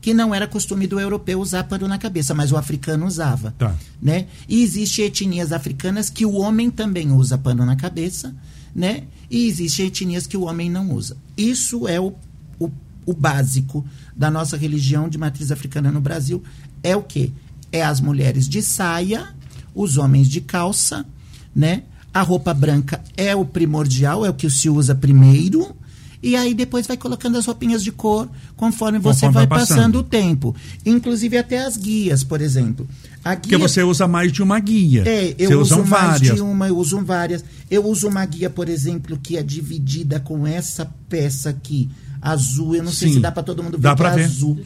[0.00, 3.54] que não era costume do europeu usar pano na cabeça, mas o africano usava.
[3.58, 3.74] Tá.
[4.00, 4.26] Né?
[4.48, 8.34] E existem etnias africanas que o homem também usa pano na cabeça,
[8.74, 9.04] né?
[9.30, 11.16] E existem etnias que o homem não usa.
[11.36, 12.14] Isso é o,
[12.58, 12.70] o,
[13.04, 13.84] o básico
[14.18, 16.42] da nossa religião de matriz africana no Brasil.
[16.82, 17.30] É o quê?
[17.70, 19.28] É as mulheres de saia,
[19.74, 21.06] os homens de calça,
[21.54, 21.84] né?
[22.12, 25.76] A roupa branca é o primordial, é o que se usa primeiro.
[26.20, 29.76] E aí depois vai colocando as roupinhas de cor conforme você Conforme vai vai passando.
[29.76, 30.56] passando o tempo.
[30.84, 32.88] Inclusive até as guias, por exemplo.
[33.24, 35.04] A Porque guia- você usa mais de uma guia.
[35.06, 36.34] é, eu você uso mais várias.
[36.34, 37.44] de uma, eu uso várias.
[37.70, 41.88] Eu uso uma guia, por exemplo, que é dividida com essa peça aqui,
[42.20, 42.74] azul.
[42.74, 43.14] Eu não sei Sim.
[43.14, 44.24] se dá para todo mundo ver Dá que pra é ver.
[44.24, 44.58] azul.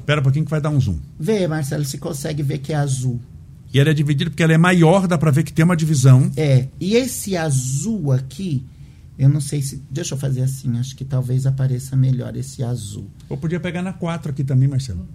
[0.00, 0.98] Espera um pouquinho que vai dar um zoom.
[1.18, 3.20] Vê, Marcelo, se consegue ver que é azul.
[3.72, 6.30] E ela é dividida porque ela é maior, dá pra ver que tem uma divisão.
[6.36, 8.64] É, e esse azul aqui,
[9.18, 9.82] eu não sei se.
[9.90, 13.10] Deixa eu fazer assim, acho que talvez apareça melhor esse azul.
[13.28, 15.08] Eu podia pegar na 4 aqui também, Marcelo.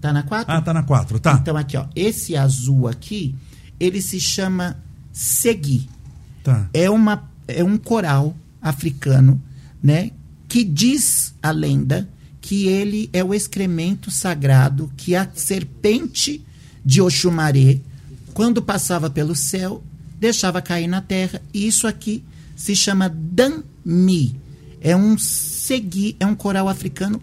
[0.00, 0.52] Tá na 4?
[0.54, 1.34] Ah, tá na 4, tá.
[1.40, 3.34] Então aqui, ó, esse azul aqui,
[3.78, 4.76] ele se chama
[5.12, 5.88] segui.
[6.42, 6.68] Tá.
[6.74, 9.40] é uma é um coral africano,
[9.82, 10.10] né,
[10.52, 12.06] que diz a lenda
[12.38, 16.44] que ele é o excremento sagrado que a serpente
[16.84, 17.80] de Oxumaré,
[18.34, 19.82] quando passava pelo céu,
[20.20, 22.22] deixava cair na terra, e isso aqui
[22.54, 24.38] se chama Dami.
[24.78, 27.18] É um segui, é um coral africano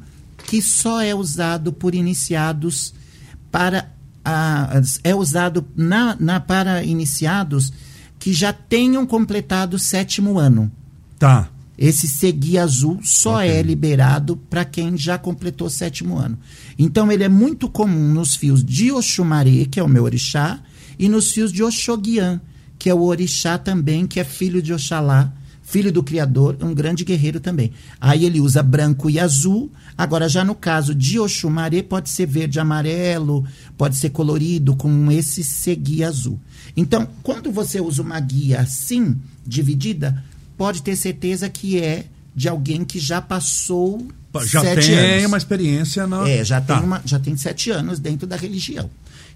[0.48, 2.96] que só é usado por iniciados
[3.52, 3.92] para
[4.26, 7.72] a, é usado na, na para iniciados
[8.18, 10.72] que já tenham completado o sétimo ano.
[11.20, 11.48] Tá.
[11.82, 13.50] Esse segui azul só Ok.
[13.50, 16.38] é liberado para quem já completou o sétimo ano.
[16.78, 20.60] Então ele é muito comum nos fios de Oxumaré, que é o meu orixá,
[21.00, 22.42] e nos fios de Oxoguian,
[22.78, 25.32] que é o orixá também, que é filho de Oxalá,
[25.64, 27.72] filho do Criador, um grande guerreiro também.
[28.02, 29.72] Aí ele usa branco e azul.
[29.98, 33.46] Agora, já no caso de Oxumaré, pode ser verde e amarelo,
[33.78, 36.38] pode ser colorido com esse segui azul.
[36.76, 39.16] Então, quando você usa uma guia assim,
[39.48, 40.22] dividida,
[40.60, 42.06] pode ter certeza que é
[42.36, 44.06] de alguém que já passou
[44.46, 45.26] Já tem anos.
[45.26, 46.30] uma experiência na.
[46.30, 46.76] É, já, Tá.
[46.78, 48.90] tem uma, já tem sete anos dentro da religião.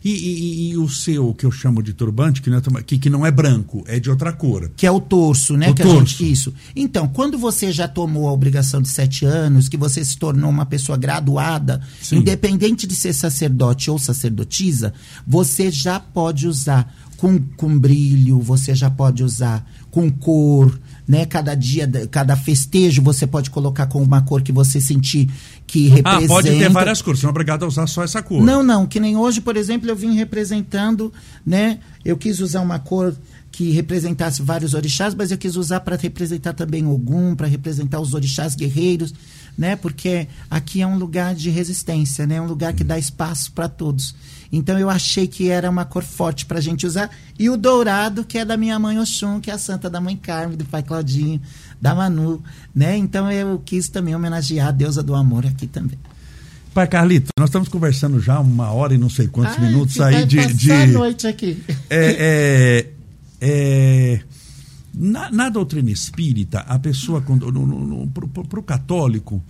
[0.06, 3.10] E, e- e o seu, que eu chamo de turbante, que não, é, que, que
[3.10, 4.70] não é branco, é de outra cor.
[4.76, 5.70] Que é o torso, né?
[5.70, 6.00] O que torso.
[6.18, 6.54] gente- isso.
[6.76, 10.66] Então, quando você já tomou a obrigação de sete anos, que você se tornou uma
[10.66, 12.18] pessoa graduada, Sim.
[12.18, 14.94] independente de ser sacerdote ou sacerdotisa,
[15.26, 20.78] você já pode usar com, com brilho, você já pode usar com cor,
[21.08, 21.26] né?
[21.26, 25.30] Cada dia, cada festejo você pode colocar com uma cor que você sentir
[25.68, 26.26] que representa.
[26.26, 28.44] Ah, pode ter várias cores, você não é obrigado a usar só essa cor.
[28.44, 31.12] Não, não, que nem hoje, por exemplo, eu vim representando,
[31.46, 31.80] né?
[32.04, 33.16] Eu quis usar uma cor
[33.52, 38.14] que representasse vários orixás, mas eu quis usar para representar também Ogum, para representar os
[38.14, 39.14] orixás guerreiros,
[39.56, 39.76] né?
[39.76, 42.42] Porque aqui é um lugar de resistência, né?
[42.42, 44.16] Um lugar que dá espaço para todos.
[44.54, 47.10] Então eu achei que era uma cor forte para a gente usar.
[47.40, 50.16] E o dourado, que é da minha mãe Oxum, que é a santa da mãe
[50.16, 51.42] Carmen, do pai Claudinho,
[51.82, 52.40] da Manu,
[52.74, 52.96] né?
[52.96, 55.98] Então eu quis também homenagear a deusa do amor aqui também.
[56.72, 60.24] Pai Carlito, nós estamos conversando já uma hora e não sei quantos Ai, minutos aí
[60.24, 60.72] de, de.
[60.72, 61.60] A noite aqui.
[61.90, 62.90] É, é,
[63.42, 64.20] é,
[64.94, 69.44] na, na, doutrina espírita, a pessoa, para o católico,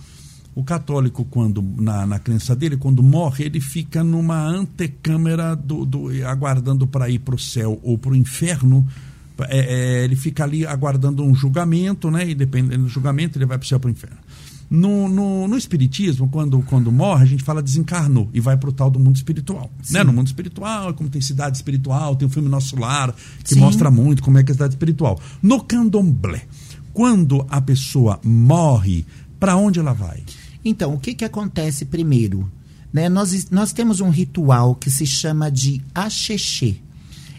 [0.56, 6.10] o católico, quando na, na crença dele, quando morre, ele fica numa antecâmara do, do
[6.26, 8.88] aguardando para ir para o céu ou para o inferno.
[9.50, 12.30] É, é, ele fica ali aguardando um julgamento, né?
[12.30, 14.18] E dependendo do julgamento, ele vai para o céu ou para o inferno.
[14.70, 18.74] No, no, no, Espiritismo, quando, quando morre, a gente fala desencarnou e vai para o
[18.74, 19.72] tal do mundo espiritual.
[19.92, 20.04] Né?
[20.04, 23.14] No mundo espiritual, como tem cidade espiritual, tem o filme Nosso Lar,
[23.44, 23.60] que Sim.
[23.60, 25.20] mostra muito como é que é a cidade espiritual.
[25.42, 26.44] No candomblé,
[26.92, 29.06] quando a pessoa morre,
[29.40, 30.24] para onde ela vai?
[30.64, 32.52] Então, o que, que acontece primeiro?
[32.91, 33.10] Né?
[33.10, 36.76] Nós, nós temos um ritual que se chama de axexê.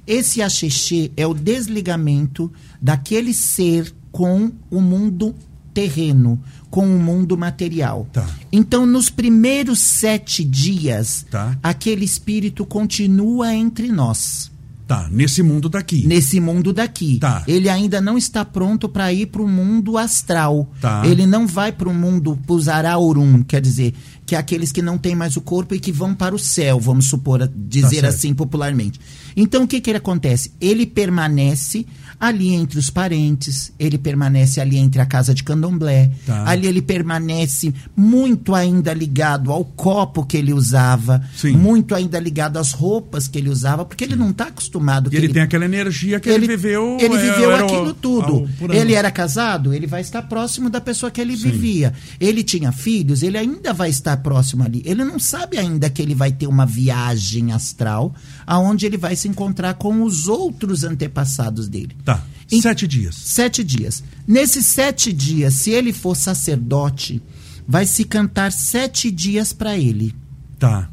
[0.06, 5.34] Esse axexê é o desligamento daquele ser com o mundo
[5.72, 6.40] terreno,
[6.70, 8.06] com o mundo material.
[8.12, 8.28] Tá.
[8.52, 11.58] Então, nos primeiros sete dias, tá.
[11.62, 14.52] aquele espírito continua entre nós.
[14.86, 16.06] Tá, nesse mundo daqui.
[16.06, 17.18] Nesse mundo daqui.
[17.18, 17.42] Tá.
[17.48, 20.70] Ele ainda não está pronto para ir para o mundo astral.
[20.80, 21.02] Tá.
[21.06, 23.94] Ele não vai para o mundo Pusaraurum, quer dizer,
[24.26, 26.78] que é aqueles que não têm mais o corpo e que vão para o céu,
[26.78, 29.00] vamos supor, dizer tá assim popularmente.
[29.34, 30.52] Então, o que que ele acontece?
[30.60, 31.86] Ele permanece
[32.18, 36.48] ali entre os parentes, ele permanece ali entre a casa de candomblé, tá.
[36.48, 41.52] ali ele permanece muito ainda ligado ao copo que ele usava, Sim.
[41.52, 45.10] muito ainda ligado às roupas que ele usava, porque ele não está acostumado.
[45.12, 46.96] E ele, ele, tem aquela energia que ele, ele viveu.
[47.00, 48.48] Ele viveu é, aquilo tudo.
[48.60, 51.50] Ao, ele era casado, ele vai estar próximo da pessoa que ele Sim.
[51.50, 51.92] vivia.
[52.20, 54.82] Ele tinha filhos, ele ainda vai estar próximo ali.
[54.84, 58.14] Ele não sabe ainda que ele vai ter uma viagem astral,
[58.46, 61.96] aonde ele vai se encontrar com os outros antepassados dele.
[62.04, 62.22] Tá.
[62.52, 63.14] Em sete dias.
[63.14, 64.02] Sete dias.
[64.26, 67.22] Nesses sete dias, se ele for sacerdote,
[67.66, 70.14] vai se cantar sete dias para ele.
[70.58, 70.88] Tá.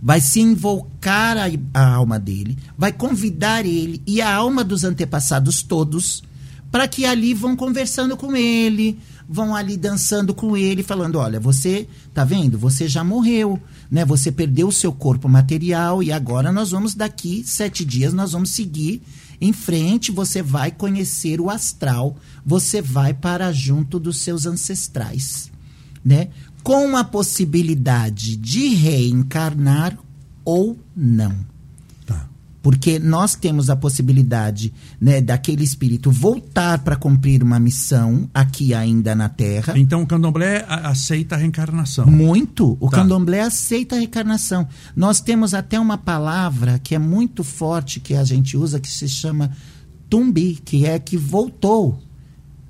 [0.00, 5.60] Vai se invocar a, a, alma dele, vai convidar ele e a alma dos antepassados
[5.62, 6.22] todos
[6.70, 8.98] para que ali vão conversando com ele,
[9.28, 12.56] vão ali dançando com ele, falando: olha, você tá vendo?
[12.58, 13.60] Você já morreu,
[13.90, 14.04] né?
[14.04, 18.50] Você perdeu o seu corpo material e agora nós vamos daqui sete dias nós vamos
[18.50, 19.02] seguir
[19.40, 25.50] em frente, você vai conhecer o astral, você vai para junto dos seus ancestrais,
[26.04, 26.28] né?
[26.62, 29.96] Com a possibilidade de reencarnar
[30.44, 31.36] ou não.
[32.62, 39.14] Porque nós temos a possibilidade né, daquele espírito voltar para cumprir uma missão aqui ainda
[39.14, 39.78] na Terra.
[39.78, 42.06] Então o candomblé aceita a reencarnação.
[42.06, 42.76] Muito.
[42.80, 42.98] O tá.
[42.98, 44.66] candomblé aceita a reencarnação.
[44.96, 49.08] Nós temos até uma palavra que é muito forte que a gente usa que se
[49.08, 49.52] chama
[50.10, 52.02] tumbi, que é que voltou.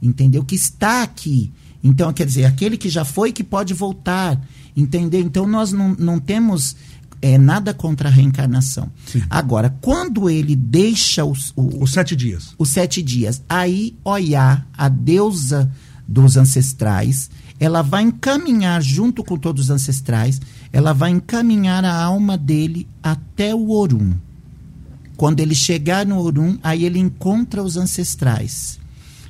[0.03, 0.45] Entendeu?
[0.45, 1.53] Que está aqui.
[1.83, 4.41] Então, quer dizer, aquele que já foi que pode voltar.
[4.77, 5.21] Entendeu?
[5.21, 6.77] Então nós não, não temos
[7.21, 8.91] é nada contra a reencarnação.
[9.07, 9.23] Sim.
[9.29, 14.89] Agora, quando ele deixa os, o, os sete dias, os sete dias, aí Oiá, a
[14.89, 15.71] deusa
[16.07, 17.31] dos ancestrais,
[17.61, 20.41] ela vai encaminhar junto com todos os ancestrais,
[20.73, 24.15] ela vai encaminhar a alma dele até o Orum.
[25.17, 28.79] Quando ele chegar no Orum, aí ele encontra os ancestrais.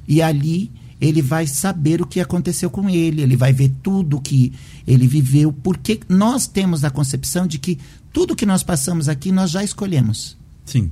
[0.06, 4.52] E ali ele vai saber o que aconteceu com ele, ele vai ver tudo que
[4.86, 7.78] ele viveu, porque nós temos a concepção de que
[8.12, 10.36] tudo que nós passamos aqui nós já escolhemos.
[10.64, 10.90] Sim.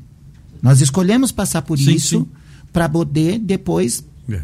[0.62, 2.26] Nós escolhemos passar por sim, isso
[2.72, 4.42] para poder depois é.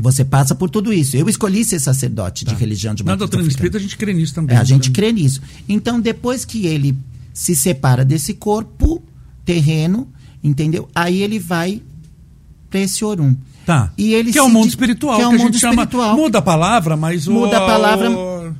[0.00, 1.16] Você passa por tudo isso.
[1.16, 2.52] Eu escolhi ser sacerdote tá.
[2.52, 4.56] de religião de Na doutrina espírita a gente crê nisso também.
[4.56, 4.94] É, a gente né?
[4.94, 5.42] crê nisso.
[5.68, 6.96] Então, depois que ele
[7.34, 9.02] se separa desse corpo
[9.44, 10.08] terreno,
[10.42, 10.88] entendeu?
[10.94, 11.82] Aí ele vai
[12.70, 13.36] para esse Orum.
[13.70, 13.92] Tá.
[13.96, 16.10] E ele que é o mundo espiritual, que, é o mundo a gente espiritual.
[16.10, 16.16] chama.
[16.16, 17.32] Muda a palavra, mas o.
[17.32, 18.10] Muda a palavra,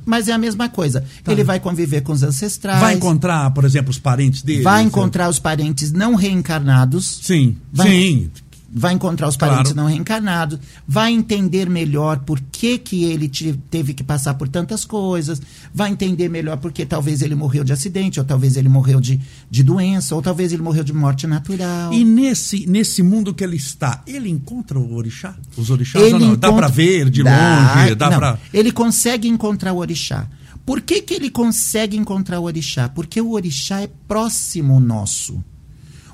[0.05, 1.03] mas é a mesma coisa.
[1.21, 1.33] Tá.
[1.33, 2.79] Ele vai conviver com os ancestrais.
[2.79, 4.61] Vai encontrar, por exemplo, os parentes dele.
[4.61, 7.19] Vai encontrar os parentes não reencarnados.
[7.23, 7.57] Sim.
[7.73, 8.31] Vai, sim.
[8.73, 9.75] Vai encontrar os parentes Claro.
[9.75, 10.57] não reencarnados,
[10.87, 15.41] vai entender melhor por que, que ele te- teve que passar por tantas coisas,
[15.73, 19.19] vai entender melhor porque talvez ele morreu de acidente, ou talvez ele morreu de,
[19.49, 21.91] de doença, ou talvez ele morreu de morte natural.
[21.93, 25.35] E nesse, nesse mundo que ele está, ele encontra o orixá?
[25.57, 26.19] Os orixás Ele não?
[26.35, 27.95] Dá encontra- pra ver de Dá, longe?
[27.95, 28.39] Dá não, pra...
[28.53, 30.27] Ele consegue encontrar o orixá.
[30.65, 32.87] Por que, que ele consegue encontrar o orixá?
[32.87, 35.43] Porque o orixá é próximo nosso.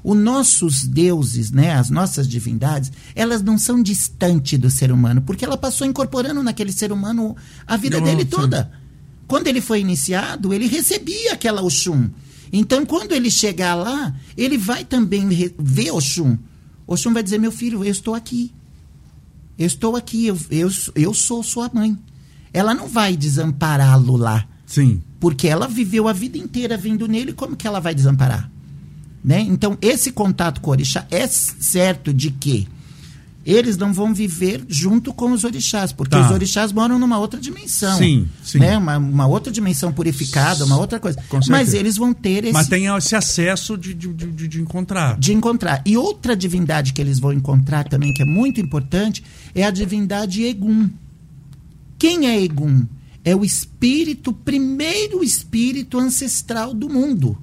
[0.09, 5.43] Os nossos deuses, né, as nossas divindades, elas não são distantes do ser humano, porque
[5.43, 7.35] ela passou incorporando naquele ser humano
[7.67, 8.29] a vida Não, dele sim.
[8.29, 8.71] toda.
[9.27, 12.09] Quando ele foi iniciado, ele recebia aquela Oxum.
[12.53, 15.27] Então, quando ele chegar lá, ele vai também
[15.59, 16.37] ver Oxum.
[16.87, 18.53] Oxum vai dizer: Meu filho, eu estou aqui.
[19.59, 21.97] Eu estou aqui, eu, eu, eu sou sua mãe.
[22.53, 25.01] Ela não vai desampará-lo lá, Sim.
[25.19, 28.49] porque ela viveu a vida inteira vindo nele, como que ela vai desamparar?
[29.27, 29.41] Né?
[29.41, 32.65] Então, esse contato com o orixá é certo de que
[33.45, 36.25] eles não vão viver junto com os orixás, porque Tá.
[36.25, 37.97] os orixás moram numa outra dimensão.
[37.97, 38.59] Sim, sim.
[38.59, 38.77] Né?
[38.77, 41.21] Uma, uma outra dimensão purificada, uma outra coisa.
[41.49, 45.17] Mas eles vão ter esse Mas tem esse acesso de, de, de, de encontrar.
[45.19, 45.81] de encontrar.
[45.85, 49.21] E outra divindade que eles vão encontrar também, que é muito importante,
[49.53, 50.89] é a divindade Egum.
[51.99, 52.85] Quem é Egum?
[53.25, 57.37] É o espírito, primeiro espírito ancestral do mundo.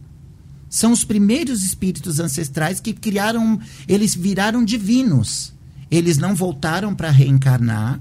[0.75, 5.53] São os primeiros espíritos ancestrais que criaram, eles viraram divinos.
[5.89, 8.01] Eles não voltaram para reencarnar.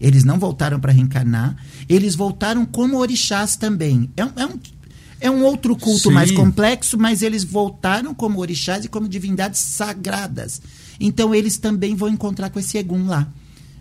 [0.00, 1.54] Eles não voltaram para reencarnar.
[1.88, 4.10] Eles voltaram como orixás também.
[4.16, 4.58] É um, é um,
[5.20, 6.14] é um outro culto Sim.
[6.14, 10.60] mais complexo, mas eles voltaram como orixás e como divindades sagradas.
[10.98, 13.28] Então eles também vão encontrar com esse Egum lá,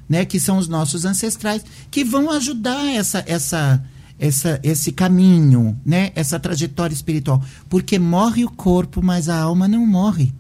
[0.08, 0.24] né?
[0.24, 3.84] Que são os nossos ancestrais, que vão ajudar essa, essa,
[4.20, 6.12] essa, esse caminho, né?
[6.14, 7.42] Essa trajetória espiritual.
[7.70, 10.34] Porque morre o corpo, mas a alma não morre.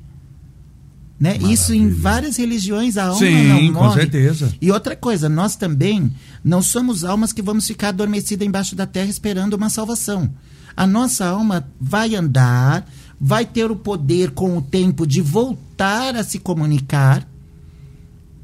[1.20, 1.38] Né?
[1.38, 4.02] Isso em várias religiões a alma Sim, não com morre.
[4.02, 4.54] certeza.
[4.62, 9.10] E outra coisa, nós também não somos almas que vamos ficar adormecidas embaixo da terra
[9.10, 10.30] esperando uma salvação.
[10.78, 12.88] A nossa alma vai andar,
[13.20, 17.28] vai ter o poder com o tempo de voltar a se comunicar.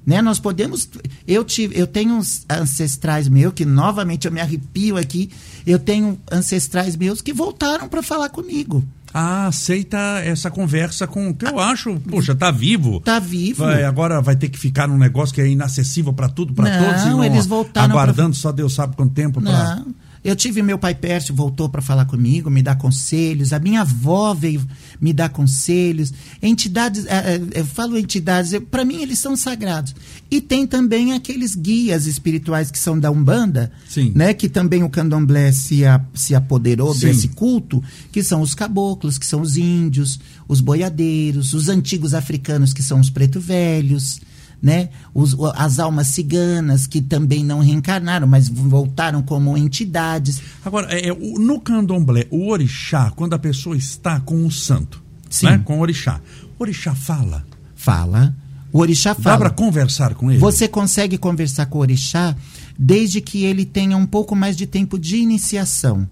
[0.06, 0.22] Né?
[0.22, 0.88] Nós podemos.
[1.27, 5.32] Eu, tive, eu tenho uns ancestrais meus, que novamente eu me arrepio aqui.
[5.65, 8.84] Eu tenho ancestrais meus que voltaram para falar comigo.
[9.18, 12.99] Ah, aceita essa conversa com que eu acho, poxa, tá vivo.
[12.99, 13.64] Tá vivo.
[13.64, 17.03] Vai, agora vai ter que ficar num negócio que é inacessível para tudo, para todos.
[17.03, 19.41] e não eles voltaram pra- Aguardando só Deus sabe quanto tempo.
[19.41, 19.95] pra- Não.
[20.26, 23.53] Eu tive meu pai Pércio, voltou para falar comigo, me dar conselhos.
[23.53, 24.68] A minha avó veio
[24.99, 26.11] me dar conselhos.
[26.41, 29.93] Entidades, eh, eh, eu falo entidades, para mim eles são sagrados.
[30.31, 34.11] E tem também aqueles guias espirituais que são da Umbanda, Sim.
[34.15, 34.34] né?
[34.34, 37.06] Que também o candomblé se, a- se apoderou Sim.
[37.06, 42.73] desse culto, que são os caboclos, que são os índios, os boiadeiros, os antigos africanos,
[42.73, 44.19] que são os preto velhos
[44.61, 44.90] né?
[45.14, 50.41] Os, as almas ciganas que também não reencarnaram, mas voltaram como entidades.
[50.64, 55.48] Agora, é, é, no candomblé, o orixá, quando a pessoa está com o santo, Sim.
[55.48, 55.61] né?
[55.64, 56.19] com o orixá,
[56.57, 57.45] o orixá fala.
[57.76, 58.36] Fala.
[58.72, 59.38] O orixá Dá fala.
[59.38, 60.40] para conversar com ele?
[60.40, 62.36] Você consegue conversar com o orixá
[62.77, 66.07] desde que ele tenha um pouco mais de tempo de iniciação.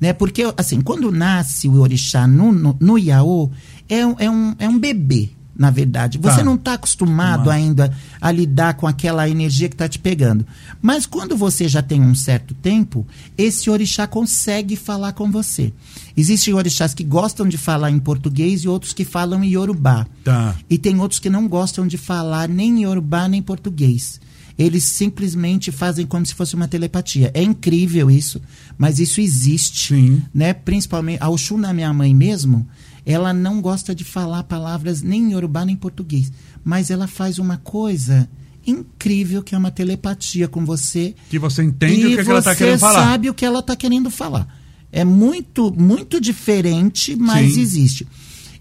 [0.00, 0.12] Né?
[0.12, 3.50] Porque, assim, quando nasce o orixá no, no, no Iaô,
[3.88, 6.18] é, é, um, é um bebê, na verdade.
[6.18, 6.44] Você Tá.
[6.44, 10.46] não está acostumado ainda a lidar com aquela energia que está te pegando.
[10.82, 13.06] Mas quando você já tem um certo tempo,
[13.38, 15.72] esse orixá consegue falar com você.
[16.16, 20.06] Existem orixás que gostam de falar em português e outros que falam em iorubá.
[20.22, 20.54] Tá.
[20.68, 24.20] E tem outros que não gostam de falar nem iorubá nem português.
[24.56, 27.30] Eles simplesmente fazem como se fosse uma telepatia.
[27.34, 28.40] É incrível isso,
[28.78, 29.94] mas isso existe.
[29.94, 30.22] Sim.
[30.32, 30.52] Né?
[30.52, 32.64] Principalmente, a Oxum da minha mãe mesmo,
[33.06, 36.32] ela não gosta de falar palavras nem em iorubá nem em português.
[36.64, 38.28] Mas ela faz uma coisa
[38.66, 41.14] incrível que é uma telepatia com você.
[41.28, 43.04] Que você entende o que, é que ela está você querendo falar.
[43.04, 44.48] sabe o que ela está querendo falar.
[44.90, 47.60] É muito, muito diferente, mas Sim.
[47.60, 48.08] existe.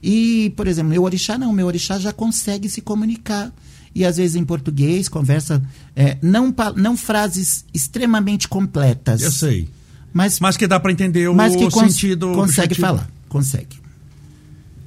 [0.01, 3.53] E, por exemplo, meu orixá não, meu orixá já consegue se comunicar.
[3.95, 5.63] E às vezes em português, conversa,
[5.95, 9.21] é, não, não frases extremamente completas.
[9.21, 9.69] Eu sei.
[10.11, 12.33] Mas, Mas que dá para entender o mas que cons- sentido.
[12.33, 12.87] consegue objetivo.
[12.87, 13.09] falar.
[13.29, 13.77] Consegue.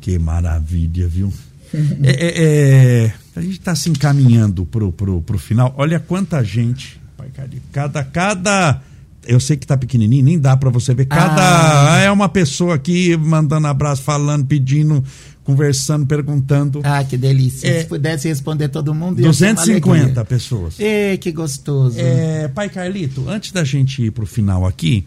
[0.07, 1.33] Que maravilha, viu?
[2.05, 5.75] É, é, é, a gente está se encaminhando pro, pro, pro final.
[5.77, 7.01] Olha quanta gente.
[7.17, 7.27] Pai?
[7.73, 8.81] Cada, cada.
[9.27, 11.07] Eu sei que tá pequenininho, nem dá para você ver.
[11.07, 11.95] Cada.
[11.95, 11.99] Ah.
[11.99, 15.03] É uma pessoa aqui mandando abraço, falando, pedindo,
[15.43, 16.83] conversando, perguntando.
[16.85, 17.67] Ah, que delícia.
[17.67, 17.81] É.
[17.81, 20.25] Se pudesse responder todo mundo, ia ser uma 250 alegria.
[20.25, 20.79] pessoas.
[20.79, 21.99] Ê, que gostoso.
[21.99, 25.05] É, pai Carlito, antes da gente ir pro final aqui,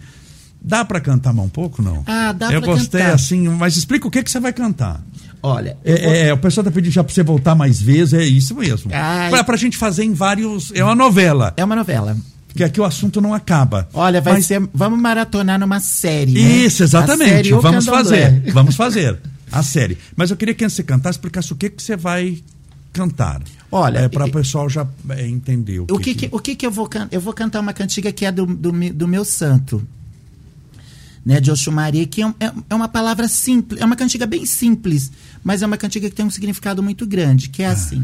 [0.61, 2.03] dá para cantar mais um pouco, não?
[2.07, 3.15] Ah, dá Eu pra gostei cantar.
[3.15, 5.03] assim, mas explica o que, que você vai cantar.
[5.41, 8.23] Olha, É, vou- é, o pessoal tá pedindo já pra você voltar mais vezes, é
[8.25, 8.91] isso mesmo.
[8.93, 9.29] Ai.
[9.29, 10.71] Pra, pra gente fazer em vários.
[10.75, 12.17] É uma novela, é uma novela.
[12.47, 13.87] porque aqui o assunto não acaba.
[13.93, 14.61] Olha, vai Mas- ser.
[14.73, 16.33] Vamos maratonar numa série.
[16.33, 16.39] né?
[16.41, 17.29] Isso, exatamente.
[17.29, 18.41] série Vamos fazer.
[18.51, 19.17] Vamos fazer.
[19.51, 19.97] A série.
[20.15, 22.39] Mas eu queria que antes você cantar, explicasse o que, que você vai
[22.91, 23.41] cantar.
[23.71, 25.93] Olha, É, para o pessoal já é, entender o que.
[25.93, 27.07] O que, que, o que, que eu vou cantar?
[27.15, 29.81] Eu vou cantar uma cantiga que é do, do, do meu santo,
[31.25, 35.11] né, de Oxumaré, que é, é- é uma palavra simples, é uma cantiga bem simples,
[35.43, 38.03] mas é uma cantiga que tem um significado muito grande, que é assim.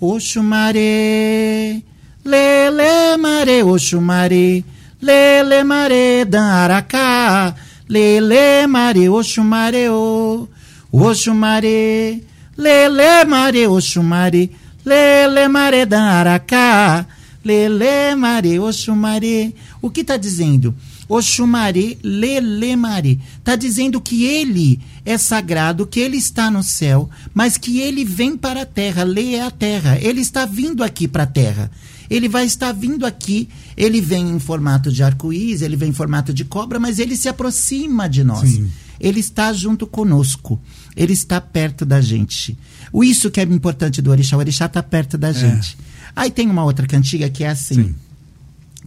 [0.00, 1.82] Oxumaré,
[2.24, 4.64] lele mare, Oxumaré,
[5.00, 7.54] lele mare, dan aracá,
[7.88, 10.48] lele mare, Oxumaré, o,
[10.92, 12.20] Oxumaré,
[12.56, 14.50] lele mare, Oxumaré,
[14.84, 17.06] lele mare, dan aracá,
[17.44, 19.52] lele mare, Oxumaré.
[19.82, 20.74] O que está dizendo?
[21.08, 23.20] Oxumaré, Lelemare.
[23.38, 28.36] Está dizendo que ele é sagrado, que ele está no céu, mas que ele vem
[28.36, 29.04] para a terra.
[29.04, 29.98] Lê é a terra.
[30.00, 31.70] Ele está vindo aqui para a terra.
[32.08, 33.48] Ele vai estar vindo aqui.
[33.76, 37.28] Ele vem em formato de arco-íris, ele vem em formato de cobra, mas ele se
[37.28, 38.48] aproxima de nós.
[38.48, 38.70] Sim.
[38.98, 40.60] Ele está junto conosco.
[40.96, 42.56] Ele está perto da gente.
[42.92, 44.36] O isso que é importante do orixá.
[44.36, 45.76] O orixá está perto da gente.
[46.14, 47.94] Aí tem uma outra cantiga que é assim Sim.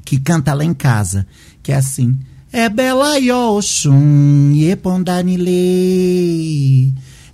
[0.03, 1.27] que canta lá em casa,
[1.69, 2.17] que é assim.
[2.51, 5.51] É bela Yoshun, Yepondanile.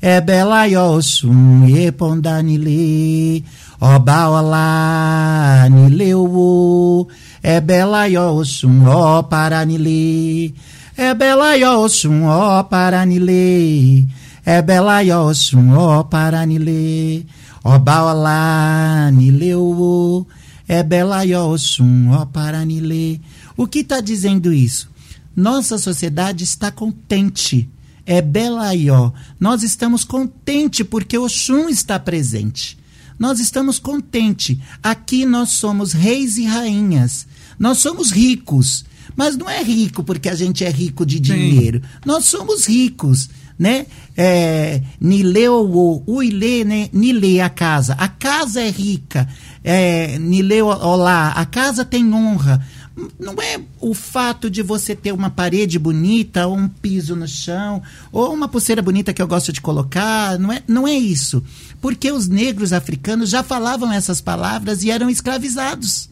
[0.02, 3.45] É bela Yoshun, Yepondanile.
[3.80, 7.07] Oba olá, Nileu.
[7.41, 10.53] É bela Yoshun, ó Paranile.
[10.98, 14.10] É bela Yoshun, ó Paranile.
[14.45, 17.26] É bela Yoshun, ó Paranile.
[17.64, 20.28] Oba olá, Nileu.
[20.68, 23.22] É bela Yoshun, ó Paranile.
[23.57, 24.90] O que está dizendo isso?
[25.36, 27.69] Nossa sociedade está contente.
[28.06, 29.11] É bela Ió.
[29.40, 32.77] Nós estamos contentes porque Oxum está presente.
[33.18, 34.57] Nós estamos contentes.
[34.84, 37.26] Aqui nós somos reis e rainhas.
[37.57, 38.86] Nós somos ricos.
[39.15, 41.82] Mas não é rico porque a gente é rico de dinheiro.
[42.06, 43.86] Nós somos ricos, né?
[44.15, 46.90] É, Nileu, uile, né?
[46.91, 47.94] Nile, a casa.
[47.94, 49.27] A casa é rica.
[49.64, 51.30] É, Nileu, olá.
[51.30, 52.65] A casa tem honra.
[53.19, 57.81] Não é o fato de você ter uma parede bonita, ou um piso no chão,
[58.11, 60.39] ou uma pulseira bonita que eu gosto de colocar.
[60.39, 61.43] Não é, não é isso.
[61.81, 66.09] Porque os negros africanos já falavam essas palavras e eram escravizados.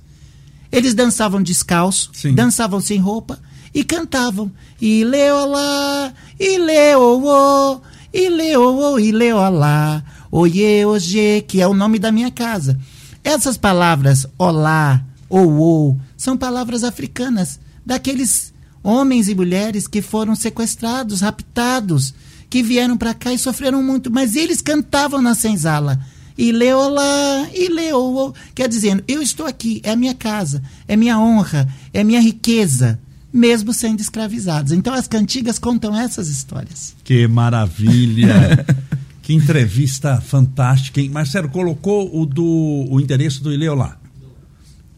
[0.71, 2.33] Eles dançavam descalço, Sim.
[2.33, 3.39] dançavam sem roupa
[3.73, 4.51] e cantavam.
[4.81, 7.79] Ileolá, ileoô,
[8.13, 12.77] ileoô, ileolá, oie, oje, que é o nome da minha casa.
[13.23, 22.13] Essas palavras, olá, ou, são palavras africanas, daqueles homens e mulheres que foram sequestrados, raptados,
[22.49, 25.99] que vieram para cá e sofreram muito, mas eles cantavam na senzala.
[26.37, 32.21] Ileolá, Ileoô, quer dizer, eu estou aqui, é minha casa, é minha honra, é minha
[32.21, 32.99] riqueza,
[33.31, 34.71] mesmo sendo escravizados.
[34.71, 36.95] Então as cantigas contam essas histórias.
[37.03, 38.65] Que maravilha!
[39.21, 41.09] que entrevista fantástica, hein?
[41.09, 43.75] Marcelo, colocou o do o endereço do Ileu.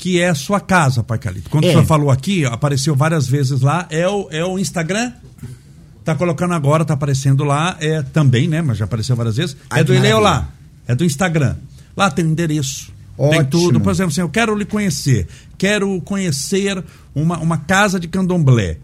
[0.06, 1.50] Que é a sua casa, Pai Calito.
[1.50, 1.70] Quando É.
[1.70, 3.88] o senhor falou aqui, apareceu várias vezes lá.
[3.90, 5.12] É o, é o Instagram?
[6.04, 7.76] Tá colocando agora, tá aparecendo lá.
[7.80, 8.62] É também, né?
[8.62, 9.58] Mas já apareceu várias vezes.
[9.72, 10.48] É do Ileu lá.
[10.88, 11.56] É do Instagram.
[11.98, 12.94] Lá tem o endereço.
[13.18, 13.46] Tem Ótimo.
[13.50, 13.82] tudo.
[13.82, 15.28] Por exemplo, assim, eu quero lhe conhecer.
[15.58, 16.84] Quero conhecer
[17.16, 18.78] uma, uma casa de candomblé.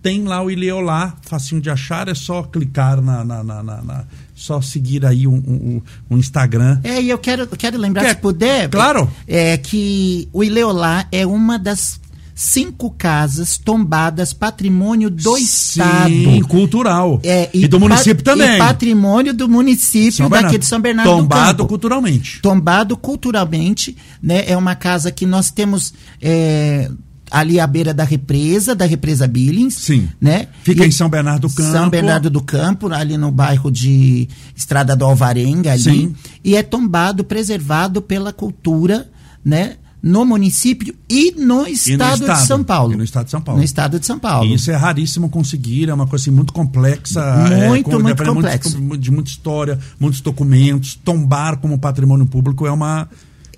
[0.00, 3.24] Tem lá o Ileolá, facinho de achar, é só clicar na.
[3.24, 4.04] na, na, na- na-
[4.38, 5.82] só seguir aí o um, um,
[6.12, 6.80] um Instagram.
[6.84, 9.10] É, e eu quero, quero lembrar, Quer- se puder, Claro.
[9.26, 12.00] é que o Ileolá é uma das
[12.34, 16.46] cinco casas tombadas patrimônio do Sim, Estado.
[16.46, 17.20] cultural.
[17.24, 18.54] É, e, do pa- município também.
[18.54, 20.58] E patrimônio do município São daqui Bernardo.
[20.60, 22.40] de São Bernardo Tombado do culturalmente.
[22.40, 24.44] Tombado culturalmente, né?
[24.46, 25.92] É uma casa que nós temos
[26.22, 26.88] é,
[27.30, 29.74] ali à beira da represa, da represa Billings.
[29.74, 30.08] Sim.
[30.20, 30.48] Né?
[30.62, 31.72] Fica E- em São Bernardo do Campo.
[31.72, 35.82] São Bernardo do Campo, ali no bairro de Estrada do Alvarenga, ali.
[35.82, 36.14] Sim.
[36.44, 39.10] E é tombado, preservado pela cultura,
[39.44, 39.76] né?
[40.00, 42.40] No município e no estado, estado.
[42.40, 42.92] de São Paulo.
[42.92, 43.58] E no estado de São Paulo.
[43.58, 44.48] No estado de São Paulo.
[44.48, 47.20] E isso é raríssimo conseguir, é uma coisa assim, muito complexa.
[47.68, 48.78] Muito, é, com- muito complexa.
[48.96, 50.94] De muita história, muitos documentos.
[50.94, 53.08] Tombar como patrimônio público é uma.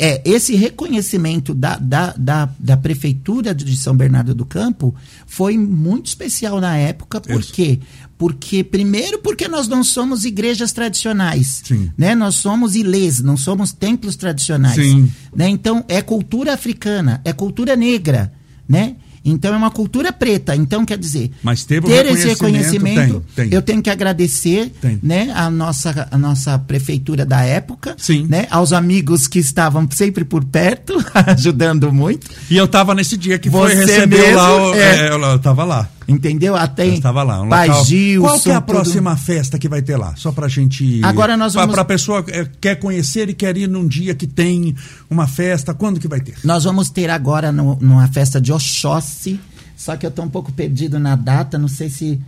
[0.03, 4.95] É, esse reconhecimento da, da, da, da Prefeitura de São Bernardo do Campo
[5.27, 7.53] foi muito especial na época, por Isso.
[7.53, 7.79] quê?
[8.17, 11.61] Porque, primeiro, porque nós não somos igrejas tradicionais.
[11.67, 11.91] Sim.
[11.99, 12.15] Né?
[12.15, 14.77] Nós somos ilês, não somos templos tradicionais.
[14.77, 15.13] Sim.
[15.37, 15.51] Né?
[15.51, 18.33] Então, é cultura africana, é cultura negra.
[18.67, 18.97] Né?
[19.25, 20.55] Então é uma cultura preta.
[20.57, 23.55] Então quer dizer, Mas ter esse reconhecimento, reconhecimento, tem, tem.
[23.55, 24.99] eu tenho que agradecer, Tem.
[25.03, 28.27] né, a nossa a nossa prefeitura da época, Sim.
[28.29, 30.95] né, aos amigos que estavam sempre por perto,
[31.27, 32.29] ajudando muito.
[32.51, 34.71] E eu tava nesse dia que foi Você recebeu mesmo, lá.
[34.71, 35.07] O, é.
[35.07, 35.89] é, eu, eu tava lá.
[36.11, 36.57] Entendeu?
[36.57, 37.41] Até Eu estava lá.
[37.43, 37.85] Um Pai local.
[37.85, 38.75] Gilson, Qual que é a tudo.
[38.75, 40.15] próxima festa que vai ter lá?
[40.17, 41.01] Só pra gente.
[41.05, 44.75] Agora nós vamos- Pra pessoa que quer conhecer e quer ir num dia que tem
[45.09, 46.35] uma festa, quando que vai ter?
[46.45, 49.39] Nós vamos ter agora no, numa festa de Oxóssi,
[49.77, 52.21] só que eu tô um pouco perdido na data, não sei se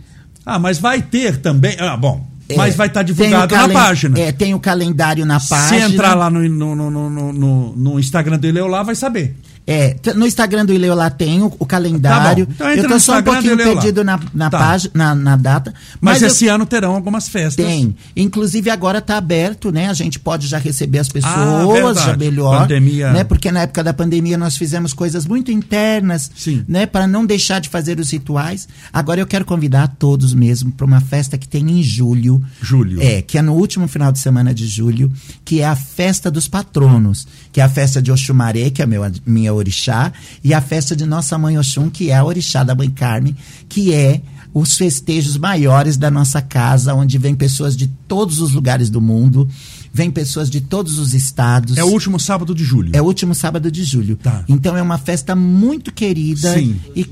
[0.45, 1.75] Ah, mas vai ter também.
[1.79, 2.25] Ah, bom.
[2.49, 4.19] É, mas vai estar o divulgado na página.
[4.19, 5.85] É, tem o calendário na Se página.
[5.87, 9.33] entrar lá no, no, no, no, no- no Instagram dele eu lá, vai saber.
[9.65, 12.45] É, no Instagram do Ileu lá tem o, o calendário.
[12.45, 12.73] Tá.
[12.73, 14.57] Então eu tô só um Instagram pouquinho perdido na, na Tá.
[14.59, 15.73] página, na, na data.
[16.01, 17.65] Mas, eu- esse ano terão algumas festas.
[17.65, 17.95] Tem.
[18.15, 19.87] Inclusive agora está aberto, né?
[19.89, 22.05] A gente pode já receber as Ah, pessoas, verdade.
[22.07, 22.59] já melhor.
[22.61, 23.11] Pandemia.
[23.13, 23.23] Né?
[23.23, 26.65] Porque na época da pandemia nós fizemos coisas muito internas, Sim.
[26.67, 26.85] né?
[26.85, 28.67] Para não deixar de fazer os rituais.
[28.91, 32.43] Agora eu quero convidar todos mesmo para uma festa que tem em julho.
[32.61, 33.01] Julho.
[33.01, 35.09] É, que é no último final de semana de julho,
[35.45, 39.03] que é a festa dos patronos, que é a festa de Oxumaré, que é meu,
[39.25, 40.11] minha orixá,
[40.43, 43.35] e a festa de Nossa Mãe Oxum, que é a orixá da Mãe Carme,
[43.69, 44.21] que é
[44.53, 49.49] os festejos maiores da nossa casa, onde vem pessoas de todos os lugares do mundo,
[49.91, 51.75] vem pessoas de todos os estados.
[51.75, 52.91] É o último sábado de julho.
[52.93, 54.15] É o último sábado de julho.
[54.15, 54.43] Tá.
[54.47, 56.53] Então é uma festa muito querida.
[56.53, 56.79] Sim.
[56.95, 57.09] E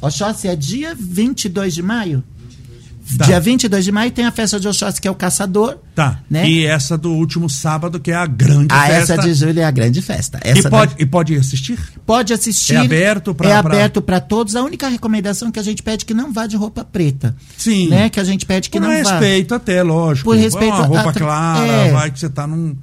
[0.00, 2.24] Oxóssi é dia 22 de maio?
[3.18, 3.24] Tá.
[3.26, 5.76] Dia 22 de maio tem a festa de Oxóssi, que é o caçador.
[5.94, 6.20] Tá.
[6.30, 6.48] Né?
[6.48, 9.14] E essa do último sábado, que é a grande Ah, festa.
[9.14, 10.40] essa de julho é a grande festa.
[10.44, 11.78] E Essa pode, da- e pode assistir?
[12.06, 12.74] pode assistir.
[12.74, 14.56] É aberto pra- É aberto para todos.
[14.56, 17.36] A única recomendação que a gente pede é que não vá de roupa preta.
[17.58, 17.88] Sim.
[17.88, 18.08] Né?
[18.08, 19.10] Que a gente pede que Por não vá.
[19.18, 20.30] respeito até, lógico.
[20.30, 21.92] Por respeito Uma a- roupa a clara, é.
[21.92, 22.76] vai que você tá num...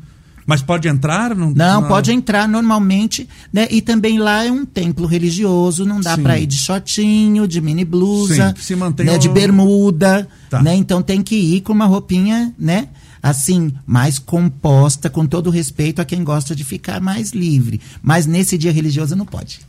[0.50, 1.36] Mas pode entrar?
[1.36, 3.68] Não, Não, pode entrar normalmente, né?
[3.70, 7.86] E também lá é um templo religioso, não dá para ir de shortinho, de mini
[7.86, 9.18] blusa, Sim, né?
[9.20, 10.60] de bermuda, Tá.
[10.64, 10.74] né?
[10.74, 12.88] Então tem que ir com uma roupinha, né?
[13.22, 17.80] Assim, mais composta, com todo respeito a quem gosta de ficar mais livre.
[18.02, 19.60] Mas nesse dia religioso não pode.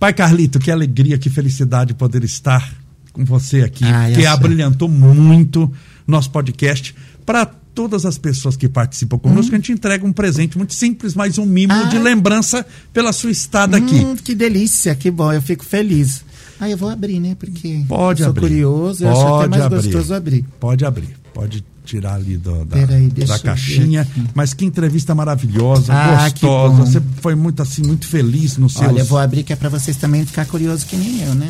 [0.00, 2.72] Pai Carlito, que alegria, que felicidade poder estar
[3.12, 4.26] com você aqui, Ai, que achei.
[4.26, 5.70] abrilhantou muito
[6.06, 6.94] nosso podcast.
[7.26, 7.44] Para
[7.78, 11.46] todas as pessoas que participam conosco, a gente entrega um presente muito simples, mas um
[11.46, 13.94] mimo de lembrança pela sua estada aqui.
[13.94, 16.24] Hum, que delícia, que bom, eu fico feliz.
[16.58, 17.36] Ah, eu vou abrir, né?
[17.38, 18.40] Porque Pode eu sou abrir.
[18.48, 19.76] curioso, eu acho até Pode mais abrir.
[19.82, 20.44] gostoso abrir.
[20.58, 22.76] Pode abrir, pode tirar ali do- da,
[23.14, 24.02] deixa da caixinha.
[24.02, 24.24] aqui.
[24.34, 26.84] Mas que entrevista maravilhosa, Ah, gostosa.
[26.84, 28.88] Você foi muito assim, muito feliz no seu.
[28.88, 31.48] Olha, eu vou abrir que é para vocês também ficar curioso que nem eu, né?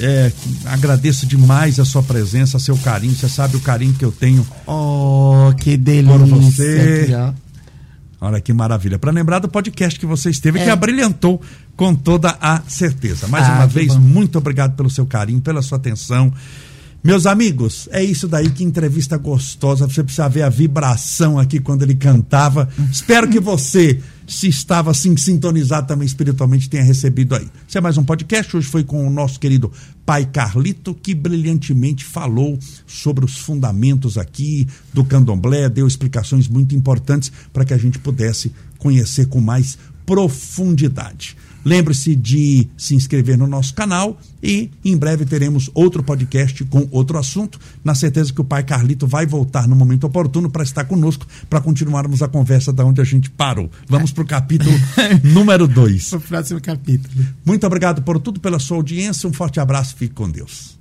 [0.00, 0.30] É,
[0.66, 3.14] agradeço demais a sua presença, seu carinho.
[3.14, 4.46] Você sabe o carinho que eu tenho.
[4.66, 6.18] Oh, que delícia.
[6.18, 7.14] Por você.
[7.28, 7.34] Aqui.
[8.20, 8.98] Olha que maravilha.
[8.98, 10.70] Para lembrar do podcast que você esteve, que É.
[10.70, 11.40] abrilhantou
[11.76, 13.28] com toda a certeza.
[13.28, 14.00] Mais Ah, uma que vez, bom.
[14.00, 16.32] muito obrigado pelo seu carinho, pela sua atenção.
[17.04, 19.86] Meus amigos, é isso daí, que entrevista gostosa.
[19.86, 22.68] Você precisa ver a vibração aqui quando ele cantava.
[22.90, 27.48] Espero que você, se estava assim sintonizado também espiritualmente, tenha recebido aí.
[27.66, 28.56] Isso é mais um podcast.
[28.56, 29.72] Hoje foi com o nosso querido
[30.04, 37.30] pai Carlito, que brilhantemente falou sobre os fundamentos aqui do candomblé, deu explicações muito importantes
[37.52, 41.36] para que a gente pudesse conhecer com mais profundidade.
[41.66, 47.18] Lembre-se de se inscrever no nosso canal e em breve teremos outro podcast com outro
[47.18, 47.58] assunto.
[47.82, 51.60] Na certeza que o pai Carlito vai voltar no momento oportuno para estar conosco para
[51.60, 53.68] continuarmos a conversa da onde a gente parou.
[53.88, 54.70] Vamos para o capítulo
[55.24, 56.12] número 2.
[56.12, 57.26] O próximo capítulo.
[57.44, 59.28] Muito obrigado por tudo, pela sua audiência.
[59.28, 59.96] Um forte abraço.
[59.96, 60.76] Fique com Deus.